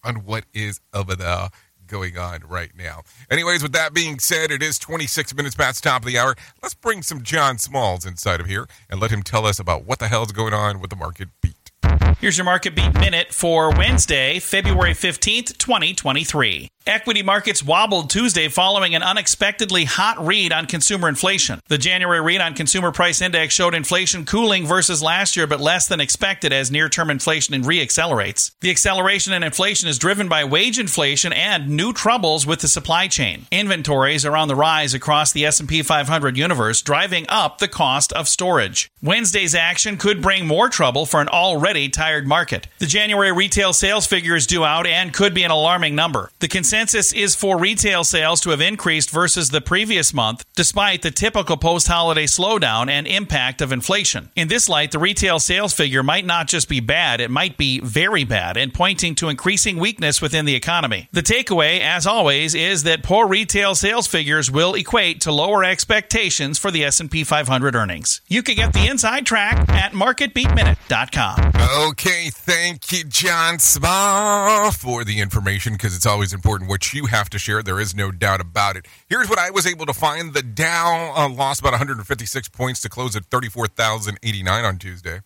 on 0.03 0.17
what 0.25 0.45
is 0.53 0.79
over 0.93 1.15
there 1.15 1.49
going 1.87 2.17
on 2.17 2.41
right 2.47 2.71
now. 2.77 3.01
Anyways, 3.31 3.63
with 3.63 3.71
that 3.71 3.93
being 3.93 4.19
said, 4.19 4.51
it 4.51 4.61
is 4.61 4.77
26 4.77 5.33
minutes 5.35 5.55
past 5.55 5.81
the 5.81 5.89
top 5.89 6.01
of 6.01 6.07
the 6.07 6.17
hour. 6.17 6.35
Let's 6.61 6.75
bring 6.75 7.01
some 7.01 7.23
John 7.23 7.57
Smalls 7.57 8.05
inside 8.05 8.39
of 8.39 8.45
here 8.45 8.67
and 8.89 8.99
let 8.99 9.11
him 9.11 9.23
tell 9.23 9.45
us 9.45 9.59
about 9.59 9.85
what 9.85 9.99
the 9.99 10.07
hell 10.07 10.23
is 10.23 10.31
going 10.31 10.53
on 10.53 10.79
with 10.79 10.89
the 10.89 10.95
market 10.95 11.29
beat. 11.41 11.56
Here's 12.19 12.35
your 12.35 12.45
market 12.45 12.75
beat 12.75 12.95
minute 12.95 13.31
for 13.31 13.69
Wednesday, 13.69 14.39
February 14.39 14.93
15th, 14.93 15.55
2023. 15.59 16.71
Equity 16.87 17.21
markets 17.21 17.61
wobbled 17.61 18.09
Tuesday 18.09 18.47
following 18.47 18.95
an 18.95 19.03
unexpectedly 19.03 19.83
hot 19.83 20.25
read 20.25 20.53
on 20.53 20.65
consumer 20.65 21.09
inflation. 21.09 21.59
The 21.67 21.77
January 21.77 22.21
read 22.21 22.39
on 22.39 22.53
consumer 22.53 22.93
price 22.93 23.21
index 23.21 23.53
showed 23.53 23.75
inflation 23.75 24.23
cooling 24.23 24.65
versus 24.65 25.03
last 25.03 25.35
year, 25.35 25.47
but 25.47 25.59
less 25.59 25.89
than 25.89 25.99
expected 25.99 26.53
as 26.53 26.71
near-term 26.71 27.09
inflation 27.09 27.61
re-accelerates. 27.61 28.53
The 28.61 28.71
acceleration 28.71 29.33
in 29.33 29.43
inflation 29.43 29.89
is 29.89 29.99
driven 29.99 30.29
by 30.29 30.45
wage 30.45 30.79
inflation 30.79 31.33
and 31.33 31.67
new 31.67 31.91
troubles 31.91 32.47
with 32.47 32.61
the 32.61 32.69
supply 32.69 33.09
chain. 33.09 33.47
Inventories 33.51 34.25
are 34.25 34.37
on 34.37 34.47
the 34.47 34.55
rise 34.55 34.93
across 34.93 35.33
the 35.33 35.45
S&P 35.45 35.83
500 35.83 36.37
universe, 36.37 36.81
driving 36.81 37.25
up 37.27 37.57
the 37.57 37.67
cost 37.67 38.13
of 38.13 38.29
storage. 38.29 38.89
Wednesday's 39.03 39.53
action 39.53 39.97
could 39.97 40.21
bring 40.21 40.47
more 40.47 40.69
trouble 40.69 41.05
for 41.05 41.19
an 41.19 41.27
already 41.27 41.89
market. 42.25 42.67
The 42.79 42.85
January 42.85 43.31
retail 43.31 43.73
sales 43.73 44.07
figure 44.07 44.35
is 44.35 44.47
due 44.47 44.63
out 44.63 44.87
and 44.87 45.13
could 45.13 45.33
be 45.33 45.43
an 45.43 45.51
alarming 45.51 45.95
number. 45.95 46.31
The 46.39 46.47
consensus 46.47 47.13
is 47.13 47.35
for 47.35 47.57
retail 47.57 48.03
sales 48.03 48.41
to 48.41 48.51
have 48.51 48.61
increased 48.61 49.09
versus 49.09 49.49
the 49.49 49.61
previous 49.61 50.13
month, 50.13 50.45
despite 50.55 51.01
the 51.01 51.11
typical 51.11 51.57
post 51.57 51.87
holiday 51.87 52.25
slowdown 52.25 52.89
and 52.89 53.07
impact 53.07 53.61
of 53.61 53.71
inflation. 53.71 54.29
In 54.35 54.47
this 54.47 54.69
light, 54.69 54.91
the 54.91 54.99
retail 54.99 55.39
sales 55.39 55.73
figure 55.73 56.03
might 56.03 56.25
not 56.25 56.47
just 56.47 56.69
be 56.69 56.79
bad, 56.79 57.19
it 57.19 57.31
might 57.31 57.57
be 57.57 57.79
very 57.81 58.23
bad 58.23 58.57
and 58.57 58.73
pointing 58.73 59.15
to 59.15 59.29
increasing 59.29 59.77
weakness 59.77 60.21
within 60.21 60.45
the 60.45 60.55
economy. 60.55 61.09
The 61.11 61.21
takeaway, 61.21 61.79
as 61.81 62.07
always, 62.07 62.55
is 62.55 62.83
that 62.83 63.03
poor 63.03 63.27
retail 63.27 63.75
sales 63.75 64.07
figures 64.07 64.49
will 64.49 64.75
equate 64.75 65.21
to 65.21 65.31
lower 65.31 65.63
expectations 65.63 66.57
for 66.57 66.71
the 66.71 66.85
S&P 66.85 67.23
500 67.23 67.75
earnings. 67.75 68.21
You 68.27 68.43
can 68.43 68.55
get 68.55 68.73
the 68.73 68.87
inside 68.87 69.25
track 69.25 69.67
at 69.69 69.93
marketbeatminute.com. 69.93 71.51
Okay, 71.87 71.96
thank 71.99 72.91
you, 72.91 73.03
John 73.03 73.59
Small, 73.59 74.71
for 74.71 75.03
the 75.03 75.19
information 75.19 75.73
because 75.73 75.95
it's 75.95 76.05
always 76.05 76.33
important 76.33 76.69
what 76.69 76.93
you 76.93 77.07
have 77.07 77.29
to 77.31 77.39
share. 77.39 77.63
There 77.63 77.79
is 77.79 77.95
no 77.95 78.11
doubt 78.11 78.39
about 78.41 78.75
it. 78.75 78.87
Here's 79.07 79.29
what 79.29 79.39
I 79.39 79.49
was 79.49 79.65
able 79.65 79.85
to 79.85 79.93
find: 79.93 80.33
the 80.33 80.43
Dow 80.43 81.13
uh, 81.15 81.29
lost 81.29 81.59
about 81.59 81.73
156 81.73 82.49
points 82.49 82.81
to 82.81 82.89
close 82.89 83.15
at 83.15 83.25
34,089 83.25 84.65
on 84.65 84.77
Tuesday. 84.77 85.21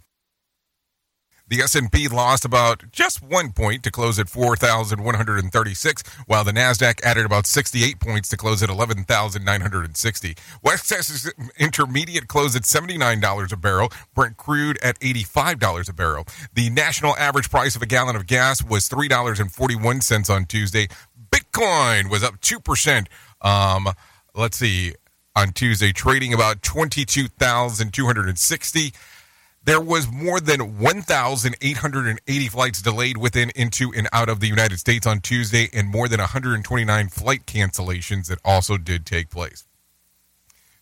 The 1.52 1.62
S&P 1.62 2.08
lost 2.08 2.46
about 2.46 2.92
just 2.94 3.22
one 3.22 3.52
point 3.52 3.84
to 3.84 3.92
close 3.92 4.18
at 4.20 4.30
4,136, 4.30 6.04
while 6.26 6.46
the 6.46 6.54
Nasdaq 6.54 7.04
added 7.04 7.26
about 7.26 7.46
68 7.46 8.00
points 8.00 8.30
to 8.30 8.38
close 8.38 8.64
at 8.64 8.70
11,960. 8.70 10.38
West 10.64 10.88
Texas 10.88 11.30
Intermediate 11.60 12.30
closed 12.30 12.56
at 12.56 12.62
$79 12.62 13.52
a 13.52 13.58
barrel, 13.58 13.92
Brent 14.16 14.38
crude 14.38 14.80
at 14.82 14.98
$85 15.02 15.90
a 15.90 15.94
barrel. 15.94 16.26
The 16.54 16.70
national 16.70 17.18
average 17.18 17.50
price 17.50 17.76
of 17.76 17.82
a 17.82 17.86
gallon 17.86 18.16
of 18.16 18.28
gas 18.28 18.64
was 18.64 18.88
$3.41 18.88 20.34
on 20.34 20.46
Tuesday. 20.46 20.88
Bitcoin 21.32 22.10
was 22.10 22.24
up 22.24 22.40
2%. 22.40 23.08
Um, 23.42 23.90
let's 24.34 24.56
see, 24.56 24.94
on 25.36 25.52
Tuesday, 25.52 25.92
trading 25.92 26.34
about 26.34 26.62
22,260. 26.62 28.94
There 29.64 29.82
was 29.82 30.12
more 30.12 30.40
than 30.40 30.80
1,880 30.80 32.48
flights 32.48 32.82
delayed 32.82 33.18
within, 33.18 33.52
into, 33.56 33.94
and 33.96 34.10
out 34.12 34.28
of 34.28 34.40
the 34.40 34.48
United 34.48 34.80
States 34.80 35.06
on 35.06 35.20
Tuesday, 35.20 35.70
and 35.72 35.88
more 35.88 36.08
than 36.08 36.20
129 36.20 37.10
flight 37.10 37.46
cancellations 37.46 38.28
that 38.28 38.40
also 38.44 38.78
did 38.78 39.06
take 39.06 39.30
place. 39.30 39.68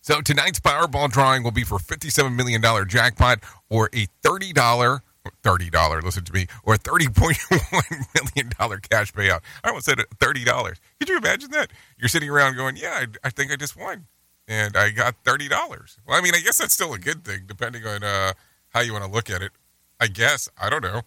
So 0.00 0.22
tonight's 0.22 0.60
Powerball 0.60 1.10
drawing 1.10 1.42
will 1.42 1.50
be 1.50 1.64
for 1.64 1.78
$57 1.78 2.34
million 2.34 2.62
jackpot 2.88 3.40
or 3.68 3.90
a 3.92 4.06
$30 4.24 5.00
$30, 5.42 6.02
listen 6.02 6.24
to 6.24 6.32
me, 6.32 6.46
or 6.64 6.74
a 6.74 6.78
$30.1 6.78 8.36
million 8.36 8.80
cash 8.90 9.12
payout. 9.12 9.40
I 9.62 9.68
almost 9.68 9.86
said 9.86 9.98
$30. 9.98 10.76
Could 10.98 11.08
you 11.08 11.18
imagine 11.18 11.50
that? 11.50 11.70
You're 11.98 12.08
sitting 12.08 12.30
around 12.30 12.56
going, 12.56 12.76
yeah, 12.76 13.04
I, 13.04 13.06
I 13.24 13.30
think 13.30 13.52
I 13.52 13.56
just 13.56 13.76
won. 13.76 14.06
And 14.48 14.76
I 14.76 14.90
got 14.90 15.22
$30. 15.24 15.50
Well, 15.50 16.18
I 16.18 16.20
mean, 16.20 16.34
I 16.34 16.40
guess 16.40 16.58
that's 16.58 16.74
still 16.74 16.94
a 16.94 16.98
good 16.98 17.24
thing, 17.24 17.42
depending 17.46 17.86
on 17.86 18.02
uh, 18.02 18.32
how 18.70 18.80
you 18.80 18.92
want 18.92 19.04
to 19.04 19.10
look 19.10 19.30
at 19.30 19.42
it. 19.42 19.52
I 20.00 20.06
guess. 20.06 20.48
I 20.60 20.70
don't 20.70 20.82
know. 20.82 21.02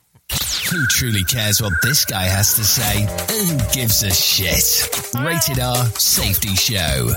Who 0.71 0.85
truly 0.87 1.23
cares 1.23 1.61
what 1.61 1.73
this 1.81 2.05
guy 2.05 2.23
has 2.23 2.55
to 2.55 2.63
say? 2.63 3.01
Who 3.29 3.57
gives 3.73 4.03
a 4.03 4.11
shit? 4.11 4.89
Rated 5.19 5.59
R 5.59 5.85
Safety 5.97 6.55
Show. 6.55 7.13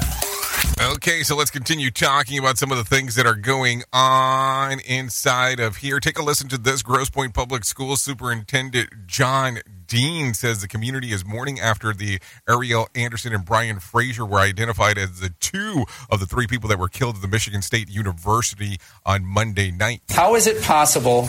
Okay, 0.78 1.22
so 1.22 1.34
let's 1.34 1.50
continue 1.50 1.90
talking 1.90 2.38
about 2.38 2.58
some 2.58 2.70
of 2.70 2.76
the 2.76 2.84
things 2.84 3.14
that 3.14 3.26
are 3.26 3.34
going 3.34 3.82
on 3.92 4.78
inside 4.80 5.58
of 5.58 5.76
here. 5.76 6.00
Take 6.00 6.18
a 6.18 6.22
listen 6.22 6.48
to 6.48 6.58
this. 6.58 6.82
Grosse 6.82 7.08
Pointe 7.08 7.32
Public 7.32 7.64
School 7.64 7.96
Superintendent 7.96 8.90
John 9.06 9.58
Dean 9.86 10.34
says 10.34 10.60
the 10.60 10.68
community 10.68 11.12
is 11.12 11.24
mourning 11.24 11.58
after 11.58 11.94
the 11.94 12.20
Ariel 12.48 12.88
Anderson 12.94 13.32
and 13.34 13.44
Brian 13.44 13.80
Fraser 13.80 14.26
were 14.26 14.38
identified 14.38 14.98
as 14.98 15.20
the 15.20 15.30
two 15.40 15.86
of 16.10 16.20
the 16.20 16.26
three 16.26 16.46
people 16.46 16.68
that 16.68 16.78
were 16.78 16.88
killed 16.88 17.16
at 17.16 17.22
the 17.22 17.28
Michigan 17.28 17.62
State 17.62 17.88
University 17.88 18.78
on 19.04 19.24
Monday 19.24 19.70
night. 19.70 20.02
How 20.10 20.34
is 20.34 20.46
it 20.46 20.62
possible 20.62 21.22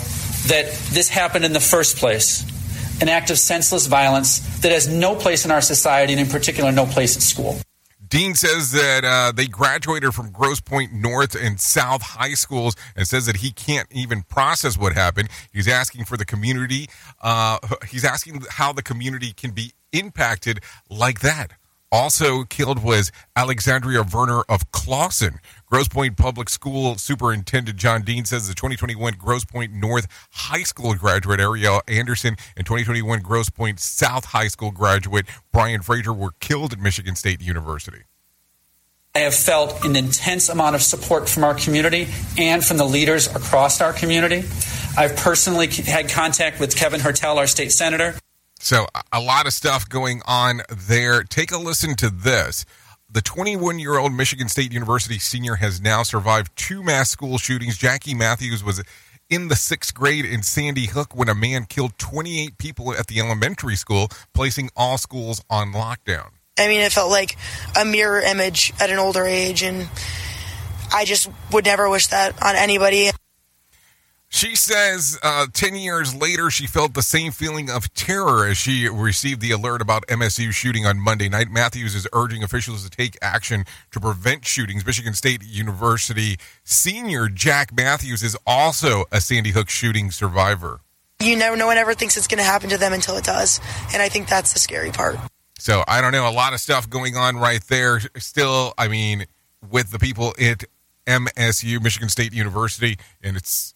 that 0.48 0.66
this 0.92 1.08
happened 1.08 1.46
in 1.46 1.54
the 1.54 1.60
first 1.60 1.98
place? 1.98 2.44
An 3.02 3.10
act 3.10 3.30
of 3.30 3.38
senseless 3.38 3.88
violence 3.88 4.40
that 4.60 4.72
has 4.72 4.88
no 4.88 5.16
place 5.16 5.46
in 5.46 5.52
our 5.52 5.62
society 5.62 6.14
and, 6.14 6.20
in 6.20 6.28
particular, 6.28 6.72
no 6.72 6.86
place 6.86 7.16
at 7.16 7.22
school. 7.22 7.60
Dean 8.08 8.36
says 8.36 8.72
that 8.72 9.04
uh, 9.04 9.32
they 9.36 9.48
graduated 9.48 10.14
from 10.14 10.32
Grosse 10.32 10.62
Pointe 10.62 10.94
North 10.94 11.36
and 11.36 11.60
South 11.60 12.02
high 12.02 12.34
schools 12.34 12.76
and 12.96 13.08
says 13.08 13.26
that 13.26 13.38
he 13.38 13.52
can't 13.52 13.88
even 13.92 14.24
process 14.24 14.78
what 14.78 14.94
happened. 14.94 15.30
He's 15.52 15.68
asking 15.68 16.06
for 16.06 16.16
the 16.16 16.26
community, 16.26 16.88
uh, 17.22 17.58
he's 17.90 18.06
asking 18.06 18.44
how 18.50 18.72
the 18.72 18.84
community 18.84 19.34
can 19.34 19.52
be 19.52 19.74
impacted 19.92 20.60
like 20.90 21.22
that. 21.22 21.54
Also 21.92 22.44
killed 22.44 22.84
was 22.84 23.12
Alexandria 23.36 24.04
Verner 24.04 24.44
of 24.50 24.72
Clawson. 24.72 25.40
Grosse 25.70 25.90
Pointe 25.90 26.16
Public 26.16 26.48
School 26.48 26.96
Superintendent 26.96 27.78
John 27.78 28.04
Dean 28.04 28.24
says 28.24 28.48
the 28.48 28.54
2021 28.54 29.16
Grosse 29.18 29.44
Pointe 29.44 29.74
North 29.74 30.08
High 30.32 30.64
School 30.64 30.96
graduate 30.96 31.42
Ariel 31.42 31.82
Anderson 31.90 32.38
and 32.56 32.66
2021 32.66 33.20
Grosse 33.20 33.50
Pointe 33.50 33.78
South 33.78 34.24
High 34.24 34.48
School 34.48 34.72
graduate 34.72 35.26
Brian 35.52 35.82
Fraser 35.82 36.14
were 36.14 36.32
killed 36.40 36.72
at 36.72 36.80
Michigan 36.80 37.18
State 37.18 37.42
University. 37.42 38.04
I 39.14 39.20
have 39.20 39.36
felt 39.36 39.84
an 39.84 39.98
intense 39.98 40.48
amount 40.48 40.76
of 40.76 40.82
support 40.82 41.28
from 41.28 41.44
our 41.44 41.56
community 41.56 42.08
and 42.38 42.64
from 42.64 42.78
the 42.78 42.86
leaders 42.86 43.28
across 43.28 43.82
our 43.82 43.92
community. 43.92 44.46
I've 44.98 45.18
personally 45.18 45.68
had 45.68 46.08
contact 46.08 46.62
with 46.62 46.78
Kevin 46.78 47.02
Hertel, 47.02 47.38
our 47.38 47.48
state 47.48 47.74
senator. 47.74 48.16
So 48.60 48.86
a 49.12 49.20
lot 49.20 49.48
of 49.48 49.54
stuff 49.54 49.90
going 49.90 50.22
on 50.26 50.62
there. 50.70 51.24
Take 51.24 51.52
a 51.52 51.58
listen 51.58 51.96
to 51.96 52.10
this. 52.10 52.64
The 53.10 53.22
21 53.22 53.80
year 53.80 53.98
old 53.98 54.12
Michigan 54.12 54.50
State 54.50 54.74
University 54.74 55.18
senior 55.18 55.56
has 55.56 55.80
now 55.80 56.04
survived 56.04 56.54
two 56.58 56.84
mass 56.84 57.10
school 57.10 57.38
shootings. 57.38 57.78
Jackie 57.78 58.14
Matthews 58.14 58.66
was 58.66 58.84
in 59.30 59.48
the 59.48 59.56
sixth 59.56 59.94
grade 59.94 60.26
in 60.26 60.44
Sandy 60.44 60.88
Hook 60.88 61.16
when 61.16 61.30
a 61.30 61.34
man 61.34 61.66
killed 61.66 61.98
28 62.00 62.58
people 62.58 62.94
at 62.94 63.08
the 63.08 63.22
elementary 63.22 63.78
school, 63.78 64.10
placing 64.34 64.70
all 64.76 64.98
schools 64.98 65.42
on 65.50 65.72
lockdown. 65.72 66.32
I 66.60 66.68
mean, 66.68 66.82
it 66.82 66.92
felt 66.92 67.10
like 67.10 67.38
a 67.80 67.86
mirror 67.86 68.20
image 68.20 68.74
at 68.78 68.90
an 68.90 69.00
older 69.00 69.26
age, 69.26 69.64
and 69.64 69.88
I 70.94 71.06
just 71.06 71.30
would 71.54 71.64
never 71.64 71.90
wish 71.90 72.08
that 72.08 72.44
on 72.44 72.58
anybody. 72.58 73.12
She 74.30 74.56
says 74.56 75.18
uh, 75.24 75.48
10 75.52 75.76
years 75.76 76.14
later, 76.14 76.50
she 76.50 76.68
felt 76.68 76.94
the 76.94 77.02
same 77.02 77.32
feeling 77.32 77.70
of 77.70 77.94
terror 77.94 78.46
as 78.46 78.58
she 78.58 78.88
received 78.90 79.42
the 79.42 79.52
alert 79.52 79.82
about 79.82 80.06
MSU 80.08 80.52
shooting 80.52 80.86
on 80.86 81.00
Monday 81.00 81.30
night. 81.30 81.50
Matthews 81.50 81.96
is 81.96 82.08
urging 82.12 82.44
officials 82.44 82.84
to 82.84 82.90
take 82.90 83.18
action 83.22 83.64
to 83.92 84.00
prevent 84.00 84.46
shootings. 84.46 84.86
Michigan 84.86 85.14
State 85.14 85.44
University 85.44 86.38
senior 86.64 87.30
Jack 87.30 87.74
Matthews 87.76 88.22
is 88.22 88.38
also 88.46 89.06
a 89.12 89.22
Sandy 89.22 89.52
Hook 89.52 89.70
shooting 89.70 90.12
survivor. 90.12 90.82
You 91.20 91.36
never, 91.36 91.56
no 91.56 91.66
one 91.66 91.78
ever 91.78 91.94
thinks 91.94 92.18
it's 92.18 92.28
going 92.28 92.38
to 92.38 92.44
happen 92.44 92.70
to 92.70 92.78
them 92.78 92.94
until 92.94 93.18
it 93.18 93.24
does, 93.24 93.60
and 93.92 94.04
I 94.04 94.10
think 94.10 94.28
that's 94.28 94.54
the 94.54 94.60
scary 94.60 94.92
part. 94.92 95.18
So 95.58 95.84
I 95.88 96.02
don't 96.02 96.12
know, 96.12 96.30
a 96.30 96.32
lot 96.32 96.54
of 96.54 96.60
stuff 96.60 96.88
going 96.88 97.16
on 97.16 97.38
right 97.38 97.64
there. 97.70 98.02
Still, 98.18 98.74
I 98.78 98.88
mean, 98.88 99.26
with 99.68 99.90
the 99.90 99.98
people 99.98 100.36
at 100.40 100.66
MSU, 101.08 101.82
Michigan 101.82 102.10
State 102.10 102.34
University, 102.34 102.98
and 103.24 103.36
it's 103.36 103.74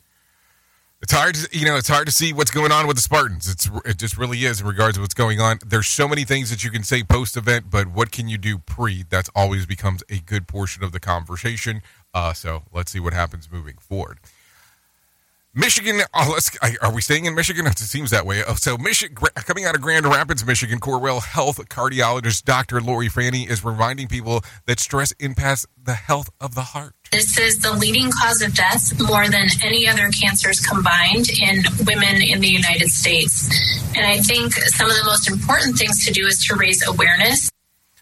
it's 1.01 1.11
hard 1.11 1.35
to 1.35 1.57
you 1.57 1.65
know 1.65 1.75
it's 1.75 1.87
hard 1.87 2.05
to 2.05 2.11
see 2.11 2.31
what's 2.31 2.51
going 2.51 2.71
on 2.71 2.87
with 2.87 2.95
the 2.95 3.01
Spartans. 3.01 3.49
It's 3.49 3.69
it 3.85 3.97
just 3.97 4.17
really 4.17 4.45
is 4.45 4.61
in 4.61 4.67
regards 4.67 4.95
to 4.95 5.01
what's 5.01 5.13
going 5.13 5.39
on. 5.39 5.59
There's 5.65 5.87
so 5.87 6.07
many 6.07 6.23
things 6.23 6.49
that 6.49 6.63
you 6.63 6.69
can 6.69 6.83
say 6.83 7.03
post 7.03 7.35
event, 7.37 7.65
but 7.69 7.87
what 7.87 8.11
can 8.11 8.27
you 8.29 8.37
do 8.37 8.59
pre? 8.59 9.03
That's 9.09 9.29
always 9.35 9.65
becomes 9.65 10.03
a 10.09 10.19
good 10.19 10.47
portion 10.47 10.83
of 10.83 10.91
the 10.91 10.99
conversation. 10.99 11.81
Uh, 12.13 12.33
so 12.33 12.63
let's 12.71 12.91
see 12.91 12.99
what 12.99 13.13
happens 13.13 13.51
moving 13.51 13.77
forward. 13.79 14.19
Michigan. 15.53 15.99
Oh, 16.13 16.29
let's. 16.31 16.57
Are 16.81 16.93
we 16.93 17.01
staying 17.01 17.25
in 17.25 17.35
Michigan? 17.35 17.67
It 17.67 17.77
seems 17.77 18.11
that 18.11 18.25
way. 18.25 18.41
Oh, 18.47 18.55
so, 18.55 18.77
Michigan, 18.77 19.17
coming 19.35 19.65
out 19.65 19.75
of 19.75 19.81
Grand 19.81 20.05
Rapids, 20.05 20.45
Michigan, 20.45 20.79
Corewell 20.79 21.21
Health 21.21 21.57
cardiologist 21.67 22.43
Dr. 22.45 22.79
Lori 22.79 23.09
Fanny 23.09 23.43
is 23.43 23.63
reminding 23.63 24.07
people 24.07 24.43
that 24.65 24.79
stress 24.79 25.11
impacts 25.19 25.65
the 25.81 25.93
health 25.93 26.29
of 26.39 26.55
the 26.55 26.61
heart. 26.61 26.93
This 27.11 27.37
is 27.37 27.59
the 27.59 27.73
leading 27.73 28.11
cause 28.11 28.41
of 28.41 28.53
death 28.53 28.97
more 29.01 29.27
than 29.27 29.47
any 29.61 29.87
other 29.87 30.09
cancers 30.09 30.61
combined 30.61 31.29
in 31.29 31.63
women 31.85 32.21
in 32.21 32.39
the 32.39 32.47
United 32.47 32.89
States. 32.89 33.49
And 33.97 34.05
I 34.05 34.19
think 34.19 34.53
some 34.53 34.89
of 34.89 34.95
the 34.95 35.03
most 35.03 35.29
important 35.29 35.77
things 35.77 36.05
to 36.05 36.13
do 36.13 36.27
is 36.27 36.45
to 36.45 36.55
raise 36.55 36.87
awareness. 36.87 37.49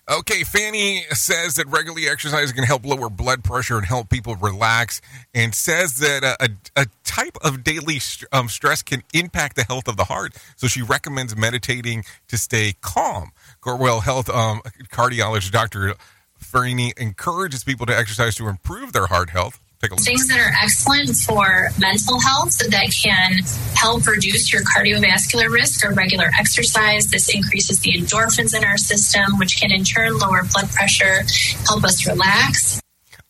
Okay, 0.10 0.44
Fanny 0.44 1.04
says 1.12 1.54
that 1.56 1.68
regularly 1.68 2.10
exercise 2.10 2.52
can 2.52 2.64
help 2.64 2.84
lower 2.84 3.12
blood 3.12 3.44
pressure 3.44 3.78
and 3.78 3.86
help 3.86 4.10
people 4.10 4.36
relax, 4.38 5.02
and 5.36 5.54
says 5.54 5.98
that 5.98 6.24
a, 6.24 6.46
a, 6.46 6.82
a 6.82 6.88
type 7.04 7.38
of 7.44 7.64
daily 7.64 8.00
um, 8.32 8.50
stress 8.50 8.82
can 8.82 9.04
impact 9.14 9.56
the 9.56 9.64
health 9.64 9.88
of 9.88 9.98
the 9.98 10.06
heart. 10.06 10.36
So 10.56 10.66
she 10.66 10.82
recommends 10.82 11.36
meditating 11.36 12.06
to 12.28 12.40
stay 12.40 12.74
calm. 12.82 13.34
Corewell 13.62 14.02
Health 14.02 14.32
um, 14.32 14.62
cardiologist 14.92 15.52
Dr. 15.52 15.94
Fanny 16.40 16.92
encourages 16.98 17.64
people 17.64 17.86
to 17.86 17.96
exercise 17.96 18.36
to 18.38 18.48
improve 18.48 18.94
their 18.94 19.08
heart 19.08 19.30
health. 19.30 19.62
Take 19.82 19.92
a 19.92 19.96
look. 19.96 20.04
Things 20.04 20.28
that 20.28 20.40
are 20.40 20.52
excellent 20.62 21.16
for 21.16 21.70
mental 21.80 22.20
health 22.20 22.58
that 22.58 22.94
can 23.02 23.40
help 23.76 24.06
reduce 24.06 24.52
your 24.52 24.62
cardiovascular 24.64 25.50
risk 25.50 25.86
are 25.86 25.94
regular 25.94 26.30
exercise. 26.38 27.08
This 27.08 27.34
increases 27.34 27.80
the 27.80 27.94
endorphins 27.94 28.56
in 28.56 28.66
our 28.66 28.78
system, 28.78 29.38
which 29.40 29.60
can 29.60 29.72
in 29.72 29.86
turn 29.86 30.18
lower 30.18 30.44
blood 30.52 30.70
pressure, 30.72 31.24
help 31.66 31.86
us 31.86 32.06
relax. 32.06 32.82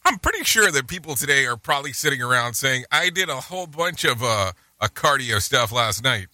I'm 0.06 0.18
pretty 0.18 0.44
sure 0.44 0.72
that 0.72 0.88
people 0.88 1.16
today 1.16 1.46
are 1.46 1.58
probably 1.58 1.94
sitting 1.94 2.22
around 2.22 2.56
saying, 2.56 2.86
I 2.92 3.12
did 3.12 3.30
a 3.30 3.36
whole 3.36 3.68
bunch 3.68 4.04
of 4.04 4.24
uh, 4.24 4.54
a 4.82 4.88
cardio 4.88 5.40
stuff 5.40 5.72
last 5.72 6.04
night. 6.04 6.28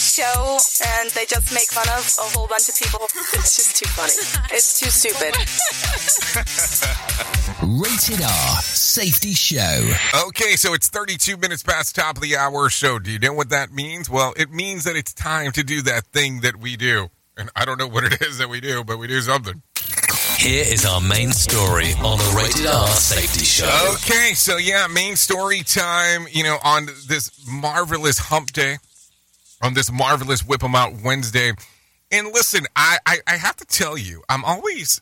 Show, 0.00 0.58
and 0.98 1.10
they 1.10 1.26
just 1.26 1.52
make 1.52 1.68
fun 1.68 1.86
of 1.90 2.04
a 2.18 2.36
whole 2.36 2.48
bunch 2.48 2.68
of 2.68 2.76
people. 2.76 3.00
It's 3.40 3.56
just 3.56 3.76
too 3.76 3.88
funny. 3.90 4.12
It's 4.52 4.80
too 4.80 4.90
stupid. 4.90 5.34
Rated 7.62 8.22
R 8.22 8.62
Safety 8.62 9.32
Show. 9.32 9.92
Okay, 10.28 10.56
so 10.56 10.74
it's 10.74 10.88
32 10.88 11.36
minutes 11.36 11.62
past 11.62 11.94
top 11.94 12.16
of 12.16 12.22
the 12.22 12.36
hour. 12.36 12.70
So, 12.70 12.98
do 12.98 13.10
you 13.10 13.18
know 13.18 13.32
what 13.32 13.50
that 13.50 13.72
means? 13.72 14.10
Well, 14.10 14.34
it 14.36 14.50
means 14.50 14.84
that 14.84 14.96
it's 14.96 15.12
time 15.12 15.52
to 15.52 15.62
do 15.62 15.82
that 15.82 16.06
thing 16.06 16.40
that 16.40 16.56
we 16.56 16.76
do. 16.76 17.10
And 17.36 17.50
I 17.54 17.64
don't 17.64 17.78
know 17.78 17.86
what 17.88 18.04
it 18.04 18.20
is 18.22 18.38
that 18.38 18.48
we 18.48 18.60
do, 18.60 18.84
but 18.84 18.98
we 18.98 19.06
do 19.06 19.20
something. 19.20 19.62
Here 20.38 20.64
is 20.66 20.86
our 20.86 21.00
main 21.00 21.32
story 21.32 21.92
on 22.02 22.18
the 22.18 22.34
Rated 22.36 22.66
R 22.66 22.86
Safety 22.88 23.44
Show. 23.44 23.94
Okay, 23.96 24.32
so 24.34 24.56
yeah, 24.56 24.86
main 24.86 25.16
story 25.16 25.62
time, 25.62 26.26
you 26.30 26.42
know, 26.44 26.58
on 26.64 26.86
this 27.08 27.30
marvelous 27.46 28.18
hump 28.18 28.52
day, 28.52 28.78
on 29.60 29.74
this 29.74 29.90
marvelous 29.90 30.46
Whip 30.46 30.62
'em 30.62 30.74
Out 30.74 31.02
Wednesday. 31.02 31.52
And 32.10 32.28
listen, 32.28 32.66
I, 32.74 32.98
I, 33.06 33.18
I 33.26 33.36
have 33.36 33.56
to 33.56 33.64
tell 33.64 33.96
you, 33.96 34.22
I'm 34.28 34.44
always 34.44 35.00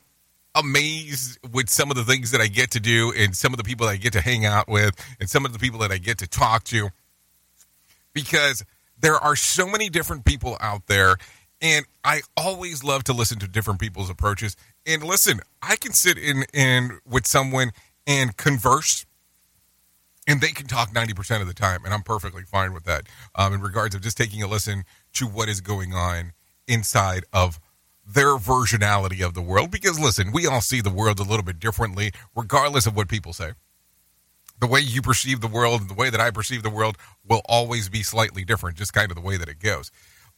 amazed 0.55 1.39
with 1.53 1.71
some 1.71 1.91
of 1.91 1.97
the 1.97 2.05
things 2.05 2.33
that 2.33 2.41
I 2.41 2.49
get 2.49 2.71
to 2.73 2.81
do 2.81 3.13
and 3.17 3.37
some 3.37 3.53
of 3.53 3.59
the 3.59 3.65
people 3.65 3.87
that 3.87 3.93
I 3.93 3.97
get 3.97 4.13
to 4.15 4.21
hang 4.21 4.45
out 4.45 4.69
with 4.69 4.95
and 5.21 5.31
some 5.31 5.45
of 5.47 5.53
the 5.53 5.59
people 5.59 5.79
that 5.81 5.93
I 5.93 5.99
get 5.99 6.19
to 6.19 6.27
talk 6.27 6.65
to 6.65 6.89
because 8.13 8.65
there 8.99 9.17
are 9.17 9.37
so 9.37 9.69
many 9.69 9.89
different 9.89 10.25
people 10.25 10.57
out 10.61 10.87
there 10.87 11.17
and 11.61 11.87
I 12.05 12.23
always 12.37 12.85
love 12.85 13.05
to 13.05 13.13
listen 13.13 13.39
to 13.41 13.49
different 13.49 13.81
people's 13.81 14.11
approaches. 14.11 14.57
And 14.87 15.03
listen, 15.03 15.41
I 15.63 15.77
can 15.77 15.93
sit 15.93 16.17
in 16.19 16.45
in 16.53 16.99
with 17.07 17.27
someone 17.27 17.73
and 18.07 18.37
converse 18.37 19.07
and 20.29 20.41
they 20.41 20.53
can 20.53 20.69
talk 20.69 20.93
90% 20.93 21.41
of 21.41 21.49
the 21.49 21.55
time 21.55 21.85
and 21.85 21.93
i'm 21.93 22.03
perfectly 22.03 22.43
fine 22.43 22.73
with 22.73 22.85
that 22.85 23.07
um, 23.35 23.53
in 23.53 23.61
regards 23.61 23.97
of 23.97 24.03
just 24.03 24.17
taking 24.17 24.43
a 24.43 24.47
listen 24.47 24.85
to 25.15 25.27
what 25.27 25.49
is 25.49 25.61
going 25.61 25.93
on 25.93 26.33
inside 26.69 27.25
of 27.33 27.59
their 28.09 28.37
versionality 28.37 29.25
of 29.25 29.35
the 29.35 29.43
world. 29.43 29.71
Because 29.71 29.99
listen 29.99 30.33
we 30.33 30.47
all 30.47 30.61
see 30.61 30.81
the 30.81 30.91
world 30.91 31.19
a 31.19 31.25
little 31.25 31.45
bit 31.45 31.59
differently 31.59 32.13
regardless 32.35 32.87
of 32.87 32.97
what 32.97 33.09
people 33.09 33.33
say. 33.33 33.53
The 34.61 34.67
way 34.67 34.81
you 34.81 35.03
perceive 35.03 35.41
the 35.41 35.49
world 35.49 35.81
and 35.83 35.91
the 35.91 35.95
way 35.95 36.11
that 36.11 36.21
i 36.21 36.31
perceive 36.31 36.63
the 36.63 36.71
world 36.71 36.97
will 37.27 37.43
always 37.47 37.89
be 37.89 38.03
slightly 38.03 38.45
different 38.45 38.77
just 38.77 38.93
kind 38.93 39.11
of 39.11 39.17
the 39.17 39.23
way 39.23 39.37
that 39.37 39.49
it 39.49 39.61
goes. 39.61 39.91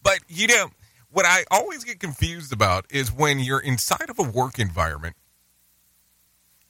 But 0.03 0.21
you 0.29 0.47
know 0.47 0.71
what 1.13 1.27
i 1.27 1.45
always 1.51 1.85
get 1.85 1.99
confused 1.99 2.53
about 2.53 2.87
is 2.91 3.13
when 3.13 3.41
you're 3.41 3.61
inside 3.61 4.09
of 4.09 4.19
a 4.19 4.23
work 4.23 4.59
environment 4.59 5.17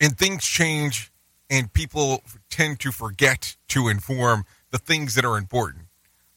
and 0.01 0.17
things 0.17 0.45
change 0.45 1.13
and 1.51 1.73
people 1.73 2.23
tend 2.49 2.79
to 2.81 2.93
forget 2.93 3.57
to 3.69 3.89
inform 3.89 4.45
the 4.71 4.79
things 4.79 5.17
that 5.17 5.25
are 5.25 5.37
important, 5.37 5.87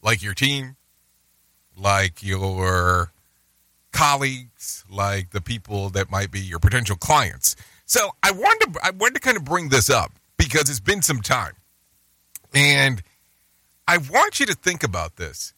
like 0.02 0.24
your 0.24 0.34
team, 0.34 0.76
like 1.78 2.24
your 2.24 3.12
colleagues, 3.92 4.84
like 4.90 5.30
the 5.30 5.42
people 5.42 5.90
that 5.90 6.10
might 6.10 6.32
be 6.32 6.40
your 6.40 6.60
potential 6.60 6.96
clients. 6.96 7.56
So 7.86 8.16
I 8.24 8.32
wanted 8.32 8.74
to 8.74 8.80
I 8.84 8.90
wanted 8.90 9.14
to 9.16 9.20
kind 9.20 9.38
of 9.38 9.46
bring 9.46 9.70
this 9.70 9.90
up 9.90 10.12
because 10.38 10.70
it's 10.70 10.80
been 10.80 11.04
some 11.04 11.22
time, 11.22 11.54
and 12.54 13.04
I 13.88 13.98
want 13.98 14.40
you 14.40 14.48
to 14.48 14.56
think 14.56 14.84
about 14.84 15.18
this, 15.18 15.54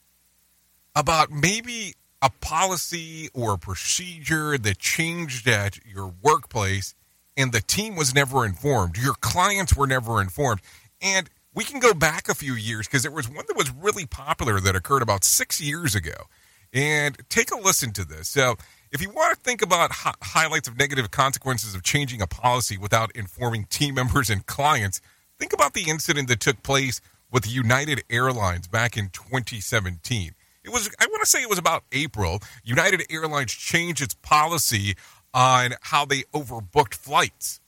about 0.94 1.30
maybe 1.30 1.94
a 2.20 2.30
policy 2.40 3.30
or 3.32 3.54
a 3.54 3.58
procedure 3.58 4.58
that 4.58 4.78
changed 4.78 5.48
at 5.48 5.78
your 5.86 6.12
workplace 6.22 6.94
and 7.36 7.52
the 7.52 7.60
team 7.60 7.96
was 7.96 8.14
never 8.14 8.44
informed. 8.44 8.96
Your 8.96 9.14
clients 9.20 9.76
were 9.76 9.86
never 9.86 10.20
informed. 10.20 10.60
And 11.02 11.28
we 11.54 11.64
can 11.64 11.80
go 11.80 11.94
back 11.94 12.28
a 12.28 12.34
few 12.34 12.54
years 12.54 12.86
because 12.86 13.02
there 13.02 13.12
was 13.12 13.28
one 13.28 13.44
that 13.48 13.56
was 13.56 13.70
really 13.70 14.06
popular 14.06 14.60
that 14.60 14.76
occurred 14.76 15.02
about 15.02 15.24
six 15.24 15.60
years 15.60 15.94
ago. 15.94 16.14
And 16.72 17.16
take 17.28 17.50
a 17.50 17.56
listen 17.56 17.92
to 17.92 18.04
this. 18.04 18.28
So, 18.28 18.56
if 18.92 19.02
you 19.02 19.10
want 19.10 19.36
to 19.36 19.42
think 19.42 19.62
about 19.62 19.90
hi- 19.90 20.14
highlights 20.22 20.68
of 20.68 20.78
negative 20.78 21.10
consequences 21.10 21.74
of 21.74 21.82
changing 21.82 22.22
a 22.22 22.26
policy 22.26 22.78
without 22.78 23.10
informing 23.14 23.64
team 23.64 23.94
members 23.94 24.30
and 24.30 24.46
clients, 24.46 25.00
think 25.38 25.52
about 25.52 25.74
the 25.74 25.88
incident 25.88 26.28
that 26.28 26.40
took 26.40 26.62
place 26.62 27.00
with 27.30 27.50
United 27.50 28.02
Airlines 28.10 28.68
back 28.68 28.96
in 28.96 29.08
2017. 29.10 30.32
It 30.64 30.72
was, 30.72 30.90
I 30.98 31.06
want 31.06 31.22
to 31.22 31.30
say 31.30 31.42
it 31.42 31.48
was 31.48 31.58
about 31.58 31.84
April. 31.92 32.40
United 32.64 33.04
Airlines 33.10 33.52
changed 33.52 34.02
its 34.02 34.14
policy 34.14 34.96
on 35.36 35.74
how 35.82 36.06
they 36.06 36.22
overbooked 36.32 36.94
flights, 36.94 37.60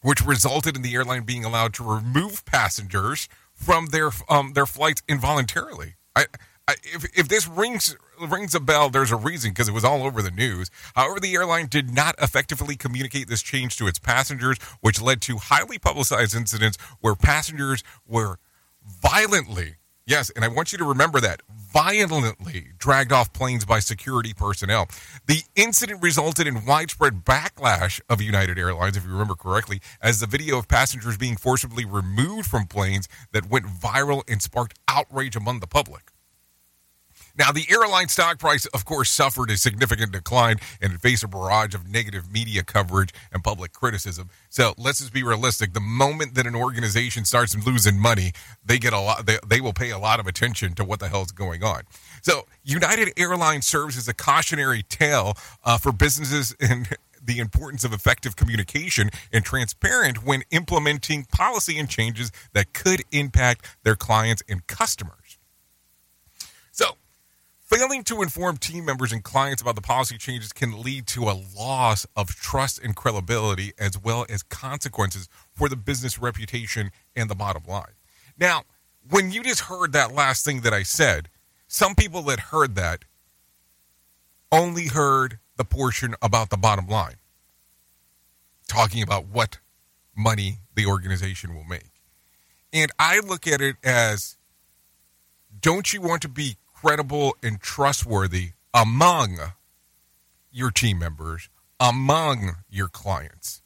which 0.00 0.24
resulted 0.24 0.74
in 0.74 0.80
the 0.82 0.94
airline 0.94 1.24
being 1.24 1.44
allowed 1.44 1.74
to 1.74 1.84
remove 1.84 2.44
passengers 2.46 3.28
from 3.52 3.86
their 3.86 4.10
um, 4.30 4.54
their 4.54 4.66
flights 4.66 5.02
involuntarily. 5.06 5.94
I, 6.16 6.24
I, 6.66 6.76
if, 6.82 7.04
if 7.16 7.28
this 7.28 7.46
rings 7.46 7.94
rings 8.26 8.54
a 8.54 8.60
bell, 8.60 8.88
there's 8.88 9.12
a 9.12 9.16
reason 9.16 9.50
because 9.50 9.68
it 9.68 9.74
was 9.74 9.84
all 9.84 10.02
over 10.02 10.22
the 10.22 10.30
news. 10.30 10.70
However, 10.94 11.20
the 11.20 11.34
airline 11.34 11.66
did 11.66 11.94
not 11.94 12.14
effectively 12.20 12.74
communicate 12.74 13.28
this 13.28 13.42
change 13.42 13.76
to 13.76 13.86
its 13.86 13.98
passengers, 13.98 14.56
which 14.80 15.00
led 15.00 15.20
to 15.22 15.36
highly 15.36 15.78
publicized 15.78 16.34
incidents 16.34 16.78
where 17.00 17.14
passengers 17.14 17.84
were 18.08 18.38
violently 18.82 19.74
Yes, 20.06 20.28
and 20.36 20.44
I 20.44 20.48
want 20.48 20.70
you 20.70 20.76
to 20.76 20.84
remember 20.84 21.18
that 21.20 21.40
violently 21.48 22.72
dragged 22.76 23.10
off 23.10 23.32
planes 23.32 23.64
by 23.64 23.78
security 23.78 24.34
personnel. 24.34 24.86
The 25.26 25.44
incident 25.56 26.02
resulted 26.02 26.46
in 26.46 26.66
widespread 26.66 27.24
backlash 27.24 28.02
of 28.10 28.20
United 28.20 28.58
Airlines, 28.58 28.98
if 28.98 29.04
you 29.04 29.10
remember 29.10 29.34
correctly, 29.34 29.80
as 30.02 30.20
the 30.20 30.26
video 30.26 30.58
of 30.58 30.68
passengers 30.68 31.16
being 31.16 31.36
forcibly 31.36 31.86
removed 31.86 32.46
from 32.46 32.66
planes 32.66 33.08
that 33.32 33.48
went 33.48 33.64
viral 33.64 34.22
and 34.28 34.42
sparked 34.42 34.78
outrage 34.88 35.36
among 35.36 35.60
the 35.60 35.66
public. 35.66 36.13
Now, 37.36 37.50
the 37.50 37.66
airline 37.68 38.08
stock 38.08 38.38
price, 38.38 38.66
of 38.66 38.84
course, 38.84 39.10
suffered 39.10 39.50
a 39.50 39.56
significant 39.56 40.12
decline 40.12 40.58
and 40.80 41.00
faced 41.00 41.24
a 41.24 41.28
barrage 41.28 41.74
of 41.74 41.88
negative 41.88 42.30
media 42.30 42.62
coverage 42.62 43.12
and 43.32 43.42
public 43.42 43.72
criticism. 43.72 44.30
So 44.50 44.72
let's 44.78 45.00
just 45.00 45.12
be 45.12 45.24
realistic. 45.24 45.72
The 45.72 45.80
moment 45.80 46.34
that 46.34 46.46
an 46.46 46.54
organization 46.54 47.24
starts 47.24 47.56
losing 47.66 47.98
money, 47.98 48.32
they 48.64 48.78
get 48.78 48.92
a 48.92 49.00
lot. 49.00 49.26
They, 49.26 49.38
they 49.46 49.60
will 49.60 49.72
pay 49.72 49.90
a 49.90 49.98
lot 49.98 50.20
of 50.20 50.28
attention 50.28 50.74
to 50.74 50.84
what 50.84 51.00
the 51.00 51.08
hell 51.08 51.22
is 51.22 51.32
going 51.32 51.64
on. 51.64 51.82
So 52.22 52.46
United 52.62 53.12
Airlines 53.16 53.66
serves 53.66 53.96
as 53.96 54.06
a 54.06 54.14
cautionary 54.14 54.84
tale 54.84 55.36
uh, 55.64 55.78
for 55.78 55.90
businesses 55.90 56.54
and 56.60 56.96
the 57.20 57.38
importance 57.38 57.84
of 57.84 57.92
effective 57.92 58.36
communication 58.36 59.10
and 59.32 59.44
transparent 59.44 60.24
when 60.24 60.42
implementing 60.50 61.24
policy 61.24 61.78
and 61.78 61.88
changes 61.88 62.30
that 62.52 62.72
could 62.72 63.02
impact 63.12 63.64
their 63.82 63.96
clients 63.96 64.42
and 64.48 64.66
customers. 64.66 65.23
Failing 67.64 68.04
to 68.04 68.20
inform 68.20 68.58
team 68.58 68.84
members 68.84 69.10
and 69.10 69.24
clients 69.24 69.62
about 69.62 69.74
the 69.74 69.80
policy 69.80 70.18
changes 70.18 70.52
can 70.52 70.82
lead 70.82 71.06
to 71.06 71.24
a 71.24 71.40
loss 71.58 72.06
of 72.14 72.28
trust 72.28 72.78
and 72.78 72.94
credibility 72.94 73.72
as 73.78 73.98
well 73.98 74.26
as 74.28 74.42
consequences 74.42 75.30
for 75.54 75.70
the 75.70 75.76
business 75.76 76.18
reputation 76.18 76.90
and 77.16 77.30
the 77.30 77.34
bottom 77.34 77.62
line. 77.66 77.94
Now, 78.38 78.64
when 79.08 79.32
you 79.32 79.42
just 79.42 79.60
heard 79.60 79.92
that 79.92 80.12
last 80.12 80.44
thing 80.44 80.60
that 80.60 80.74
I 80.74 80.82
said, 80.82 81.30
some 81.66 81.94
people 81.94 82.20
that 82.24 82.38
heard 82.38 82.74
that 82.74 83.06
only 84.52 84.88
heard 84.88 85.38
the 85.56 85.64
portion 85.64 86.14
about 86.20 86.50
the 86.50 86.58
bottom 86.58 86.86
line, 86.86 87.16
talking 88.68 89.02
about 89.02 89.26
what 89.26 89.58
money 90.14 90.58
the 90.74 90.84
organization 90.84 91.54
will 91.54 91.64
make. 91.64 92.02
And 92.74 92.90
I 92.98 93.20
look 93.20 93.46
at 93.46 93.62
it 93.62 93.76
as 93.82 94.36
don't 95.58 95.94
you 95.94 96.02
want 96.02 96.20
to 96.22 96.28
be 96.28 96.58
credible 96.84 97.34
and 97.42 97.60
trustworthy 97.60 98.50
among 98.74 99.38
your 100.52 100.70
team 100.70 100.98
members, 100.98 101.48
among 101.80 102.56
your 102.68 102.88
clients? 102.88 103.62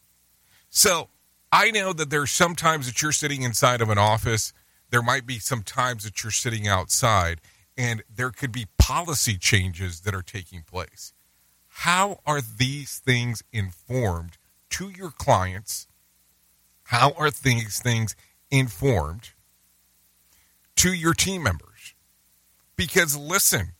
So 0.68 1.08
I 1.50 1.72
know 1.72 1.92
that 1.92 2.10
there's 2.10 2.30
sometimes 2.30 2.86
that 2.86 3.02
you're 3.02 3.10
sitting 3.10 3.42
inside 3.42 3.80
of 3.80 3.90
an 3.90 3.98
office, 3.98 4.52
there 4.90 5.02
might 5.02 5.26
be 5.26 5.40
some 5.40 5.62
times 5.62 6.04
that 6.04 6.22
you're 6.22 6.30
sitting 6.30 6.68
outside, 6.68 7.40
and 7.76 8.02
there 8.14 8.30
could 8.30 8.52
be 8.52 8.66
policy 8.78 9.36
changes 9.36 10.02
that 10.02 10.14
are 10.14 10.22
taking 10.22 10.62
place. 10.62 11.12
How 11.66 12.20
are 12.24 12.40
these 12.40 13.00
things 13.00 13.42
informed 13.52 14.38
to 14.70 14.90
your 14.90 15.10
clients? 15.10 15.88
How 16.84 17.12
are 17.18 17.30
these 17.30 17.80
things 17.80 18.14
informed 18.50 19.30
to 20.76 20.92
your 20.92 21.14
team 21.14 21.42
members? 21.42 21.67
Because 22.78 23.16
listen, 23.16 23.72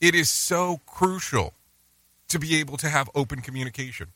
it 0.00 0.14
is 0.14 0.30
so 0.30 0.80
crucial 0.86 1.52
to 2.28 2.38
be 2.38 2.56
able 2.56 2.76
to 2.78 2.88
have 2.88 3.10
open 3.14 3.42
communication. 3.42 4.08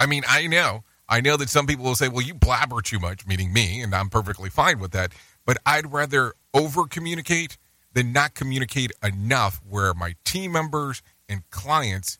I 0.00 0.06
mean, 0.06 0.24
I 0.26 0.46
know, 0.46 0.84
I 1.06 1.20
know 1.20 1.36
that 1.36 1.50
some 1.50 1.66
people 1.66 1.84
will 1.84 1.94
say, 1.94 2.08
well, 2.08 2.22
you 2.22 2.32
blabber 2.32 2.80
too 2.80 2.98
much, 2.98 3.26
meaning 3.26 3.52
me, 3.52 3.82
and 3.82 3.94
I'm 3.94 4.08
perfectly 4.08 4.48
fine 4.48 4.80
with 4.80 4.92
that. 4.92 5.12
But 5.44 5.58
I'd 5.66 5.92
rather 5.92 6.32
over 6.54 6.86
communicate 6.86 7.58
than 7.92 8.12
not 8.12 8.34
communicate 8.34 8.90
enough 9.02 9.60
where 9.68 9.92
my 9.92 10.14
team 10.24 10.52
members 10.52 11.02
and 11.28 11.48
clients 11.50 12.18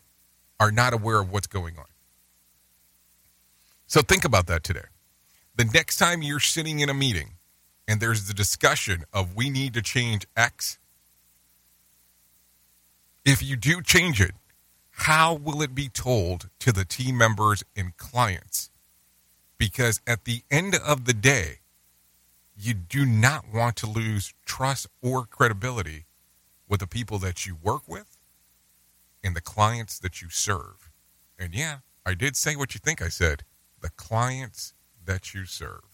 are 0.60 0.70
not 0.70 0.92
aware 0.92 1.20
of 1.20 1.32
what's 1.32 1.46
going 1.46 1.78
on. 1.78 1.86
So 3.86 4.02
think 4.02 4.26
about 4.26 4.46
that 4.48 4.62
today. 4.62 4.84
The 5.56 5.64
next 5.64 5.96
time 5.96 6.22
you're 6.22 6.40
sitting 6.40 6.80
in 6.80 6.90
a 6.90 6.94
meeting 6.94 7.36
and 7.86 8.00
there's 8.00 8.26
the 8.26 8.34
discussion 8.34 9.04
of 9.12 9.36
we 9.36 9.50
need 9.50 9.74
to 9.74 9.82
change 9.82 10.26
X, 10.36 10.78
if 13.24 13.42
you 13.42 13.56
do 13.56 13.82
change 13.82 14.20
it, 14.20 14.32
how 14.90 15.34
will 15.34 15.62
it 15.62 15.74
be 15.74 15.88
told 15.88 16.48
to 16.60 16.72
the 16.72 16.84
team 16.84 17.18
members 17.18 17.64
and 17.76 17.96
clients? 17.96 18.70
Because 19.58 20.00
at 20.06 20.24
the 20.24 20.42
end 20.50 20.74
of 20.76 21.04
the 21.04 21.14
day, 21.14 21.58
you 22.56 22.74
do 22.74 23.04
not 23.04 23.46
want 23.52 23.76
to 23.76 23.86
lose 23.86 24.32
trust 24.44 24.86
or 25.02 25.24
credibility 25.24 26.04
with 26.68 26.80
the 26.80 26.86
people 26.86 27.18
that 27.18 27.46
you 27.46 27.56
work 27.62 27.88
with 27.88 28.16
and 29.22 29.34
the 29.34 29.40
clients 29.40 29.98
that 29.98 30.22
you 30.22 30.28
serve. 30.30 30.90
And 31.38 31.54
yeah, 31.54 31.78
I 32.06 32.14
did 32.14 32.36
say 32.36 32.54
what 32.54 32.74
you 32.74 32.80
think 32.82 33.02
I 33.02 33.08
said 33.08 33.42
the 33.80 33.90
clients 33.90 34.72
that 35.04 35.34
you 35.34 35.44
serve. 35.44 35.93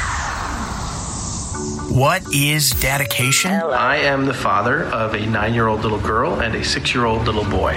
What 1.91 2.33
is 2.33 2.69
dedication? 2.69 3.51
I 3.51 3.97
am 3.97 4.25
the 4.25 4.33
father 4.33 4.85
of 4.85 5.13
a 5.13 5.25
nine 5.25 5.53
year 5.53 5.67
old 5.67 5.81
little 5.81 5.99
girl 5.99 6.39
and 6.39 6.55
a 6.55 6.63
six 6.63 6.95
year 6.95 7.03
old 7.03 7.25
little 7.25 7.43
boy. 7.43 7.73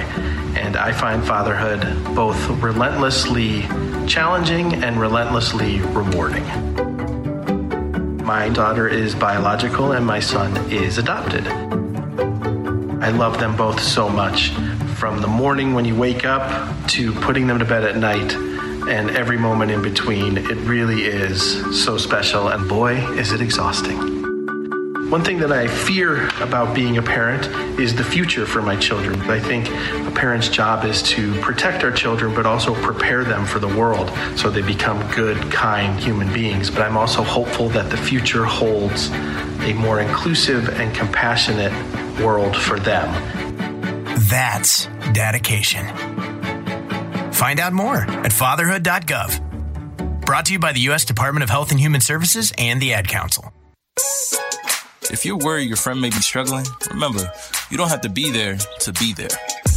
And 0.56 0.76
I 0.76 0.92
find 0.92 1.26
fatherhood 1.26 1.80
both 2.14 2.48
relentlessly 2.62 3.62
challenging 4.06 4.84
and 4.84 5.00
relentlessly 5.00 5.80
rewarding. 5.80 6.44
My 8.24 8.48
daughter 8.50 8.86
is 8.86 9.16
biological 9.16 9.92
and 9.92 10.06
my 10.06 10.20
son 10.20 10.56
is 10.70 10.96
adopted. 10.96 11.48
I 13.02 13.10
love 13.10 13.40
them 13.40 13.56
both 13.56 13.82
so 13.82 14.08
much. 14.08 14.50
From 14.94 15.22
the 15.22 15.28
morning 15.28 15.74
when 15.74 15.84
you 15.84 15.96
wake 15.96 16.24
up 16.24 16.86
to 16.90 17.12
putting 17.14 17.48
them 17.48 17.58
to 17.58 17.64
bed 17.64 17.82
at 17.82 17.96
night, 17.96 18.32
and 18.88 19.10
every 19.10 19.38
moment 19.38 19.70
in 19.70 19.82
between, 19.82 20.36
it 20.36 20.56
really 20.68 21.04
is 21.04 21.82
so 21.84 21.96
special, 21.96 22.48
and 22.48 22.68
boy, 22.68 22.94
is 23.18 23.32
it 23.32 23.40
exhausting. 23.40 24.24
One 25.10 25.22
thing 25.22 25.38
that 25.38 25.52
I 25.52 25.68
fear 25.68 26.28
about 26.40 26.74
being 26.74 26.98
a 26.98 27.02
parent 27.02 27.46
is 27.78 27.94
the 27.94 28.02
future 28.02 28.46
for 28.46 28.62
my 28.62 28.74
children. 28.76 29.20
I 29.30 29.38
think 29.38 29.68
a 29.68 30.10
parent's 30.10 30.48
job 30.48 30.84
is 30.84 31.02
to 31.04 31.38
protect 31.40 31.84
our 31.84 31.92
children, 31.92 32.34
but 32.34 32.46
also 32.46 32.74
prepare 32.82 33.22
them 33.22 33.46
for 33.46 33.58
the 33.58 33.68
world 33.68 34.10
so 34.34 34.50
they 34.50 34.62
become 34.62 34.98
good, 35.14 35.38
kind 35.52 35.98
human 36.00 36.32
beings. 36.32 36.68
But 36.68 36.82
I'm 36.82 36.96
also 36.96 37.22
hopeful 37.22 37.68
that 37.70 37.90
the 37.90 37.96
future 37.96 38.44
holds 38.44 39.10
a 39.10 39.72
more 39.74 40.00
inclusive 40.00 40.68
and 40.80 40.94
compassionate 40.94 41.72
world 42.20 42.56
for 42.56 42.80
them. 42.80 43.08
That's 44.28 44.86
dedication. 45.12 46.33
Find 47.34 47.60
out 47.60 47.72
more 47.72 47.96
at 47.96 48.32
fatherhood.gov. 48.32 50.24
Brought 50.24 50.46
to 50.46 50.52
you 50.54 50.58
by 50.58 50.72
the 50.72 50.80
U.S. 50.80 51.04
Department 51.04 51.44
of 51.44 51.50
Health 51.50 51.70
and 51.70 51.78
Human 51.78 52.00
Services 52.00 52.52
and 52.56 52.80
the 52.80 52.94
Ad 52.94 53.08
Council. 53.08 53.52
If 55.10 55.26
you're 55.26 55.36
worried 55.36 55.68
your 55.68 55.76
friend 55.76 56.00
may 56.00 56.08
be 56.08 56.16
struggling, 56.16 56.64
remember, 56.90 57.30
you 57.70 57.76
don't 57.76 57.90
have 57.90 58.00
to 58.02 58.08
be 58.08 58.30
there 58.30 58.56
to 58.56 58.92
be 58.94 59.12
there. 59.12 59.28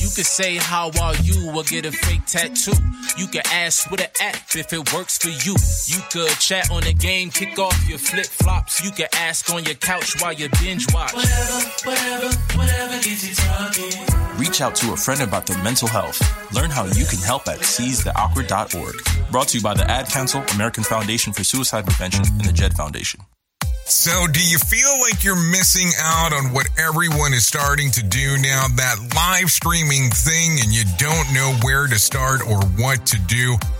You 0.08 0.16
can 0.16 0.24
say 0.24 0.56
how 0.56 0.90
are 1.02 1.16
you 1.18 1.52
or 1.54 1.64
get 1.64 1.86
a 1.86 1.92
fake 1.92 2.26
tattoo. 2.26 2.72
You 3.18 3.28
can 3.28 3.42
ask 3.52 3.92
with 3.92 4.00
an 4.00 4.08
app 4.22 4.38
if 4.56 4.72
it 4.72 4.94
works 4.94 5.18
for 5.18 5.28
you. 5.28 5.54
You 5.86 6.02
could 6.10 6.30
chat 6.40 6.72
on 6.72 6.84
the 6.84 6.94
game, 6.94 7.30
kick 7.30 7.60
off 7.60 7.78
your 7.90 7.98
flip 7.98 8.26
flops. 8.26 8.82
You 8.82 8.92
can 8.92 9.08
ask 9.14 9.54
on 9.54 9.66
your 9.66 9.76
couch 9.76 10.22
while 10.22 10.32
you 10.32 10.48
binge 10.62 10.88
watch. 10.94 11.14
Whatever, 11.14 11.60
whatever, 11.84 12.28
whatever 12.56 12.94
gets 13.04 13.28
you 13.28 13.36
talking. 13.36 14.40
Reach 14.40 14.62
out 14.62 14.76
to 14.76 14.94
a 14.94 14.96
friend 14.96 15.20
about 15.20 15.46
their 15.46 15.62
mental 15.62 15.90
health. 15.90 16.22
Learn 16.54 16.70
how 16.70 16.86
you 16.86 17.04
can 17.04 17.20
help 17.20 17.46
at 17.50 17.60
seizetheawkward.org. 17.60 19.30
Brought 19.30 19.50
to 19.50 19.58
you 19.58 19.64
by 19.64 19.74
the 19.74 19.92
Ad 19.92 20.08
Council, 20.08 20.42
American 20.54 20.86
Foundation 20.86 21.34
for 21.34 21.44
Suicide 21.44 21.86
Prevention, 21.86 22.24
and 22.26 22.46
the 22.46 22.54
JED 22.54 22.76
Foundation. 22.76 23.20
So, 23.90 24.28
do 24.28 24.46
you 24.46 24.58
feel 24.58 25.00
like 25.00 25.24
you're 25.24 25.42
missing 25.50 25.90
out 25.98 26.34
on 26.34 26.52
what 26.52 26.68
everyone 26.78 27.34
is 27.34 27.46
starting 27.46 27.90
to 27.92 28.04
do 28.04 28.38
now? 28.38 28.68
That 28.76 28.98
live 29.16 29.50
streaming 29.50 30.10
thing, 30.12 30.60
and 30.60 30.74
you 30.74 30.84
don't 30.98 31.34
know 31.34 31.54
where 31.64 31.88
to 31.88 31.98
start 31.98 32.42
or 32.46 32.60
what 32.76 33.06
to 33.08 33.18
do? 33.28 33.56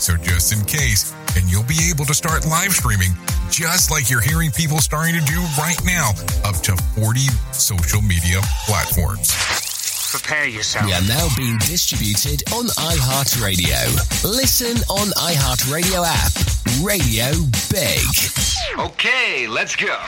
So 0.00 0.16
just 0.16 0.52
in 0.52 0.64
case, 0.64 1.12
and 1.36 1.44
you'll 1.50 1.62
be 1.64 1.90
able 1.90 2.06
to 2.06 2.14
start 2.14 2.46
live 2.46 2.72
streaming 2.72 3.12
just 3.50 3.90
like 3.90 4.08
you're 4.08 4.22
hearing 4.22 4.50
people 4.50 4.78
starting 4.78 5.14
to 5.14 5.20
do 5.26 5.40
right 5.58 5.78
now, 5.84 6.10
up 6.42 6.56
to 6.62 6.74
40 6.96 7.20
social 7.52 8.00
media 8.00 8.40
platforms. 8.66 9.30
Prepare 10.10 10.46
yourself. 10.48 10.86
We 10.86 10.94
are 10.94 11.02
now 11.02 11.28
being 11.36 11.58
distributed 11.58 12.42
on 12.52 12.66
iHeartRadio. 12.66 14.24
Listen 14.24 14.76
on 14.88 15.08
iHeartRadio 15.20 16.02
app. 16.02 16.32
Radio 16.82 17.30
Big. 17.70 18.00
Okay, 18.78 19.46
let's 19.46 19.76
go. 19.76 19.98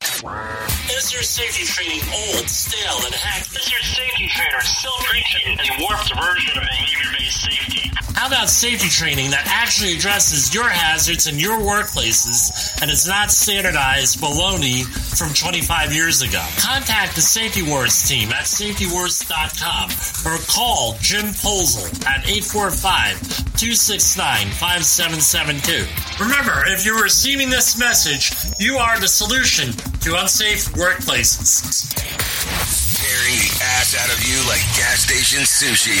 Is 0.00 1.12
your 1.12 1.22
safety 1.22 1.64
training 1.64 2.02
old, 2.12 2.48
stale, 2.48 3.00
and 3.06 3.14
hacked? 3.14 3.56
Is 3.56 3.72
your 3.72 3.80
safety 3.80 4.28
trainer 4.28 4.60
still 4.60 4.92
preaching 5.04 5.58
a 5.58 5.80
warped 5.80 6.12
version 6.14 6.58
of 6.58 6.64
behavior-based 6.64 7.00
safety? 7.00 7.10
How 7.10 7.19
about 8.40 8.48
safety 8.48 8.88
training 8.88 9.28
that 9.28 9.44
actually 9.44 9.92
addresses 9.92 10.54
your 10.54 10.66
hazards 10.66 11.26
in 11.26 11.38
your 11.38 11.60
workplaces 11.60 12.80
and 12.80 12.90
is 12.90 13.06
not 13.06 13.30
standardized 13.30 14.18
baloney 14.18 14.82
from 15.18 15.28
25 15.34 15.92
years 15.92 16.22
ago? 16.22 16.42
Contact 16.56 17.14
the 17.14 17.20
Safety 17.20 17.60
Wars 17.60 18.08
team 18.08 18.32
at 18.32 18.46
safetywars.com 18.46 19.90
or 20.24 20.38
call 20.48 20.96
Jim 21.02 21.26
Posel 21.36 21.84
at 22.06 22.24
845-269-5772. 23.60 25.84
Remember, 26.18 26.64
if 26.68 26.86
you're 26.86 27.02
receiving 27.02 27.50
this 27.50 27.78
message, 27.78 28.32
you 28.58 28.78
are 28.78 28.98
the 28.98 29.08
solution 29.08 29.72
to 30.00 30.18
unsafe 30.18 30.64
workplaces. 30.80 31.92
Tearing 32.96 33.36
the 33.36 33.52
ass 33.76 33.92
out 34.00 34.08
of 34.08 34.16
you 34.24 34.40
like 34.48 34.64
gas 34.80 35.04
station 35.04 35.44
sushi. 35.44 36.00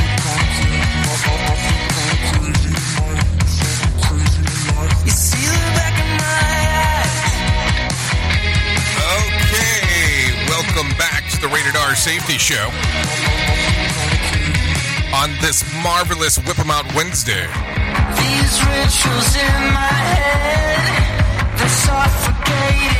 The 11.41 11.47
Rated 11.47 11.75
R 11.75 11.95
Safety 11.95 12.37
Show. 12.37 12.69
On 15.15 15.29
this 15.41 15.63
marvelous 15.83 16.37
Whip 16.37 16.59
'em 16.59 16.69
Out 16.69 16.85
Wednesday. 16.93 17.47
These 18.15 18.63
rituals 18.63 19.35
in 19.35 19.73
my 19.73 19.91
head, 20.13 21.57
they're 21.57 21.67
suffocating. 21.67 22.93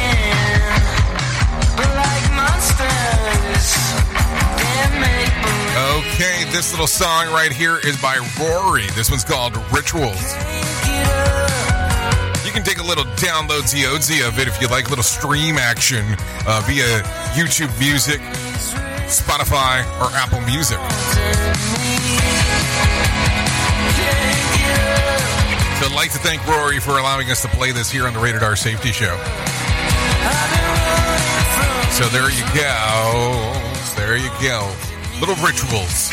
But 1.78 1.89
like 1.96 2.32
monsters, 2.34 3.70
they. 5.00 5.30
Okay, 6.00 6.46
this 6.52 6.72
little 6.72 6.88
song 6.88 7.32
right 7.32 7.52
here 7.52 7.78
is 7.78 7.96
by 8.02 8.18
Rory. 8.39 8.88
This 8.96 9.12
one's 9.12 9.24
called 9.24 9.56
Rituals. 9.72 10.36
Little 12.96 13.06
download 13.16 13.64
the 13.72 13.86
of 14.28 14.38
it 14.38 14.50
if 14.50 14.62
you 14.62 14.68
like 14.68 14.89
little 14.89 15.04
stream 15.04 15.58
action 15.58 16.04
uh, 16.46 16.62
via 16.68 17.00
YouTube 17.32 17.72
Music, 17.80 18.20
Spotify, 19.08 19.80
or 20.02 20.12
Apple 20.12 20.42
Music. 20.42 20.76
So 25.80 25.88
I'd 25.88 25.96
like 25.96 26.12
to 26.12 26.18
thank 26.20 26.46
Rory 26.46 26.82
for 26.82 27.00
allowing 27.00 27.32
us 27.32 27.42
to 27.44 27.48
play 27.48 27.72
this 27.72 27.89
here 27.89 28.08
on 28.08 28.14
the 28.14 28.20
Rated 28.20 28.44
R 28.44 28.58
Safety 28.58 28.92
Show. 28.92 29.16
So 31.96 32.10
there 32.10 32.30
you 32.30 32.44
go. 32.54 33.54
There 33.96 34.18
you 34.18 34.30
go. 34.42 34.70
Little 35.22 35.36
rituals. 35.36 36.12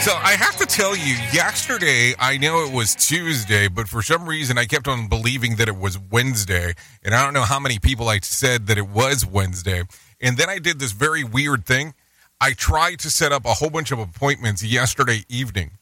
So 0.00 0.14
I 0.14 0.30
have 0.30 0.56
to 0.56 0.64
tell 0.64 0.96
you, 0.96 1.14
yesterday, 1.30 2.14
I 2.18 2.38
know 2.38 2.64
it 2.64 2.72
was 2.72 2.94
Tuesday, 2.94 3.68
but 3.68 3.86
for 3.86 4.00
some 4.00 4.26
reason 4.26 4.56
I 4.56 4.64
kept 4.64 4.88
on 4.88 5.08
believing 5.08 5.56
that 5.56 5.68
it 5.68 5.76
was 5.76 5.98
Wednesday. 5.98 6.72
And 7.04 7.14
I 7.14 7.22
don't 7.22 7.34
know 7.34 7.42
how 7.42 7.60
many 7.60 7.78
people 7.78 8.08
I 8.08 8.20
said 8.20 8.66
that 8.68 8.78
it 8.78 8.88
was 8.88 9.26
Wednesday. 9.26 9.82
And 10.18 10.38
then 10.38 10.48
I 10.48 10.58
did 10.58 10.78
this 10.78 10.92
very 10.92 11.22
weird 11.22 11.66
thing. 11.66 11.92
I 12.40 12.54
tried 12.54 12.98
to 13.00 13.10
set 13.10 13.30
up 13.30 13.44
a 13.44 13.52
whole 13.52 13.68
bunch 13.68 13.90
of 13.92 13.98
appointments 13.98 14.64
yesterday 14.64 15.24
evening. 15.28 15.72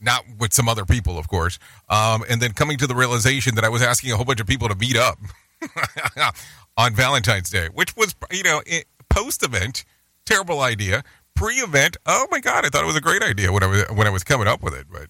Not 0.00 0.24
with 0.40 0.52
some 0.52 0.68
other 0.68 0.84
people, 0.84 1.16
of 1.16 1.28
course. 1.28 1.60
Um, 1.88 2.24
and 2.28 2.42
then 2.42 2.54
coming 2.54 2.76
to 2.78 2.88
the 2.88 2.96
realization 2.96 3.54
that 3.54 3.62
I 3.62 3.68
was 3.68 3.82
asking 3.82 4.10
a 4.10 4.16
whole 4.16 4.24
bunch 4.24 4.40
of 4.40 4.48
people 4.48 4.68
to 4.68 4.74
meet 4.74 4.96
up 4.96 5.16
on 6.76 6.94
Valentine's 6.94 7.50
Day, 7.50 7.68
which 7.72 7.96
was, 7.96 8.16
you 8.32 8.42
know, 8.42 8.62
post 9.08 9.44
event, 9.44 9.84
terrible 10.24 10.60
idea. 10.60 11.04
Pre 11.40 11.54
event, 11.54 11.96
oh 12.04 12.26
my 12.30 12.38
God, 12.38 12.66
I 12.66 12.68
thought 12.68 12.82
it 12.82 12.86
was 12.86 12.96
a 12.96 13.00
great 13.00 13.22
idea 13.22 13.50
when 13.50 13.62
I 13.62 13.66
was, 13.66 13.84
when 13.94 14.06
I 14.06 14.10
was 14.10 14.22
coming 14.22 14.46
up 14.46 14.62
with 14.62 14.74
it. 14.74 14.88
But 14.92 15.06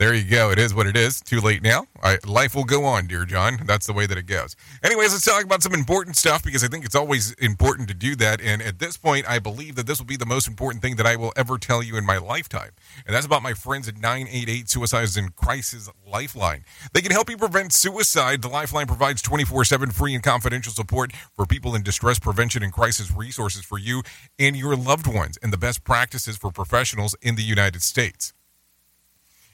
there 0.00 0.14
you 0.14 0.24
go. 0.24 0.50
It 0.50 0.58
is 0.58 0.74
what 0.74 0.86
it 0.86 0.96
is. 0.96 1.20
Too 1.20 1.42
late 1.42 1.62
now. 1.62 1.84
Life 2.26 2.54
will 2.54 2.64
go 2.64 2.86
on, 2.86 3.06
dear 3.06 3.26
John. 3.26 3.58
That's 3.66 3.86
the 3.86 3.92
way 3.92 4.06
that 4.06 4.16
it 4.16 4.22
goes. 4.22 4.56
Anyways, 4.82 5.12
let's 5.12 5.26
talk 5.26 5.44
about 5.44 5.62
some 5.62 5.74
important 5.74 6.16
stuff 6.16 6.42
because 6.42 6.64
I 6.64 6.68
think 6.68 6.86
it's 6.86 6.94
always 6.94 7.32
important 7.32 7.86
to 7.88 7.94
do 7.94 8.16
that. 8.16 8.40
And 8.40 8.62
at 8.62 8.78
this 8.78 8.96
point, 8.96 9.28
I 9.28 9.38
believe 9.38 9.76
that 9.76 9.86
this 9.86 9.98
will 9.98 10.06
be 10.06 10.16
the 10.16 10.24
most 10.24 10.48
important 10.48 10.80
thing 10.80 10.96
that 10.96 11.04
I 11.04 11.16
will 11.16 11.34
ever 11.36 11.58
tell 11.58 11.82
you 11.82 11.98
in 11.98 12.06
my 12.06 12.16
lifetime. 12.16 12.70
And 13.06 13.14
that's 13.14 13.26
about 13.26 13.42
my 13.42 13.52
friends 13.52 13.88
at 13.88 13.98
988 13.98 14.70
Suicides 14.70 15.18
and 15.18 15.36
Crisis 15.36 15.90
Lifeline. 16.10 16.64
They 16.94 17.02
can 17.02 17.12
help 17.12 17.28
you 17.28 17.36
prevent 17.36 17.74
suicide. 17.74 18.40
The 18.40 18.48
Lifeline 18.48 18.86
provides 18.86 19.20
24 19.20 19.66
7 19.66 19.90
free 19.90 20.14
and 20.14 20.24
confidential 20.24 20.72
support 20.72 21.12
for 21.36 21.44
people 21.44 21.74
in 21.74 21.82
distress 21.82 22.18
prevention 22.18 22.62
and 22.62 22.72
crisis 22.72 23.12
resources 23.14 23.66
for 23.66 23.78
you 23.78 24.02
and 24.38 24.56
your 24.56 24.76
loved 24.76 25.06
ones, 25.06 25.36
and 25.42 25.52
the 25.52 25.58
best 25.58 25.84
practices 25.84 26.38
for 26.38 26.50
professionals 26.50 27.14
in 27.20 27.36
the 27.36 27.42
United 27.42 27.82
States. 27.82 28.32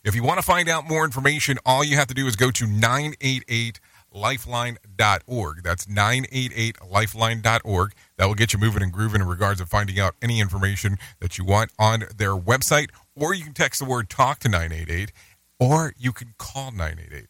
If 0.06 0.14
you 0.14 0.22
want 0.22 0.38
to 0.38 0.46
find 0.46 0.68
out 0.68 0.88
more 0.88 1.04
information, 1.04 1.58
all 1.66 1.82
you 1.82 1.96
have 1.96 2.06
to 2.06 2.14
do 2.14 2.28
is 2.28 2.36
go 2.36 2.52
to 2.52 2.64
988lifeline.org. 2.64 5.62
That's 5.64 5.86
988lifeline.org. 5.86 7.92
That 8.16 8.26
will 8.26 8.36
get 8.36 8.52
you 8.52 8.60
moving 8.60 8.84
and 8.84 8.92
grooving 8.92 9.20
in 9.20 9.26
regards 9.26 9.60
of 9.60 9.68
finding 9.68 9.98
out 9.98 10.14
any 10.22 10.38
information 10.38 10.98
that 11.18 11.38
you 11.38 11.44
want 11.44 11.72
on 11.76 12.04
their 12.16 12.36
website, 12.36 12.90
or 13.16 13.34
you 13.34 13.42
can 13.42 13.52
text 13.52 13.80
the 13.80 13.84
word 13.84 14.08
talk 14.08 14.38
to 14.38 14.48
988, 14.48 15.10
or 15.58 15.92
you 15.98 16.12
can 16.12 16.34
call 16.38 16.70
988. 16.70 17.26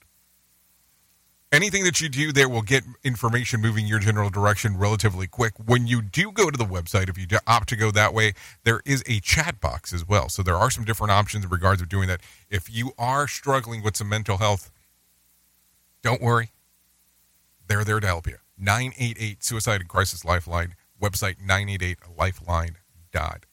Anything 1.53 1.85
that 1.85 2.01
you 2.01 2.09
do 2.09 2.33
there 2.33 2.49
will 2.49 2.63
get 2.63 2.85
information 3.05 3.61
moving 3.61 3.87
your 3.87 3.99
general 3.99 4.31
direction 4.31 4.77
relatively 4.77 5.27
quick. 5.27 5.55
When 5.65 5.87
you 5.87 6.03
do 6.03 6.33
go 6.33 6.51
to 6.51 6.59
the 6.59 6.65
website, 6.65 7.09
if 7.09 7.19
you 7.19 7.27
opt 7.47 7.69
to 7.71 7.77
go 7.77 7.91
that 7.91 8.13
way, 8.13 8.35
there 8.65 8.81
is 8.85 9.03
a 9.07 9.21
chat 9.21 9.61
box 9.61 9.93
as 9.93 10.07
well. 10.07 10.29
So 10.29 10.43
there 10.43 10.57
are 10.57 10.71
some 10.71 10.85
different 10.85 11.13
options 11.13 11.45
in 11.45 11.51
regards 11.51 11.81
of 11.81 11.89
doing 11.89 12.09
that. 12.09 12.21
If 12.51 12.75
you 12.75 12.93
are 12.99 13.29
struggling 13.29 13.83
with 13.83 13.97
some 13.97 14.09
mental 14.09 14.39
health, 14.39 14.71
don't 16.03 16.23
worry. 16.23 16.51
They're 17.69 17.85
there 17.85 18.01
to 18.01 18.07
help 18.07 18.27
you. 18.27 18.37
988 18.59 19.45
Suicide 19.45 19.81
and 19.81 19.89
Crisis 19.89 20.25
Lifeline, 20.25 20.75
website 21.01 21.37
988lifeline.org. 21.45 23.46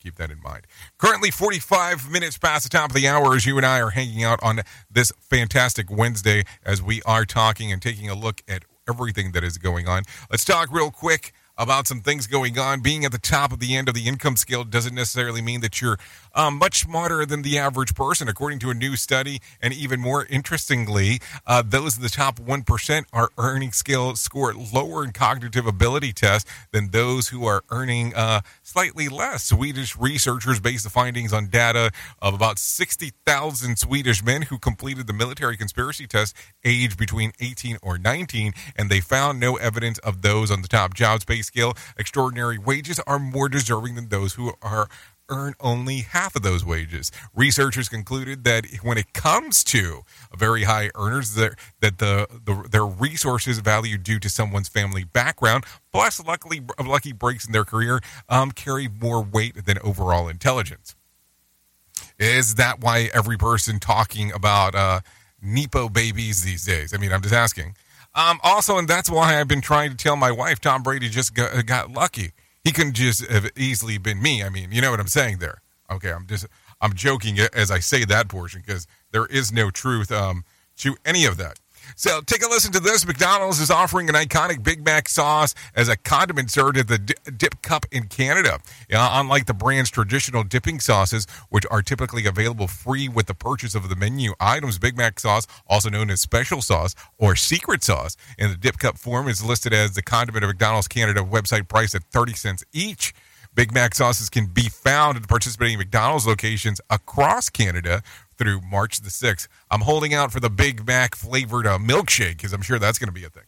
Keep 0.00 0.16
that 0.16 0.30
in 0.30 0.40
mind. 0.40 0.66
Currently, 0.98 1.30
45 1.30 2.10
minutes 2.10 2.38
past 2.38 2.64
the 2.64 2.70
top 2.70 2.90
of 2.90 2.96
the 2.96 3.06
hour 3.06 3.34
as 3.34 3.44
you 3.44 3.58
and 3.58 3.66
I 3.66 3.80
are 3.80 3.90
hanging 3.90 4.24
out 4.24 4.40
on 4.42 4.60
this 4.90 5.12
fantastic 5.20 5.90
Wednesday 5.90 6.44
as 6.64 6.82
we 6.82 7.02
are 7.02 7.26
talking 7.26 7.70
and 7.70 7.82
taking 7.82 8.08
a 8.08 8.14
look 8.14 8.42
at 8.48 8.64
everything 8.88 9.32
that 9.32 9.44
is 9.44 9.58
going 9.58 9.88
on. 9.88 10.04
Let's 10.30 10.44
talk 10.44 10.72
real 10.72 10.90
quick 10.90 11.32
about 11.60 11.86
some 11.86 12.00
things 12.00 12.26
going 12.26 12.58
on. 12.58 12.80
Being 12.80 13.04
at 13.04 13.12
the 13.12 13.18
top 13.18 13.52
of 13.52 13.58
the 13.58 13.76
end 13.76 13.86
of 13.88 13.94
the 13.94 14.08
income 14.08 14.36
scale 14.36 14.64
doesn't 14.64 14.94
necessarily 14.94 15.42
mean 15.42 15.60
that 15.60 15.80
you're 15.80 15.98
um, 16.34 16.56
much 16.56 16.80
smarter 16.80 17.26
than 17.26 17.42
the 17.42 17.58
average 17.58 17.94
person, 17.94 18.28
according 18.28 18.60
to 18.60 18.70
a 18.70 18.74
new 18.74 18.96
study. 18.96 19.40
And 19.60 19.74
even 19.74 20.00
more 20.00 20.24
interestingly, 20.24 21.20
uh, 21.46 21.62
those 21.64 21.96
in 21.96 22.02
the 22.02 22.08
top 22.08 22.40
1% 22.40 23.04
are 23.12 23.28
earning 23.36 23.72
scale 23.72 24.16
score 24.16 24.54
lower 24.54 25.04
in 25.04 25.12
cognitive 25.12 25.66
ability 25.66 26.14
tests 26.14 26.50
than 26.72 26.92
those 26.92 27.28
who 27.28 27.44
are 27.44 27.62
earning 27.70 28.14
uh, 28.14 28.40
slightly 28.62 29.10
less. 29.10 29.44
Swedish 29.44 29.96
researchers 29.98 30.60
based 30.60 30.84
the 30.84 30.90
findings 30.90 31.32
on 31.32 31.48
data 31.48 31.90
of 32.22 32.32
about 32.32 32.58
60,000 32.58 33.78
Swedish 33.78 34.24
men 34.24 34.42
who 34.42 34.58
completed 34.58 35.06
the 35.06 35.12
military 35.12 35.58
conspiracy 35.58 36.06
test 36.06 36.34
aged 36.64 36.96
between 36.96 37.32
18 37.38 37.76
or 37.82 37.98
19, 37.98 38.54
and 38.76 38.88
they 38.88 39.00
found 39.00 39.38
no 39.38 39.56
evidence 39.56 39.98
of 39.98 40.22
those 40.22 40.50
on 40.50 40.62
the 40.62 40.68
top 40.68 40.94
jobs 40.94 41.24
pay 41.26 41.42
Extraordinary 41.98 42.58
wages 42.58 43.00
are 43.06 43.18
more 43.18 43.48
deserving 43.48 43.94
than 43.94 44.08
those 44.08 44.34
who 44.34 44.52
are 44.62 44.88
earn 45.30 45.54
only 45.60 45.98
half 46.00 46.36
of 46.36 46.42
those 46.42 46.64
wages. 46.64 47.10
Researchers 47.34 47.88
concluded 47.88 48.44
that 48.44 48.66
when 48.82 48.98
it 48.98 49.12
comes 49.12 49.64
to 49.64 50.02
very 50.36 50.64
high 50.64 50.90
earners, 50.94 51.34
that, 51.34 51.54
that 51.80 51.98
the, 51.98 52.26
the 52.44 52.68
their 52.70 52.84
resources 52.84 53.60
value 53.60 53.96
due 53.96 54.18
to 54.18 54.28
someone's 54.28 54.68
family 54.68 55.04
background, 55.04 55.64
plus 55.92 56.22
luckily 56.24 56.60
lucky 56.84 57.12
breaks 57.12 57.46
in 57.46 57.52
their 57.52 57.64
career, 57.64 58.00
um, 58.28 58.50
carry 58.50 58.88
more 58.88 59.22
weight 59.22 59.64
than 59.64 59.78
overall 59.78 60.28
intelligence. 60.28 60.94
Is 62.18 62.56
that 62.56 62.80
why 62.80 63.08
every 63.14 63.38
person 63.38 63.78
talking 63.78 64.30
about 64.32 64.74
uh, 64.74 65.00
Nepo 65.40 65.88
babies 65.88 66.42
these 66.42 66.66
days? 66.66 66.92
I 66.92 66.98
mean, 66.98 67.12
I'm 67.12 67.22
just 67.22 67.34
asking. 67.34 67.76
Um, 68.14 68.40
also, 68.42 68.76
and 68.76 68.88
that's 68.88 69.08
why 69.08 69.38
I've 69.38 69.48
been 69.48 69.60
trying 69.60 69.90
to 69.90 69.96
tell 69.96 70.16
my 70.16 70.32
wife 70.32 70.60
Tom 70.60 70.82
Brady 70.82 71.08
just 71.08 71.34
got, 71.34 71.64
got 71.66 71.92
lucky 71.92 72.32
he 72.64 72.72
couldn't 72.72 72.94
just 72.94 73.26
have 73.26 73.50
easily 73.56 73.98
been 73.98 74.20
me. 74.20 74.42
I 74.42 74.48
mean, 74.48 74.72
you 74.72 74.80
know 74.80 74.90
what 74.90 75.00
I'm 75.00 75.08
saying 75.08 75.38
there. 75.38 75.62
Okay, 75.90 76.12
I'm 76.12 76.26
just 76.26 76.46
I'm 76.80 76.94
joking 76.94 77.38
as 77.52 77.70
I 77.70 77.78
say 77.78 78.04
that 78.04 78.28
portion 78.28 78.62
because 78.64 78.86
there 79.12 79.26
is 79.26 79.52
no 79.52 79.70
truth 79.70 80.12
um, 80.12 80.44
to 80.78 80.96
any 81.04 81.24
of 81.24 81.36
that. 81.38 81.58
So 81.96 82.20
take 82.22 82.44
a 82.44 82.48
listen 82.48 82.72
to 82.72 82.80
this. 82.80 83.06
McDonald's 83.06 83.60
is 83.60 83.70
offering 83.70 84.08
an 84.08 84.14
iconic 84.14 84.62
Big 84.62 84.84
Mac 84.84 85.08
sauce 85.08 85.54
as 85.74 85.88
a 85.88 85.96
condiment 85.96 86.50
served 86.50 86.78
at 86.78 86.88
the 86.88 86.98
dip 86.98 87.62
cup 87.62 87.86
in 87.90 88.08
Canada. 88.08 88.58
Uh, 88.92 89.10
unlike 89.12 89.46
the 89.46 89.54
brand's 89.54 89.90
traditional 89.90 90.42
dipping 90.44 90.80
sauces, 90.80 91.26
which 91.48 91.64
are 91.70 91.82
typically 91.82 92.26
available 92.26 92.66
free 92.66 93.08
with 93.08 93.26
the 93.26 93.34
purchase 93.34 93.74
of 93.74 93.88
the 93.88 93.96
menu 93.96 94.32
items, 94.40 94.78
Big 94.78 94.96
Mac 94.96 95.20
sauce, 95.20 95.46
also 95.66 95.90
known 95.90 96.10
as 96.10 96.20
special 96.20 96.62
sauce 96.62 96.94
or 97.18 97.36
secret 97.36 97.82
sauce, 97.82 98.16
in 98.38 98.50
the 98.50 98.56
dip 98.56 98.78
cup 98.78 98.98
form 98.98 99.28
is 99.28 99.44
listed 99.44 99.72
as 99.72 99.94
the 99.94 100.02
condiment 100.02 100.44
of 100.44 100.48
McDonald's 100.48 100.88
Canada 100.88 101.20
website 101.20 101.68
price 101.68 101.94
at 101.94 102.04
30 102.04 102.34
cents 102.34 102.64
each. 102.72 103.14
Big 103.54 103.74
Mac 103.74 103.94
sauces 103.94 104.30
can 104.30 104.46
be 104.46 104.68
found 104.68 105.16
at 105.16 105.26
participating 105.26 105.78
McDonald's 105.78 106.26
locations 106.26 106.80
across 106.88 107.50
Canada 107.50 108.02
through 108.40 108.60
March 108.62 109.02
the 109.02 109.10
6th. 109.10 109.48
I'm 109.70 109.82
holding 109.82 110.14
out 110.14 110.32
for 110.32 110.40
the 110.40 110.48
Big 110.48 110.86
Mac 110.86 111.14
flavored 111.14 111.66
uh, 111.66 111.78
milkshake 111.78 112.38
because 112.38 112.54
I'm 112.54 112.62
sure 112.62 112.78
that's 112.78 112.98
going 112.98 113.08
to 113.08 113.12
be 113.12 113.24
a 113.24 113.28
thing. 113.28 113.44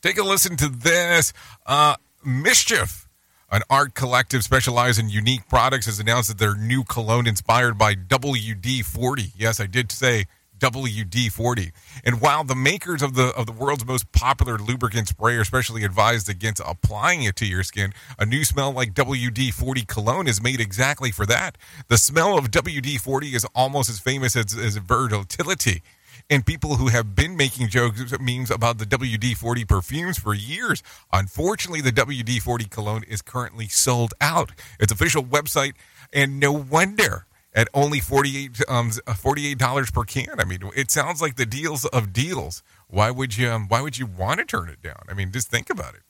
Take 0.00 0.16
a 0.16 0.22
listen 0.22 0.56
to 0.56 0.68
this. 0.68 1.34
Uh, 1.66 1.96
MSCHF, 2.26 3.06
an 3.50 3.60
art 3.68 3.94
collective 3.94 4.42
specialized 4.42 4.98
in 4.98 5.10
unique 5.10 5.46
products, 5.46 5.84
has 5.84 6.00
announced 6.00 6.30
that 6.30 6.38
their 6.38 6.56
new 6.56 6.84
cologne 6.84 7.26
inspired 7.26 7.76
by 7.76 7.94
WD 7.94 8.82
40. 8.82 9.32
Yes, 9.36 9.60
I 9.60 9.66
did 9.66 9.92
say 9.92 10.24
WD 10.60 11.32
40. 11.32 11.72
And 12.04 12.20
while 12.20 12.44
the 12.44 12.54
makers 12.54 13.02
of 13.02 13.14
the 13.14 13.28
of 13.36 13.46
the 13.46 13.52
world's 13.52 13.84
most 13.84 14.12
popular 14.12 14.58
lubricant 14.58 15.08
spray 15.08 15.36
are 15.36 15.40
especially 15.40 15.84
advised 15.84 16.28
against 16.28 16.62
applying 16.64 17.22
it 17.22 17.36
to 17.36 17.46
your 17.46 17.62
skin, 17.62 17.92
a 18.18 18.26
new 18.26 18.44
smell 18.44 18.72
like 18.72 18.94
WD 18.94 19.52
40 19.52 19.84
cologne 19.86 20.28
is 20.28 20.42
made 20.42 20.60
exactly 20.60 21.10
for 21.10 21.26
that. 21.26 21.58
The 21.88 21.98
smell 21.98 22.38
of 22.38 22.50
WD 22.50 23.00
40 23.00 23.34
is 23.34 23.46
almost 23.54 23.88
as 23.90 23.98
famous 23.98 24.36
as, 24.36 24.56
as 24.56 24.76
versatility. 24.76 25.82
And 26.28 26.46
people 26.46 26.76
who 26.76 26.88
have 26.88 27.16
been 27.16 27.36
making 27.36 27.68
jokes, 27.68 28.00
memes 28.20 28.50
about 28.50 28.78
the 28.78 28.84
WD 28.84 29.36
40 29.36 29.64
perfumes 29.64 30.18
for 30.18 30.34
years. 30.34 30.82
Unfortunately, 31.12 31.80
the 31.80 31.90
WD 31.90 32.40
40 32.40 32.66
cologne 32.66 33.02
is 33.08 33.22
currently 33.22 33.66
sold 33.66 34.14
out. 34.20 34.52
Its 34.78 34.92
official 34.92 35.24
website, 35.24 35.72
and 36.12 36.38
no 36.38 36.52
wonder 36.52 37.26
at 37.54 37.68
only 37.74 38.00
48 38.00 38.60
um, 38.68 38.90
$48 38.90 39.92
per 39.92 40.04
can. 40.04 40.38
I 40.38 40.44
mean, 40.44 40.60
it 40.76 40.90
sounds 40.90 41.20
like 41.20 41.36
the 41.36 41.46
deals 41.46 41.84
of 41.86 42.12
deals. 42.12 42.62
Why 42.88 43.10
would 43.10 43.36
you 43.36 43.50
um, 43.50 43.68
why 43.68 43.80
would 43.80 43.98
you 43.98 44.06
want 44.06 44.40
to 44.40 44.46
turn 44.46 44.68
it 44.68 44.82
down? 44.82 45.02
I 45.08 45.14
mean, 45.14 45.32
just 45.32 45.48
think 45.48 45.70
about 45.70 45.94
it. 45.94 46.02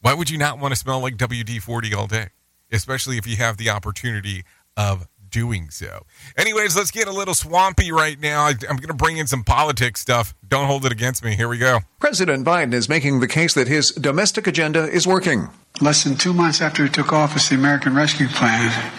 Why 0.00 0.14
would 0.14 0.30
you 0.30 0.38
not 0.38 0.58
want 0.58 0.72
to 0.72 0.76
smell 0.76 1.00
like 1.00 1.16
WD-40 1.16 1.94
all 1.94 2.08
day? 2.08 2.28
Especially 2.72 3.18
if 3.18 3.26
you 3.26 3.36
have 3.36 3.56
the 3.56 3.70
opportunity 3.70 4.44
of 4.76 5.06
doing 5.30 5.70
so. 5.70 6.04
Anyways, 6.36 6.76
let's 6.76 6.90
get 6.90 7.08
a 7.08 7.12
little 7.12 7.34
swampy 7.34 7.90
right 7.90 8.20
now. 8.20 8.46
I'm 8.46 8.76
going 8.76 8.88
to 8.88 8.94
bring 8.94 9.16
in 9.16 9.26
some 9.26 9.44
politics 9.44 10.00
stuff. 10.00 10.34
Don't 10.46 10.66
hold 10.66 10.84
it 10.84 10.92
against 10.92 11.24
me. 11.24 11.36
Here 11.36 11.48
we 11.48 11.58
go. 11.58 11.80
President 12.00 12.46
Biden 12.46 12.74
is 12.74 12.88
making 12.88 13.20
the 13.20 13.28
case 13.28 13.54
that 13.54 13.68
his 13.68 13.90
domestic 13.92 14.46
agenda 14.46 14.88
is 14.88 15.06
working. 15.06 15.48
Less 15.80 16.04
than 16.04 16.16
two 16.16 16.32
months 16.32 16.60
after 16.60 16.84
he 16.84 16.90
took 16.90 17.12
office, 17.12 17.48
the 17.48 17.54
American 17.54 17.94
Rescue 17.94 18.28
Plan 18.28 18.92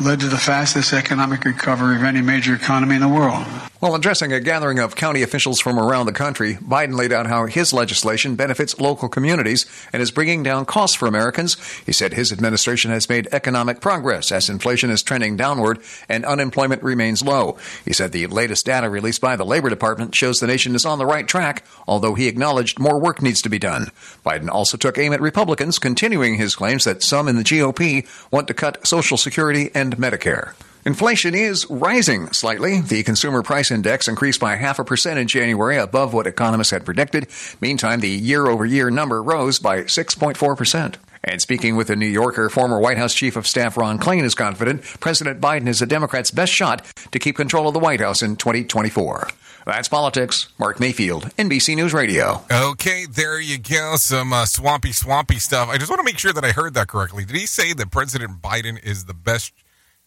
led 0.00 0.20
to 0.20 0.28
the 0.28 0.38
fastest 0.38 0.92
economic 0.92 1.44
recovery 1.44 1.96
of 1.96 2.04
any 2.04 2.20
major 2.20 2.54
economy 2.54 2.94
in 2.94 3.00
the 3.00 3.08
world. 3.08 3.44
While 3.80 3.94
addressing 3.94 4.32
a 4.32 4.40
gathering 4.40 4.80
of 4.80 4.96
county 4.96 5.22
officials 5.22 5.60
from 5.60 5.78
around 5.78 6.06
the 6.06 6.12
country, 6.12 6.54
Biden 6.54 6.96
laid 6.96 7.12
out 7.12 7.28
how 7.28 7.46
his 7.46 7.72
legislation 7.72 8.34
benefits 8.34 8.80
local 8.80 9.08
communities 9.08 9.66
and 9.92 10.02
is 10.02 10.10
bringing 10.10 10.42
down 10.42 10.64
costs 10.64 10.96
for 10.96 11.06
Americans. 11.06 11.56
He 11.86 11.92
said 11.92 12.12
his 12.12 12.32
administration 12.32 12.90
has 12.90 13.08
made 13.08 13.28
economic 13.30 13.80
progress 13.80 14.32
as 14.32 14.48
inflation 14.48 14.90
is 14.90 15.04
trending 15.04 15.36
downward 15.36 15.78
and 16.08 16.24
unemployment 16.24 16.82
remains 16.82 17.22
low. 17.22 17.56
He 17.84 17.92
said 17.92 18.10
the 18.10 18.26
latest 18.26 18.66
data 18.66 18.90
released 18.90 19.20
by 19.20 19.36
the 19.36 19.46
Labor 19.46 19.70
Department 19.70 20.12
shows 20.12 20.40
the 20.40 20.48
nation 20.48 20.74
is 20.74 20.84
on 20.84 20.98
the 20.98 21.06
right 21.06 21.28
track, 21.28 21.64
although 21.86 22.14
he 22.14 22.26
acknowledged 22.26 22.80
more 22.80 23.00
work 23.00 23.22
needs 23.22 23.42
to 23.42 23.48
be 23.48 23.60
done. 23.60 23.92
Biden 24.26 24.48
also 24.48 24.76
took 24.76 24.98
aim 24.98 25.12
at 25.12 25.20
Republicans, 25.20 25.78
continuing 25.78 26.34
his 26.34 26.56
claims 26.56 26.82
that 26.82 27.04
some 27.04 27.28
in 27.28 27.36
the 27.36 27.44
GOP 27.44 28.08
want 28.32 28.48
to 28.48 28.54
cut 28.54 28.84
Social 28.84 29.16
Security 29.16 29.70
and 29.72 29.87
Medicare. 29.96 30.54
Inflation 30.84 31.34
is 31.34 31.66
rising 31.68 32.32
slightly. 32.32 32.80
The 32.80 33.02
consumer 33.02 33.42
price 33.42 33.70
index 33.70 34.08
increased 34.08 34.40
by 34.40 34.56
half 34.56 34.78
a 34.78 34.84
percent 34.84 35.18
in 35.18 35.28
January, 35.28 35.76
above 35.76 36.14
what 36.14 36.26
economists 36.26 36.70
had 36.70 36.84
predicted. 36.84 37.26
Meantime, 37.60 38.00
the 38.00 38.08
year 38.08 38.46
over 38.46 38.64
year 38.64 38.90
number 38.90 39.22
rose 39.22 39.58
by 39.58 39.82
6.4%. 39.82 40.94
And 41.24 41.42
speaking 41.42 41.76
with 41.76 41.88
the 41.88 41.96
New 41.96 42.06
Yorker, 42.06 42.48
former 42.48 42.78
White 42.78 42.96
House 42.96 43.12
Chief 43.12 43.36
of 43.36 43.46
Staff 43.46 43.76
Ron 43.76 43.98
Klain 43.98 44.22
is 44.22 44.34
confident 44.34 44.82
President 45.00 45.40
Biden 45.40 45.66
is 45.66 45.82
a 45.82 45.86
Democrat's 45.86 46.30
best 46.30 46.52
shot 46.52 46.84
to 47.10 47.18
keep 47.18 47.36
control 47.36 47.68
of 47.68 47.74
the 47.74 47.80
White 47.80 48.00
House 48.00 48.22
in 48.22 48.36
2024. 48.36 49.28
That's 49.66 49.88
politics. 49.88 50.48
Mark 50.58 50.80
Mayfield, 50.80 51.24
NBC 51.36 51.76
News 51.76 51.92
Radio. 51.92 52.42
Okay, 52.50 53.04
there 53.04 53.38
you 53.38 53.58
go. 53.58 53.96
Some 53.96 54.32
uh, 54.32 54.46
swampy, 54.46 54.92
swampy 54.92 55.38
stuff. 55.38 55.68
I 55.68 55.76
just 55.76 55.90
want 55.90 56.00
to 56.00 56.04
make 56.04 56.18
sure 56.18 56.32
that 56.32 56.44
I 56.44 56.52
heard 56.52 56.72
that 56.74 56.88
correctly. 56.88 57.26
Did 57.26 57.36
he 57.36 57.44
say 57.44 57.74
that 57.74 57.90
President 57.90 58.40
Biden 58.40 58.82
is 58.82 59.04
the 59.04 59.12
best 59.12 59.52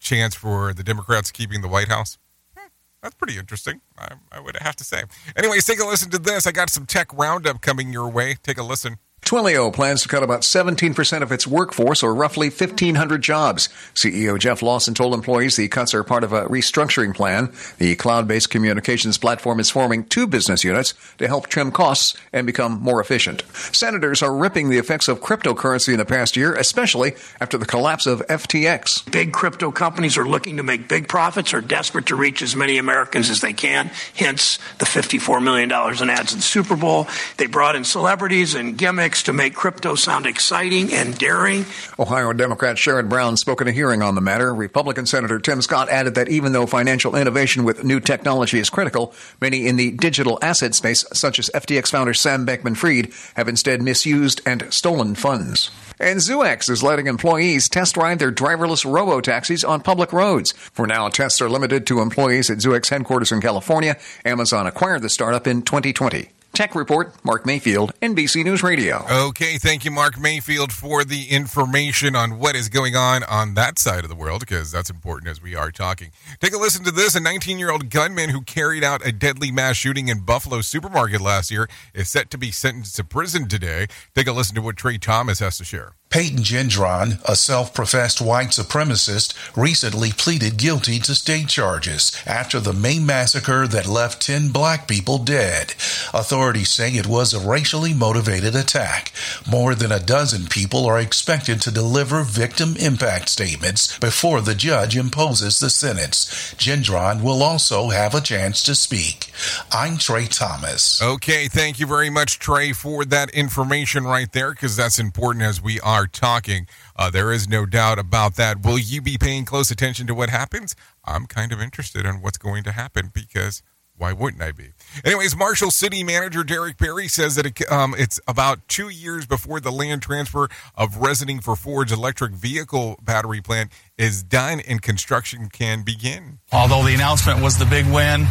chance 0.02 0.36
for 0.36 0.74
the 0.74 0.84
Democrats 0.84 1.32
keeping 1.32 1.62
the 1.62 1.68
White 1.68 1.88
House. 1.88 2.18
Hmm, 2.58 2.68
that's 3.02 3.16
pretty 3.16 3.38
interesting, 3.38 3.82
I, 3.98 4.16
I 4.32 4.40
would 4.42 4.58
have 4.58 4.76
to 4.78 4.84
say. 4.84 5.04
Anyways, 5.38 5.66
take 5.66 5.80
a 5.80 5.86
listen 5.86 6.10
to 6.12 6.20
this. 6.20 6.46
I 6.46 6.52
got 6.52 6.70
some 6.70 6.86
tech 6.86 7.14
roundup 7.14 7.62
coming 7.62 7.94
your 7.94 8.10
way. 8.10 8.36
Take 8.44 8.58
a 8.58 8.64
listen. 8.64 8.98
Twilio 9.22 9.72
plans 9.72 10.02
to 10.02 10.10
cut 10.10 10.24
about 10.24 10.42
17% 10.42 11.22
of 11.22 11.32
its 11.32 11.48
workforce, 11.48 12.04
or 12.04 12.14
roughly 12.14 12.50
1,500 12.50 13.22
jobs. 13.22 13.70
CEO 13.94 14.38
Jeff 14.38 14.62
Lawson 14.62 14.94
told 14.94 15.14
employees 15.14 15.56
the 15.56 15.68
cuts 15.68 15.94
are 15.94 16.04
part 16.04 16.24
of 16.24 16.34
a 16.34 16.46
restructuring 16.48 17.16
plan. 17.16 17.54
The 17.78 17.96
cloud 17.96 18.28
based 18.28 18.50
communications 18.50 19.18
platform 19.18 19.60
is 19.60 19.70
forming 19.70 20.04
two 20.06 20.28
business 20.28 20.64
units 20.64 20.96
to 21.20 21.28
help 21.28 21.48
trim 21.48 21.72
costs 21.72 22.18
and 22.34 22.46
become 22.46 22.82
more 22.82 23.00
efficient. 23.00 23.44
Senators 23.54 24.22
are 24.22 24.36
ripping 24.36 24.70
the 24.70 24.80
effects 24.80 25.08
of 25.08 25.22
cryptocurrency 25.22 25.94
in 25.94 26.00
the 26.00 26.06
past 26.06 26.36
year, 26.36 26.54
especially 26.56 27.14
after 27.40 27.58
the 27.58 27.66
collapse 27.66 28.08
of 28.08 28.26
FTX. 28.28 29.10
Big 29.12 29.32
crypto 29.32 29.72
companies 29.72 30.18
are 30.18 30.28
looking 30.28 30.58
to 30.58 30.64
make 30.64 30.90
big 30.90 31.08
profits, 31.08 31.54
are 31.54 31.62
desperate 31.62 32.08
to 32.08 32.16
reach 32.16 32.42
as 32.42 32.56
many 32.56 32.80
Americans 32.80 33.30
as 33.30 33.40
they 33.40 33.54
can, 33.54 33.92
hence 34.16 34.58
the 34.80 34.86
$54 34.86 35.42
million 35.42 35.70
in 35.72 36.10
ads 36.10 36.34
in 36.34 36.40
the 36.40 36.44
Super 36.44 36.76
Bowl. 36.76 37.08
They 37.38 37.46
brought 37.46 37.76
in 37.76 37.86
celebrities 37.86 38.56
and 38.56 38.78
gimmicks 38.78 39.11
to 39.24 39.34
make 39.34 39.54
crypto 39.54 39.96
sound 39.96 40.26
exciting 40.26 40.94
and 40.94 41.18
daring. 41.18 41.66
Ohio 42.00 42.34
Democrat 42.34 42.78
Sherrod 42.78 43.10
Brown 43.10 43.38
spoke 43.38 43.62
at 43.62 43.68
a 43.68 43.72
hearing 43.72 44.02
on 44.02 44.16
the 44.16 44.22
matter. 44.22 44.54
Republican 44.54 45.06
Senator 45.06 45.40
Tim 45.40 45.62
Scott 45.62 45.90
added 45.90 46.16
that 46.16 46.30
even 46.30 46.52
though 46.52 46.66
financial 46.66 47.16
innovation 47.16 47.64
with 47.64 47.84
new 47.84 48.00
technology 48.00 48.60
is 48.60 48.70
critical, 48.70 49.14
many 49.40 49.68
in 49.68 49.76
the 49.76 49.92
digital 49.92 50.40
asset 50.42 50.74
space, 50.74 51.06
such 51.14 51.40
as 51.40 51.50
FTX 51.54 51.90
founder 51.92 52.14
Sam 52.14 52.46
Bankman 52.46 52.76
Fried, 52.76 53.12
have 53.36 53.48
instead 53.48 53.82
misused 53.82 54.42
and 54.46 54.72
stolen 54.74 55.16
funds. 55.16 55.70
And 56.00 56.20
Zoox 56.20 56.70
is 56.70 56.82
letting 56.82 57.06
employees 57.08 57.70
test 57.70 57.96
ride 57.96 58.18
their 58.18 58.32
driverless 58.32 58.92
robo 58.92 59.22
taxis 59.22 59.64
on 59.64 59.82
public 59.82 60.12
roads. 60.12 60.52
For 60.52 60.88
now, 60.88 61.10
tests 61.10 61.42
are 61.42 61.50
limited 61.50 61.86
to 61.88 62.02
employees 62.02 62.50
at 62.50 62.58
Zoox 62.58 62.90
headquarters 62.90 63.32
in 63.32 63.40
California. 63.40 63.98
Amazon 64.26 64.66
acquired 64.66 65.04
the 65.04 65.10
startup 65.10 65.46
in 65.46 65.62
2020. 65.62 66.30
Tech 66.54 66.76
Report, 66.76 67.14
Mark 67.24 67.46
Mayfield, 67.46 67.94
NBC 68.02 68.44
News 68.44 68.62
Radio. 68.62 69.06
Okay, 69.10 69.58
thank 69.58 69.86
you, 69.86 69.92
Mark 69.92 70.20
Mayfield, 70.20 70.74
for 70.74 71.04
the 71.06 71.30
information 71.30 72.16
on 72.16 72.40
what 72.40 72.56
is 72.56 72.68
going 72.68 72.96
on 72.96 73.24
on 73.24 73.54
that 73.54 73.80
side 73.80 74.04
of 74.04 74.10
the 74.10 74.16
world, 74.16 74.42
because 74.42 74.72
that's 74.72 74.90
important 74.90 75.30
as 75.30 75.42
we 75.42 75.56
are 75.56 75.72
talking. 75.72 76.12
Take 76.40 76.54
a 76.54 76.58
listen 76.58 76.84
to 76.84 76.92
this. 76.92 77.16
A 77.16 77.20
19 77.20 77.58
year 77.58 77.72
old 77.72 77.90
gunman 77.90 78.30
who 78.30 78.42
carried 78.42 78.84
out 78.84 79.06
a 79.06 79.12
deadly 79.12 79.52
mass 79.52 79.78
shooting 79.78 80.10
in 80.10 80.20
Buffalo 80.20 80.62
supermarket 80.62 81.22
last 81.22 81.52
year 81.52 81.70
is 81.94 82.10
set 82.10 82.30
to 82.32 82.38
be 82.38 82.52
sentenced 82.52 82.96
to 82.98 83.04
prison 83.04 83.48
today. 83.48 83.88
Take 84.14 84.28
a 84.28 84.34
listen 84.34 84.56
to 84.56 84.62
what 84.62 84.76
Trey 84.76 84.98
Thomas 84.98 85.40
has 85.40 85.58
to 85.58 85.64
share. 85.64 85.94
Payton 86.12 86.40
Gendron, 86.40 87.24
a 87.24 87.38
self 87.38 87.74
professed 87.74 88.20
white 88.20 88.50
supremacist, 88.50 89.34
recently 89.56 90.12
pleaded 90.12 90.58
guilty 90.58 91.00
to 91.00 91.16
state 91.16 91.48
charges 91.48 92.12
after 92.26 92.60
the 92.60 92.74
May 92.74 93.00
massacre 93.00 93.66
that 93.68 93.88
left 93.88 94.22
10 94.22 94.50
black 94.50 94.90
people 94.90 95.20
dead. 95.20 95.74
Authorities 96.14 96.68
say 96.68 96.92
it 96.92 97.08
was 97.08 97.34
a 97.34 97.40
racially 97.40 97.94
motivated 97.94 98.56
attack. 98.56 99.14
More 99.50 99.74
than 99.74 99.94
a 99.94 100.02
dozen 100.02 100.48
people 100.48 100.86
are 100.86 101.00
expected 101.00 101.62
to 101.62 101.72
deliver 101.72 102.24
victim 102.24 102.76
impact 102.78 103.30
statements 103.30 103.98
before 104.00 104.42
the 104.42 104.54
judge 104.54 104.98
imposes 104.98 105.62
the 105.62 105.70
sentence. 105.70 106.54
Gendron 106.58 107.24
will 107.24 107.42
also 107.42 107.88
have 107.88 108.14
a 108.14 108.20
chance 108.20 108.62
to 108.64 108.76
speak. 108.76 109.32
I'm 109.72 109.98
Trey 109.98 110.26
Thomas. 110.26 111.02
Okay, 111.02 111.48
thank 111.48 111.80
you 111.80 111.88
very 111.88 112.10
much, 112.10 112.38
Trey, 112.38 112.74
for 112.74 113.06
that 113.06 113.30
information 113.30 114.04
right 114.04 114.32
there, 114.34 114.52
because 114.52 114.76
that's 114.76 115.00
important 115.00 115.46
as 115.46 115.62
we 115.62 115.80
are 115.80 116.01
talking. 116.08 116.68
Uh, 116.96 117.10
there 117.10 117.32
is 117.32 117.48
no 117.48 117.66
doubt 117.66 118.00
about 118.00 118.36
that. 118.36 118.64
Will 118.64 118.80
you 118.80 119.02
be 119.02 119.18
paying 119.18 119.46
close 119.46 119.72
attention 119.72 120.08
to 120.08 120.14
what 120.14 120.30
happens? 120.30 120.76
I'm 121.06 121.26
kind 121.26 121.52
of 121.52 121.62
interested 121.62 122.06
in 122.06 122.22
what's 122.22 122.38
going 122.38 122.64
to 122.64 122.72
happen 122.72 123.12
because 123.14 123.64
why 124.02 124.14
wouldn't 124.14 124.42
I 124.42 124.52
be? 124.52 124.74
Anyways, 125.06 125.36
Marshall 125.36 125.70
City 125.70 126.04
Manager 126.04 126.44
Derek 126.44 126.78
Perry 126.80 127.08
says 127.08 127.36
that 127.36 127.46
it, 127.46 127.72
um, 127.72 127.94
it's 127.96 128.20
about 128.28 128.68
two 128.68 128.90
years 128.90 129.28
before 129.28 129.60
the 129.60 129.72
land 129.72 130.02
transfer 130.02 130.50
of 130.74 130.98
Resonating 130.98 131.40
for 131.40 131.56
Ford's 131.56 131.92
electric 131.92 132.32
vehicle 132.32 132.98
battery 133.04 133.42
plant 133.42 133.72
is 134.00 134.24
done 134.24 134.60
and 134.62 134.82
construction 134.82 135.50
can 135.50 135.84
begin. 135.84 136.40
Although 136.52 136.84
the 136.84 136.96
announcement 136.96 137.44
was 137.44 137.60
the 137.60 137.66
big 137.66 137.86
win, 137.86 138.26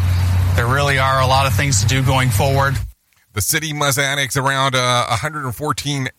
there 0.56 0.66
really 0.66 0.98
are 0.98 1.20
a 1.20 1.26
lot 1.26 1.46
of 1.46 1.54
things 1.54 1.80
to 1.82 1.86
do 1.86 2.02
going 2.02 2.30
forward. 2.30 2.74
The 3.32 3.40
city 3.40 3.72
must 3.72 3.96
annex 3.96 4.36
around 4.36 4.74
uh, 4.74 5.06
114 5.08 6.06
or 6.06 6.10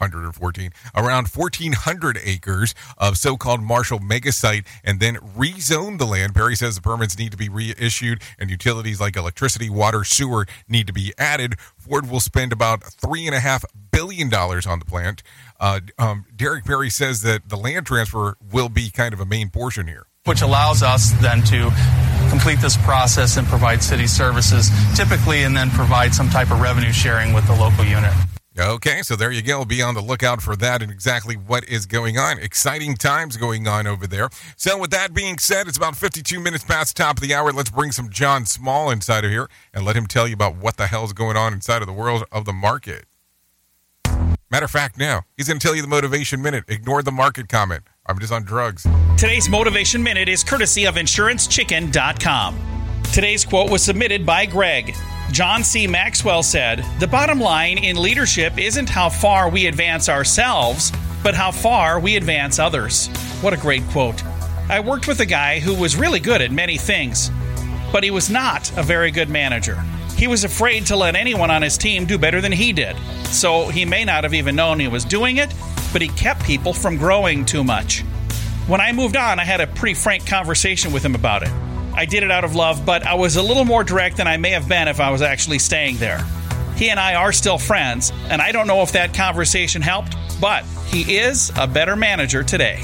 114, 0.00 0.72
around 0.94 1.28
1,400 1.28 2.18
acres 2.24 2.74
of 2.98 3.16
so 3.16 3.36
called 3.36 3.62
Marshall 3.62 4.00
megasite 4.00 4.66
and 4.82 5.00
then 5.00 5.16
rezone 5.16 5.98
the 5.98 6.06
land. 6.06 6.34
Perry 6.34 6.56
says 6.56 6.76
the 6.76 6.82
permits 6.82 7.18
need 7.18 7.32
to 7.32 7.36
be 7.36 7.48
reissued 7.48 8.22
and 8.38 8.50
utilities 8.50 9.00
like 9.00 9.16
electricity, 9.16 9.70
water, 9.70 10.04
sewer 10.04 10.46
need 10.68 10.86
to 10.86 10.92
be 10.92 11.12
added. 11.18 11.58
Ford 11.76 12.10
will 12.10 12.20
spend 12.20 12.52
about 12.52 12.80
$3.5 12.80 13.64
billion 13.90 14.32
on 14.32 14.78
the 14.78 14.84
plant. 14.84 15.22
Uh, 15.58 15.80
um, 15.98 16.24
Derek 16.34 16.64
Perry 16.64 16.90
says 16.90 17.22
that 17.22 17.48
the 17.48 17.56
land 17.56 17.86
transfer 17.86 18.36
will 18.50 18.68
be 18.68 18.90
kind 18.90 19.12
of 19.12 19.20
a 19.20 19.26
main 19.26 19.50
portion 19.50 19.86
here. 19.86 20.06
Which 20.24 20.42
allows 20.42 20.82
us 20.82 21.12
then 21.20 21.42
to 21.44 21.70
complete 22.30 22.60
this 22.60 22.76
process 22.76 23.36
and 23.36 23.46
provide 23.46 23.82
city 23.82 24.06
services 24.06 24.70
typically 24.94 25.42
and 25.42 25.56
then 25.56 25.70
provide 25.70 26.14
some 26.14 26.28
type 26.28 26.50
of 26.50 26.60
revenue 26.60 26.92
sharing 26.92 27.32
with 27.32 27.46
the 27.46 27.54
local 27.54 27.84
unit. 27.84 28.12
Okay, 28.60 29.00
so 29.00 29.16
there 29.16 29.30
you 29.30 29.40
go. 29.40 29.64
Be 29.64 29.80
on 29.80 29.94
the 29.94 30.02
lookout 30.02 30.42
for 30.42 30.54
that 30.56 30.82
and 30.82 30.92
exactly 30.92 31.34
what 31.34 31.64
is 31.64 31.86
going 31.86 32.18
on. 32.18 32.38
Exciting 32.38 32.94
times 32.94 33.38
going 33.38 33.66
on 33.66 33.86
over 33.86 34.06
there. 34.06 34.28
So, 34.56 34.76
with 34.76 34.90
that 34.90 35.14
being 35.14 35.38
said, 35.38 35.66
it's 35.66 35.78
about 35.78 35.96
52 35.96 36.38
minutes 36.38 36.62
past 36.64 36.94
top 36.94 37.16
of 37.16 37.22
the 37.22 37.32
hour. 37.34 37.52
Let's 37.52 37.70
bring 37.70 37.90
some 37.90 38.10
John 38.10 38.44
Small 38.44 38.90
inside 38.90 39.24
of 39.24 39.30
here 39.30 39.48
and 39.72 39.86
let 39.86 39.96
him 39.96 40.06
tell 40.06 40.28
you 40.28 40.34
about 40.34 40.56
what 40.56 40.76
the 40.76 40.88
hell's 40.88 41.14
going 41.14 41.38
on 41.38 41.54
inside 41.54 41.80
of 41.80 41.86
the 41.86 41.94
world 41.94 42.24
of 42.30 42.44
the 42.44 42.52
market. 42.52 43.06
Matter 44.50 44.64
of 44.64 44.70
fact, 44.70 44.98
now 44.98 45.22
he's 45.36 45.48
going 45.48 45.58
to 45.58 45.66
tell 45.66 45.76
you 45.76 45.82
the 45.82 45.88
motivation 45.88 46.42
minute. 46.42 46.64
Ignore 46.68 47.02
the 47.02 47.12
market 47.12 47.48
comment. 47.48 47.84
I'm 48.06 48.18
just 48.18 48.32
on 48.32 48.42
drugs. 48.42 48.86
Today's 49.16 49.48
motivation 49.48 50.02
minute 50.02 50.28
is 50.28 50.44
courtesy 50.44 50.86
of 50.86 50.96
InsuranceChicken.com. 50.96 52.58
Today's 53.12 53.44
quote 53.44 53.70
was 53.70 53.82
submitted 53.82 54.26
by 54.26 54.44
Greg. 54.46 54.94
John 55.32 55.62
C. 55.62 55.86
Maxwell 55.86 56.42
said, 56.42 56.84
The 56.98 57.06
bottom 57.06 57.38
line 57.38 57.78
in 57.78 58.02
leadership 58.02 58.58
isn't 58.58 58.88
how 58.88 59.08
far 59.08 59.48
we 59.48 59.66
advance 59.66 60.08
ourselves, 60.08 60.92
but 61.22 61.34
how 61.34 61.52
far 61.52 62.00
we 62.00 62.16
advance 62.16 62.58
others. 62.58 63.06
What 63.40 63.52
a 63.52 63.56
great 63.56 63.86
quote. 63.88 64.24
I 64.68 64.80
worked 64.80 65.06
with 65.06 65.20
a 65.20 65.26
guy 65.26 65.60
who 65.60 65.74
was 65.74 65.94
really 65.94 66.18
good 66.18 66.42
at 66.42 66.50
many 66.50 66.76
things, 66.76 67.30
but 67.92 68.02
he 68.02 68.10
was 68.10 68.28
not 68.28 68.76
a 68.76 68.82
very 68.82 69.12
good 69.12 69.28
manager. 69.28 69.80
He 70.16 70.26
was 70.26 70.42
afraid 70.42 70.86
to 70.86 70.96
let 70.96 71.14
anyone 71.14 71.50
on 71.50 71.62
his 71.62 71.78
team 71.78 72.06
do 72.06 72.18
better 72.18 72.40
than 72.40 72.52
he 72.52 72.72
did. 72.72 72.96
So 73.26 73.68
he 73.68 73.84
may 73.84 74.04
not 74.04 74.24
have 74.24 74.34
even 74.34 74.56
known 74.56 74.80
he 74.80 74.88
was 74.88 75.04
doing 75.04 75.36
it, 75.36 75.54
but 75.92 76.02
he 76.02 76.08
kept 76.08 76.44
people 76.44 76.72
from 76.72 76.96
growing 76.96 77.44
too 77.44 77.62
much. 77.62 78.00
When 78.66 78.80
I 78.80 78.92
moved 78.92 79.16
on, 79.16 79.38
I 79.38 79.44
had 79.44 79.60
a 79.60 79.66
pretty 79.68 79.94
frank 79.94 80.26
conversation 80.26 80.92
with 80.92 81.04
him 81.04 81.14
about 81.14 81.44
it. 81.44 81.52
I 82.00 82.06
did 82.06 82.22
it 82.22 82.30
out 82.30 82.44
of 82.44 82.54
love, 82.54 82.86
but 82.86 83.06
I 83.06 83.12
was 83.12 83.36
a 83.36 83.42
little 83.42 83.66
more 83.66 83.84
direct 83.84 84.16
than 84.16 84.26
I 84.26 84.38
may 84.38 84.52
have 84.52 84.66
been 84.66 84.88
if 84.88 85.00
I 85.00 85.10
was 85.10 85.20
actually 85.20 85.58
staying 85.58 85.98
there. 85.98 86.24
He 86.74 86.88
and 86.88 86.98
I 86.98 87.14
are 87.14 87.30
still 87.30 87.58
friends, 87.58 88.10
and 88.30 88.40
I 88.40 88.52
don't 88.52 88.66
know 88.66 88.80
if 88.80 88.92
that 88.92 89.12
conversation 89.12 89.82
helped, 89.82 90.16
but 90.40 90.64
he 90.86 91.18
is 91.18 91.52
a 91.58 91.66
better 91.66 91.96
manager 91.96 92.42
today. 92.42 92.78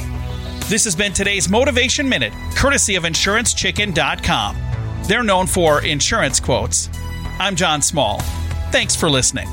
This 0.67 0.85
has 0.85 0.95
been 0.95 1.15
today's 1.15 1.49
Motivation 1.49 2.07
Minute, 2.07 2.35
courtesy 2.57 2.97
of 2.97 3.05
InsuranceChicken.com. 3.05 4.57
They're 5.05 5.23
known 5.23 5.47
for 5.47 5.83
insurance 5.83 6.39
quotes. 6.39 6.91
I'm 7.39 7.57
John 7.57 7.81
Small. 7.81 8.19
Thanks 8.71 8.95
for 8.95 9.09
listening. 9.09 9.49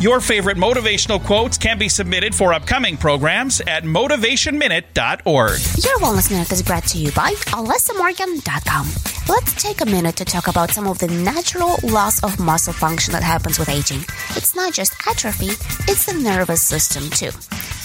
Your 0.00 0.20
favorite 0.20 0.56
motivational 0.56 1.20
quotes 1.20 1.58
can 1.58 1.76
be 1.76 1.88
submitted 1.88 2.32
for 2.32 2.54
upcoming 2.54 2.96
programs 2.96 3.60
at 3.62 3.82
motivationminute.org. 3.82 5.58
Your 5.84 5.98
Wellness 5.98 6.30
Minute 6.30 6.52
is 6.52 6.62
brought 6.62 6.84
to 6.84 6.98
you 6.98 7.10
by 7.10 7.32
AlessaMorgan.com. 7.32 8.86
Let's 9.28 9.60
take 9.60 9.80
a 9.80 9.86
minute 9.86 10.14
to 10.14 10.24
talk 10.24 10.46
about 10.46 10.70
some 10.70 10.86
of 10.86 11.00
the 11.00 11.08
natural 11.08 11.78
loss 11.82 12.22
of 12.22 12.38
muscle 12.38 12.72
function 12.72 13.10
that 13.12 13.24
happens 13.24 13.58
with 13.58 13.68
aging. 13.68 14.02
It's 14.36 14.54
not 14.54 14.72
just 14.72 14.94
atrophy, 15.04 15.48
it's 15.90 16.06
the 16.06 16.14
nervous 16.14 16.62
system 16.62 17.10
too. 17.10 17.32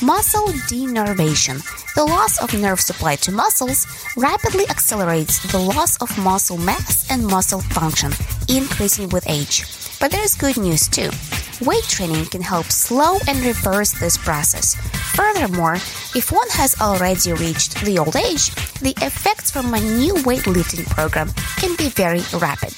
Muscle 0.05 0.49
denervation, 0.69 1.63
the 1.95 2.05
loss 2.05 2.39
of 2.43 2.53
nerve 2.53 2.79
supply 2.79 3.15
to 3.15 3.31
muscles, 3.31 3.87
rapidly 4.15 4.67
accelerates 4.69 5.39
the 5.51 5.57
loss 5.57 5.97
of 5.97 6.15
muscle 6.19 6.57
mass 6.57 7.09
and 7.09 7.25
muscle 7.25 7.61
function, 7.61 8.11
increasing 8.47 9.09
with 9.09 9.27
age. 9.27 9.82
But 10.03 10.11
there's 10.11 10.35
good 10.35 10.57
news 10.57 10.89
too. 10.89 11.09
Weight 11.65 11.85
training 11.85 12.25
can 12.25 12.41
help 12.41 12.65
slow 12.65 13.19
and 13.25 13.39
reverse 13.39 13.93
this 13.93 14.17
process. 14.17 14.75
Furthermore, 15.15 15.75
if 16.13 16.29
one 16.29 16.49
has 16.49 16.75
already 16.81 17.31
reached 17.31 17.85
the 17.85 17.97
old 17.99 18.17
age, 18.17 18.53
the 18.81 18.93
effects 19.01 19.49
from 19.49 19.73
a 19.73 19.79
new 19.79 20.15
weightlifting 20.27 20.85
program 20.89 21.31
can 21.55 21.77
be 21.77 21.87
very 21.87 22.19
rapid. 22.37 22.73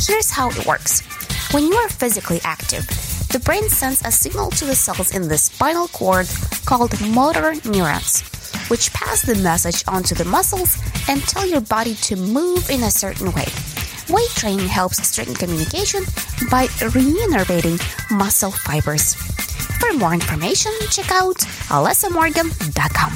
Here's 0.00 0.32
how 0.32 0.50
it 0.50 0.66
works. 0.66 1.02
When 1.52 1.64
you 1.64 1.74
are 1.74 1.88
physically 1.88 2.40
active, 2.42 2.84
the 3.30 3.38
brain 3.38 3.68
sends 3.68 4.02
a 4.04 4.10
signal 4.10 4.50
to 4.50 4.64
the 4.64 4.74
cells 4.74 5.14
in 5.14 5.28
the 5.28 5.38
spinal 5.38 5.86
cord 5.86 6.26
called 6.66 7.00
motor 7.02 7.54
neurons, 7.70 8.22
which 8.66 8.92
pass 8.92 9.22
the 9.22 9.36
message 9.36 9.84
onto 9.86 10.16
the 10.16 10.24
muscles 10.24 10.76
and 11.08 11.22
tell 11.22 11.46
your 11.46 11.60
body 11.60 11.94
to 12.06 12.16
move 12.16 12.68
in 12.68 12.82
a 12.82 12.90
certain 12.90 13.30
way. 13.30 13.46
Weight 14.10 14.28
training 14.30 14.68
helps 14.68 15.06
strengthen 15.06 15.34
communication 15.34 16.02
by 16.50 16.66
reinnervating 16.66 17.80
muscle 18.10 18.50
fibers. 18.50 19.14
For 19.80 19.94
more 19.94 20.12
information, 20.12 20.72
check 20.90 21.10
out 21.10 21.36
alessamorgan.com. 21.72 23.14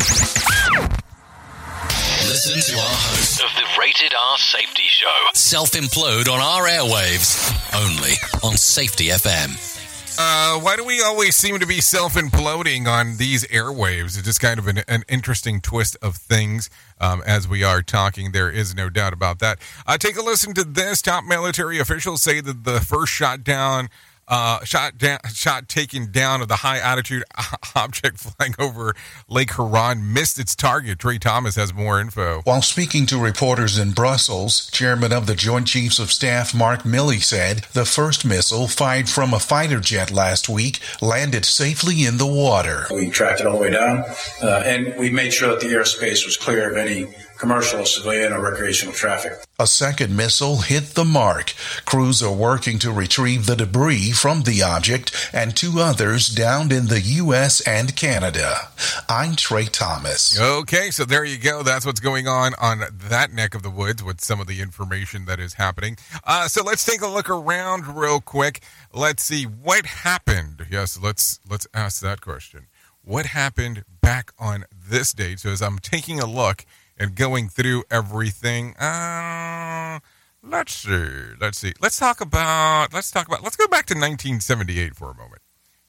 Listen 2.28 2.74
to 2.74 2.80
our 2.80 2.86
host 2.86 3.42
of 3.42 3.50
the 3.56 3.66
Rated 3.78 4.14
R 4.14 4.38
Safety 4.38 4.84
Show. 4.88 5.28
Self 5.34 5.72
implode 5.72 6.28
on 6.28 6.40
our 6.40 6.64
airwaves. 6.66 7.36
Only 7.74 8.14
on 8.42 8.56
Safety 8.56 9.08
FM. 9.08 9.77
Uh, 10.20 10.58
why 10.58 10.74
do 10.74 10.84
we 10.84 11.00
always 11.00 11.36
seem 11.36 11.60
to 11.60 11.66
be 11.66 11.80
self 11.80 12.14
imploding 12.14 12.88
on 12.88 13.18
these 13.18 13.44
airwaves? 13.46 14.18
It's 14.18 14.22
just 14.22 14.40
kind 14.40 14.58
of 14.58 14.66
an, 14.66 14.78
an 14.88 15.04
interesting 15.08 15.60
twist 15.60 15.96
of 16.02 16.16
things 16.16 16.68
um, 17.00 17.22
as 17.24 17.46
we 17.46 17.62
are 17.62 17.82
talking. 17.82 18.32
There 18.32 18.50
is 18.50 18.74
no 18.74 18.90
doubt 18.90 19.12
about 19.12 19.38
that. 19.38 19.60
Uh, 19.86 19.96
take 19.96 20.16
a 20.16 20.22
listen 20.22 20.54
to 20.54 20.64
this. 20.64 21.00
Top 21.02 21.22
military 21.22 21.78
officials 21.78 22.20
say 22.20 22.40
that 22.40 22.64
the 22.64 22.80
first 22.80 23.12
shot 23.12 23.44
down 23.44 23.90
uh, 24.28 24.64
shot 24.64 24.98
down, 24.98 25.18
shot 25.32 25.68
taken 25.68 26.10
down 26.10 26.42
of 26.42 26.48
the 26.48 26.56
high 26.56 26.78
altitude 26.78 27.24
object 27.74 28.18
flying 28.18 28.54
over 28.58 28.94
Lake 29.28 29.54
Huron 29.54 30.12
missed 30.12 30.38
its 30.38 30.54
target. 30.54 30.98
Trey 30.98 31.18
Thomas 31.18 31.56
has 31.56 31.72
more 31.72 32.00
info. 32.00 32.42
While 32.44 32.62
speaking 32.62 33.06
to 33.06 33.18
reporters 33.18 33.78
in 33.78 33.92
Brussels, 33.92 34.70
Chairman 34.70 35.12
of 35.12 35.26
the 35.26 35.34
Joint 35.34 35.66
Chiefs 35.66 35.98
of 35.98 36.12
Staff 36.12 36.54
Mark 36.54 36.82
Milley 36.82 37.22
said 37.22 37.64
the 37.72 37.84
first 37.84 38.24
missile 38.24 38.68
fired 38.68 39.08
from 39.08 39.32
a 39.32 39.38
fighter 39.38 39.80
jet 39.80 40.10
last 40.10 40.48
week 40.48 40.80
landed 41.00 41.44
safely 41.44 42.04
in 42.04 42.18
the 42.18 42.26
water. 42.26 42.86
We 42.90 43.10
tracked 43.10 43.40
it 43.40 43.46
all 43.46 43.54
the 43.54 43.62
way 43.62 43.70
down, 43.70 44.04
uh, 44.42 44.62
and 44.64 44.94
we 44.98 45.10
made 45.10 45.32
sure 45.32 45.48
that 45.50 45.60
the 45.60 45.66
airspace 45.66 46.24
was 46.24 46.36
clear 46.36 46.70
of 46.70 46.76
any 46.76 47.06
commercial, 47.38 47.84
civilian, 47.86 48.32
or 48.32 48.40
recreational 48.40 48.92
traffic. 48.92 49.32
A 49.58 49.66
second 49.66 50.16
missile 50.16 50.58
hit 50.58 50.94
the 50.94 51.04
mark. 51.04 51.54
Crews 51.84 52.22
are 52.22 52.34
working 52.34 52.78
to 52.80 52.92
retrieve 52.92 53.46
the 53.46 53.56
debris 53.56 54.10
from 54.10 54.42
the 54.42 54.62
object 54.62 55.30
and 55.32 55.56
two 55.56 55.78
others 55.78 56.28
downed 56.28 56.72
in 56.72 56.86
the 56.86 57.00
U.S. 57.00 57.60
and 57.62 57.94
Canada. 57.96 58.68
I'm 59.08 59.36
Trey 59.36 59.64
Thomas. 59.66 60.38
Okay, 60.38 60.90
so 60.90 61.04
there 61.04 61.24
you 61.24 61.38
go. 61.38 61.62
That's 61.62 61.86
what's 61.86 62.00
going 62.00 62.26
on 62.26 62.52
on 62.60 62.82
that 63.08 63.32
neck 63.32 63.54
of 63.54 63.62
the 63.62 63.70
woods 63.70 64.02
with 64.02 64.20
some 64.20 64.40
of 64.40 64.46
the 64.46 64.60
information 64.60 65.24
that 65.26 65.40
is 65.40 65.54
happening. 65.54 65.96
Uh, 66.24 66.48
so 66.48 66.62
let's 66.62 66.84
take 66.84 67.00
a 67.00 67.08
look 67.08 67.30
around 67.30 67.86
real 67.96 68.20
quick. 68.20 68.60
Let's 68.92 69.22
see 69.22 69.44
what 69.44 69.86
happened. 69.86 70.66
Yes, 70.70 70.98
let's 71.00 71.40
let's 71.48 71.66
ask 71.72 72.02
that 72.02 72.20
question. 72.20 72.66
What 73.02 73.26
happened 73.26 73.84
back 74.02 74.32
on 74.38 74.64
this 74.72 75.12
date? 75.12 75.40
So 75.40 75.50
as 75.50 75.62
I'm 75.62 75.78
taking 75.78 76.20
a 76.20 76.26
look 76.26 76.66
and 76.98 77.14
going 77.14 77.48
through 77.48 77.84
everything. 77.90 78.76
Uh, 78.76 80.00
let's 80.42 80.74
see. 80.74 81.08
Let's 81.40 81.58
see. 81.58 81.72
Let's 81.80 81.98
talk 81.98 82.20
about. 82.20 82.92
Let's 82.92 83.10
talk 83.10 83.26
about. 83.26 83.42
Let's 83.42 83.56
go 83.56 83.66
back 83.66 83.86
to 83.86 83.94
1978 83.94 84.94
for 84.94 85.10
a 85.10 85.14
moment. 85.14 85.42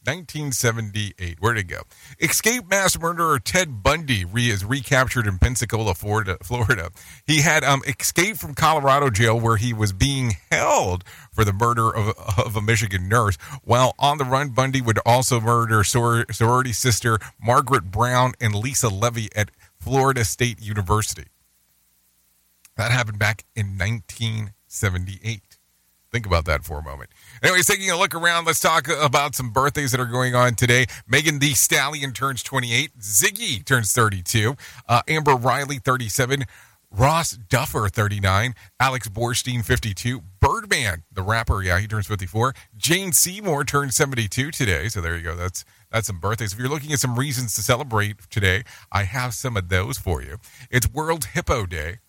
1978. 0.05 1.38
Where'd 1.39 1.57
it 1.57 1.68
go? 1.68 1.82
Escape 2.22 2.70
mass 2.70 2.97
murderer 2.97 3.38
Ted 3.38 3.84
Bundy 3.84 4.24
re- 4.24 4.49
is 4.49 4.64
recaptured 4.64 5.28
in 5.28 5.38
Pensacola, 5.38 5.93
Florida. 5.93 6.38
Florida. 6.41 6.89
He 7.28 7.41
had 7.41 7.64
um, 7.64 7.82
escaped 7.86 8.39
from 8.39 8.55
Colorado 8.55 9.10
jail 9.10 9.38
where 9.39 9.57
he 9.57 9.74
was 9.74 9.91
being 9.91 10.38
held 10.51 11.03
for 11.32 11.43
the 11.43 11.51
murder 11.53 11.93
of, 11.93 12.16
of 12.38 12.55
a 12.55 12.62
Michigan 12.62 13.10
nurse. 13.10 13.36
While 13.64 13.93
on 13.99 14.18
the 14.18 14.26
run, 14.26 14.49
Bundy 14.49 14.82
would 14.82 14.99
also 15.05 15.41
murder 15.41 15.84
sor- 15.84 16.26
sorority 16.32 16.74
sister 16.74 17.20
Margaret 17.41 17.91
Bowman 17.91 18.34
and 18.39 18.55
Lisa 18.55 18.88
Levy 18.88 19.28
at 19.36 19.51
Florida 19.80 20.26
State 20.26 20.62
University. 20.62 21.28
That 22.78 22.92
happened 22.92 23.20
back 23.20 23.46
in 23.56 23.78
1978. 23.78 25.58
Think 26.12 26.26
about 26.26 26.46
that 26.46 26.64
for 26.64 26.80
a 26.80 26.84
moment. 26.84 27.12
Anyways, 27.44 27.68
taking 27.68 27.92
a 27.92 27.98
look 27.98 28.16
around, 28.16 28.46
let's 28.46 28.60
talk 28.60 28.88
about 28.88 29.36
some 29.36 29.52
birthdays 29.52 29.92
that 29.92 30.00
are 30.00 30.06
going 30.06 30.34
on 30.34 30.56
today. 30.56 30.88
Megan 31.08 31.40
Thee 31.40 31.54
Stallion 31.54 32.14
turns 32.14 32.42
28. 32.42 32.98
Ziggy 33.00 33.64
turns 33.64 33.94
32. 33.94 34.56
Uh, 34.88 35.02
Amber 35.08 35.36
Riley, 35.36 35.78
37. 35.78 36.46
Ross 36.92 37.32
Duffer, 37.34 37.90
39. 37.90 38.56
Alex 38.80 39.08
Borstein, 39.08 39.64
52. 39.64 40.22
Birdman, 40.40 41.04
the 41.12 41.22
rapper, 41.22 41.62
yeah, 41.62 41.80
he 41.80 41.88
turns 41.88 42.08
54. 42.08 42.56
Jane 42.76 43.12
Seymour 43.12 43.64
turns 43.64 43.96
72 43.96 44.50
today. 44.50 44.88
So 44.88 45.02
there 45.02 45.16
you 45.16 45.24
go. 45.24 45.36
That's 45.36 45.64
that's 45.92 46.08
some 46.08 46.20
birthdays. 46.20 46.54
If 46.54 46.60
you're 46.60 46.70
looking 46.70 46.94
at 46.94 47.00
some 47.00 47.18
reasons 47.18 47.56
to 47.56 47.62
celebrate 47.62 48.30
today, 48.30 48.64
I 48.92 49.04
have 49.04 49.34
some 49.34 49.58
of 49.58 49.70
those 49.70 49.98
for 49.98 50.22
you. 50.22 50.38
It's 50.70 50.92
World 50.92 51.26
Hippo 51.26 51.66
Day, 51.66 52.00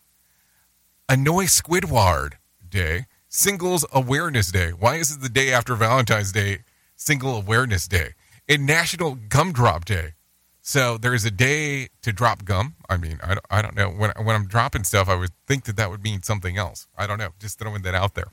Annoy 1.08 1.44
Squidward 1.44 2.34
Day, 2.68 3.06
Singles 3.28 3.86
Awareness 3.92 4.50
Day. 4.52 4.70
Why 4.70 4.96
is 4.96 5.10
it 5.10 5.22
the 5.22 5.28
day 5.28 5.52
after 5.52 5.74
Valentine's 5.74 6.32
Day, 6.32 6.60
Single 6.96 7.36
Awareness 7.36 7.88
Day? 7.88 8.14
And 8.48 8.66
National 8.66 9.14
Gumdrop 9.14 9.84
Day. 9.84 10.14
So 10.60 10.98
there's 10.98 11.24
a 11.24 11.30
day 11.30 11.88
to 12.02 12.12
drop 12.12 12.44
gum. 12.44 12.74
I 12.88 12.96
mean, 12.96 13.18
I 13.22 13.28
don't, 13.28 13.46
I 13.50 13.62
don't 13.62 13.74
know. 13.74 13.88
When, 13.88 14.12
when 14.22 14.36
I'm 14.36 14.46
dropping 14.46 14.84
stuff, 14.84 15.08
I 15.08 15.14
would 15.14 15.30
think 15.46 15.64
that 15.64 15.76
that 15.76 15.90
would 15.90 16.02
mean 16.02 16.22
something 16.22 16.58
else. 16.58 16.86
I 16.98 17.06
don't 17.06 17.18
know. 17.18 17.30
Just 17.38 17.58
throwing 17.58 17.82
that 17.82 17.94
out 17.94 18.14
there. 18.14 18.32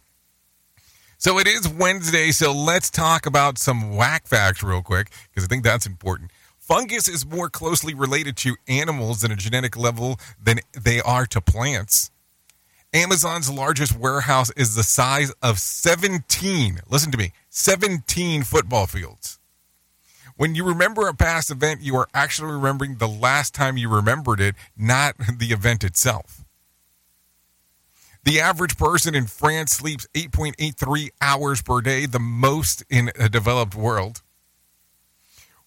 So 1.19 1.39
it 1.39 1.47
is 1.47 1.67
Wednesday, 1.67 2.29
so 2.29 2.51
let's 2.51 2.91
talk 2.91 3.25
about 3.25 3.57
some 3.57 3.95
whack 3.95 4.27
facts 4.27 4.61
real 4.61 4.83
quick 4.83 5.09
because 5.29 5.43
I 5.43 5.47
think 5.47 5.63
that's 5.63 5.87
important. 5.87 6.29
Fungus 6.59 7.07
is 7.07 7.25
more 7.25 7.49
closely 7.49 7.95
related 7.95 8.37
to 8.37 8.55
animals 8.67 9.23
at 9.23 9.31
a 9.31 9.35
genetic 9.35 9.75
level 9.75 10.19
than 10.39 10.59
they 10.79 11.01
are 11.01 11.25
to 11.25 11.41
plants. 11.41 12.11
Amazon's 12.93 13.49
largest 13.49 13.97
warehouse 13.97 14.51
is 14.51 14.75
the 14.75 14.83
size 14.83 15.31
of 15.41 15.57
17, 15.57 16.81
listen 16.87 17.11
to 17.11 17.17
me, 17.17 17.31
17 17.49 18.43
football 18.43 18.85
fields. 18.85 19.39
When 20.35 20.53
you 20.53 20.63
remember 20.63 21.07
a 21.07 21.15
past 21.15 21.49
event, 21.49 21.81
you 21.81 21.95
are 21.95 22.07
actually 22.13 22.51
remembering 22.51 22.97
the 22.97 23.07
last 23.07 23.55
time 23.55 23.75
you 23.75 23.89
remembered 23.89 24.39
it, 24.39 24.53
not 24.77 25.15
the 25.39 25.47
event 25.47 25.83
itself. 25.83 26.45
The 28.27 28.41
average 28.41 28.77
person 28.77 29.15
in 29.15 29.25
France 29.25 29.71
sleeps 29.71 30.05
8.83 30.13 31.11
hours 31.21 31.61
per 31.61 31.79
day, 31.79 32.05
the 32.05 32.19
most 32.19 32.83
in 32.89 33.09
a 33.17 33.29
developed 33.29 33.73
world. 33.73 34.21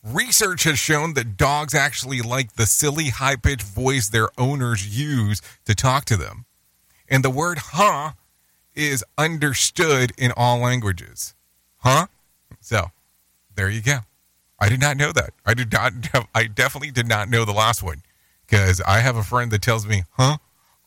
Research 0.04 0.64
has 0.64 0.78
shown 0.78 1.14
that 1.14 1.38
dogs 1.38 1.74
actually 1.74 2.20
like 2.20 2.56
the 2.56 2.66
silly, 2.66 3.08
high 3.08 3.36
pitched 3.36 3.62
voice 3.62 4.10
their 4.10 4.28
owners 4.36 4.86
use 4.86 5.40
to 5.64 5.74
talk 5.74 6.04
to 6.04 6.18
them. 6.18 6.44
And 7.08 7.24
the 7.24 7.30
word 7.30 7.56
huh 7.56 8.12
is 8.74 9.02
understood 9.16 10.12
in 10.18 10.30
all 10.36 10.58
languages. 10.58 11.34
Huh? 11.78 12.08
So, 12.60 12.90
there 13.54 13.70
you 13.70 13.80
go. 13.80 14.00
I 14.58 14.68
did 14.68 14.82
not 14.82 14.98
know 14.98 15.12
that. 15.12 15.30
I 15.46 15.54
did 15.54 15.72
not. 15.72 15.94
I 16.34 16.44
definitely 16.44 16.90
did 16.90 17.08
not 17.08 17.30
know 17.30 17.46
the 17.46 17.52
last 17.52 17.82
one 17.82 18.02
because 18.46 18.82
I 18.82 18.98
have 18.98 19.16
a 19.16 19.22
friend 19.22 19.50
that 19.50 19.62
tells 19.62 19.86
me, 19.86 20.04
"Huh," 20.18 20.36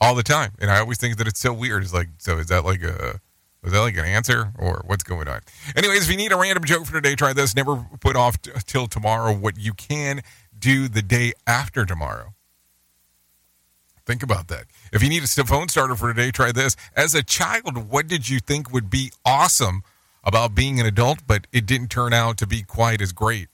all 0.03 0.15
the 0.15 0.23
time, 0.23 0.51
and 0.59 0.69
I 0.69 0.79
always 0.79 0.97
think 0.97 1.17
that 1.17 1.27
it's 1.27 1.39
so 1.39 1.53
weird. 1.53 1.81
It's 1.81 1.93
like, 1.93 2.09
so 2.17 2.37
is 2.37 2.47
that 2.47 2.65
like 2.65 2.83
a 2.83 3.21
was 3.63 3.71
that 3.71 3.79
like 3.79 3.95
an 3.95 4.03
answer 4.03 4.51
or 4.59 4.83
what's 4.85 5.03
going 5.03 5.29
on? 5.29 5.39
Anyways, 5.75 6.03
if 6.03 6.11
you 6.11 6.17
need 6.17 6.33
a 6.33 6.37
random 6.37 6.65
joke 6.65 6.85
for 6.85 6.91
today, 6.91 7.15
try 7.15 7.31
this. 7.31 7.55
Never 7.55 7.87
put 8.01 8.17
off 8.17 8.41
t- 8.41 8.51
till 8.65 8.87
tomorrow 8.87 9.33
what 9.33 9.57
you 9.57 9.73
can 9.73 10.21
do 10.57 10.89
the 10.89 11.01
day 11.01 11.31
after 11.47 11.85
tomorrow. 11.85 12.33
Think 14.05 14.21
about 14.21 14.49
that. 14.49 14.65
If 14.91 15.01
you 15.01 15.07
need 15.07 15.23
a 15.23 15.27
phone 15.27 15.69
starter 15.69 15.95
for 15.95 16.13
today, 16.13 16.31
try 16.31 16.51
this. 16.51 16.75
As 16.93 17.15
a 17.15 17.23
child, 17.23 17.89
what 17.89 18.09
did 18.09 18.27
you 18.27 18.39
think 18.39 18.73
would 18.73 18.89
be 18.89 19.13
awesome 19.25 19.83
about 20.25 20.53
being 20.53 20.81
an 20.81 20.85
adult, 20.85 21.19
but 21.25 21.47
it 21.53 21.65
didn't 21.65 21.87
turn 21.87 22.11
out 22.11 22.35
to 22.39 22.47
be 22.47 22.63
quite 22.63 23.01
as 23.01 23.13
great? 23.13 23.47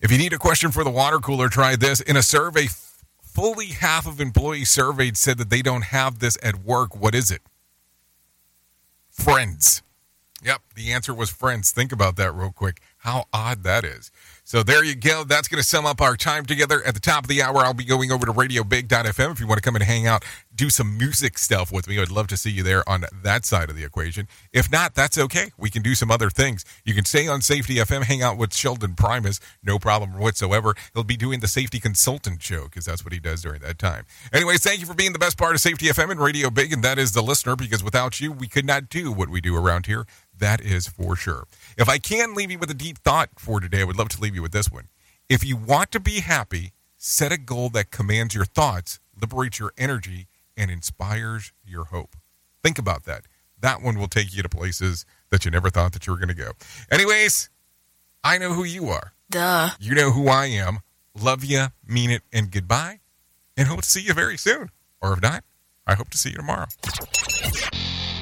If 0.00 0.10
you 0.10 0.18
need 0.18 0.32
a 0.32 0.38
question 0.38 0.72
for 0.72 0.82
the 0.82 0.90
water 0.90 1.18
cooler, 1.18 1.48
try 1.48 1.76
this. 1.76 2.00
In 2.00 2.16
a 2.16 2.22
survey, 2.24 2.66
fully 3.40 3.68
half 3.68 4.06
of 4.06 4.20
employees 4.20 4.68
surveyed 4.68 5.16
said 5.16 5.38
that 5.38 5.48
they 5.48 5.62
don't 5.62 5.84
have 5.84 6.18
this 6.18 6.36
at 6.42 6.56
work. 6.56 6.94
What 6.94 7.14
is 7.14 7.30
it? 7.30 7.40
Friends. 9.10 9.82
Yep, 10.42 10.60
the 10.74 10.92
answer 10.92 11.14
was 11.14 11.30
friends. 11.30 11.72
Think 11.72 11.90
about 11.90 12.16
that 12.16 12.32
real 12.32 12.52
quick. 12.52 12.82
How 12.98 13.24
odd 13.32 13.62
that 13.62 13.82
is. 13.82 14.10
So 14.50 14.64
there 14.64 14.82
you 14.82 14.96
go. 14.96 15.22
That's 15.22 15.46
going 15.46 15.62
to 15.62 15.68
sum 15.68 15.86
up 15.86 16.00
our 16.00 16.16
time 16.16 16.44
together. 16.44 16.82
At 16.84 16.94
the 16.94 17.00
top 17.00 17.22
of 17.22 17.28
the 17.28 17.40
hour, 17.40 17.58
I'll 17.58 17.72
be 17.72 17.84
going 17.84 18.10
over 18.10 18.26
to 18.26 18.32
radiobig.fm 18.32 19.30
if 19.30 19.38
you 19.38 19.46
want 19.46 19.58
to 19.58 19.62
come 19.62 19.76
and 19.76 19.84
hang 19.84 20.08
out, 20.08 20.24
do 20.52 20.70
some 20.70 20.98
music 20.98 21.38
stuff 21.38 21.70
with 21.70 21.86
me. 21.86 22.00
I'd 22.00 22.10
love 22.10 22.26
to 22.26 22.36
see 22.36 22.50
you 22.50 22.64
there 22.64 22.86
on 22.88 23.04
that 23.22 23.44
side 23.44 23.70
of 23.70 23.76
the 23.76 23.84
equation. 23.84 24.26
If 24.52 24.68
not, 24.68 24.96
that's 24.96 25.16
okay. 25.16 25.52
We 25.56 25.70
can 25.70 25.82
do 25.82 25.94
some 25.94 26.10
other 26.10 26.30
things. 26.30 26.64
You 26.84 26.94
can 26.94 27.04
stay 27.04 27.28
on 27.28 27.42
Safety 27.42 27.76
FM, 27.76 28.02
hang 28.02 28.22
out 28.22 28.38
with 28.38 28.52
Sheldon 28.52 28.96
Primus, 28.96 29.38
no 29.62 29.78
problem 29.78 30.18
whatsoever. 30.18 30.74
He'll 30.94 31.04
be 31.04 31.16
doing 31.16 31.38
the 31.38 31.46
Safety 31.46 31.78
Consultant 31.78 32.42
Show 32.42 32.64
because 32.64 32.86
that's 32.86 33.04
what 33.04 33.12
he 33.12 33.20
does 33.20 33.42
during 33.42 33.60
that 33.60 33.78
time. 33.78 34.04
Anyways, 34.32 34.64
thank 34.64 34.80
you 34.80 34.86
for 34.86 34.94
being 34.94 35.12
the 35.12 35.20
best 35.20 35.38
part 35.38 35.54
of 35.54 35.60
Safety 35.60 35.86
FM 35.86 36.10
and 36.10 36.18
Radio 36.18 36.50
Big, 36.50 36.72
and 36.72 36.82
that 36.82 36.98
is 36.98 37.12
the 37.12 37.22
listener 37.22 37.54
because 37.54 37.84
without 37.84 38.20
you, 38.20 38.32
we 38.32 38.48
could 38.48 38.66
not 38.66 38.88
do 38.88 39.12
what 39.12 39.28
we 39.28 39.40
do 39.40 39.56
around 39.56 39.86
here. 39.86 40.06
That 40.40 40.60
is 40.62 40.88
for 40.88 41.16
sure. 41.16 41.44
If 41.78 41.88
I 41.88 41.98
can 41.98 42.34
leave 42.34 42.50
you 42.50 42.58
with 42.58 42.70
a 42.70 42.74
deep 42.74 42.98
thought 42.98 43.28
for 43.38 43.60
today, 43.60 43.82
I 43.82 43.84
would 43.84 43.98
love 43.98 44.08
to 44.10 44.20
leave 44.20 44.34
you 44.34 44.42
with 44.42 44.52
this 44.52 44.70
one. 44.70 44.88
If 45.28 45.44
you 45.44 45.56
want 45.56 45.92
to 45.92 46.00
be 46.00 46.20
happy, 46.20 46.72
set 46.96 47.30
a 47.30 47.38
goal 47.38 47.68
that 47.70 47.90
commands 47.90 48.34
your 48.34 48.46
thoughts, 48.46 48.98
liberates 49.20 49.58
your 49.58 49.72
energy, 49.78 50.26
and 50.56 50.70
inspires 50.70 51.52
your 51.64 51.84
hope. 51.84 52.16
Think 52.62 52.78
about 52.78 53.04
that. 53.04 53.24
That 53.60 53.82
one 53.82 53.98
will 53.98 54.08
take 54.08 54.34
you 54.34 54.42
to 54.42 54.48
places 54.48 55.04
that 55.30 55.44
you 55.44 55.50
never 55.50 55.68
thought 55.70 55.92
that 55.92 56.06
you 56.06 56.12
were 56.12 56.18
going 56.18 56.28
to 56.28 56.34
go. 56.34 56.52
Anyways, 56.90 57.50
I 58.24 58.38
know 58.38 58.54
who 58.54 58.64
you 58.64 58.88
are. 58.88 59.12
Duh. 59.30 59.70
You 59.78 59.94
know 59.94 60.10
who 60.10 60.28
I 60.28 60.46
am. 60.46 60.80
Love 61.14 61.44
you, 61.44 61.66
mean 61.86 62.10
it, 62.10 62.22
and 62.32 62.50
goodbye. 62.50 63.00
And 63.56 63.68
hope 63.68 63.82
to 63.82 63.88
see 63.88 64.00
you 64.00 64.14
very 64.14 64.38
soon. 64.38 64.70
Or 65.02 65.12
if 65.12 65.20
not, 65.20 65.44
I 65.86 65.94
hope 65.94 66.08
to 66.10 66.18
see 66.18 66.30
you 66.30 66.36
tomorrow. 66.36 66.66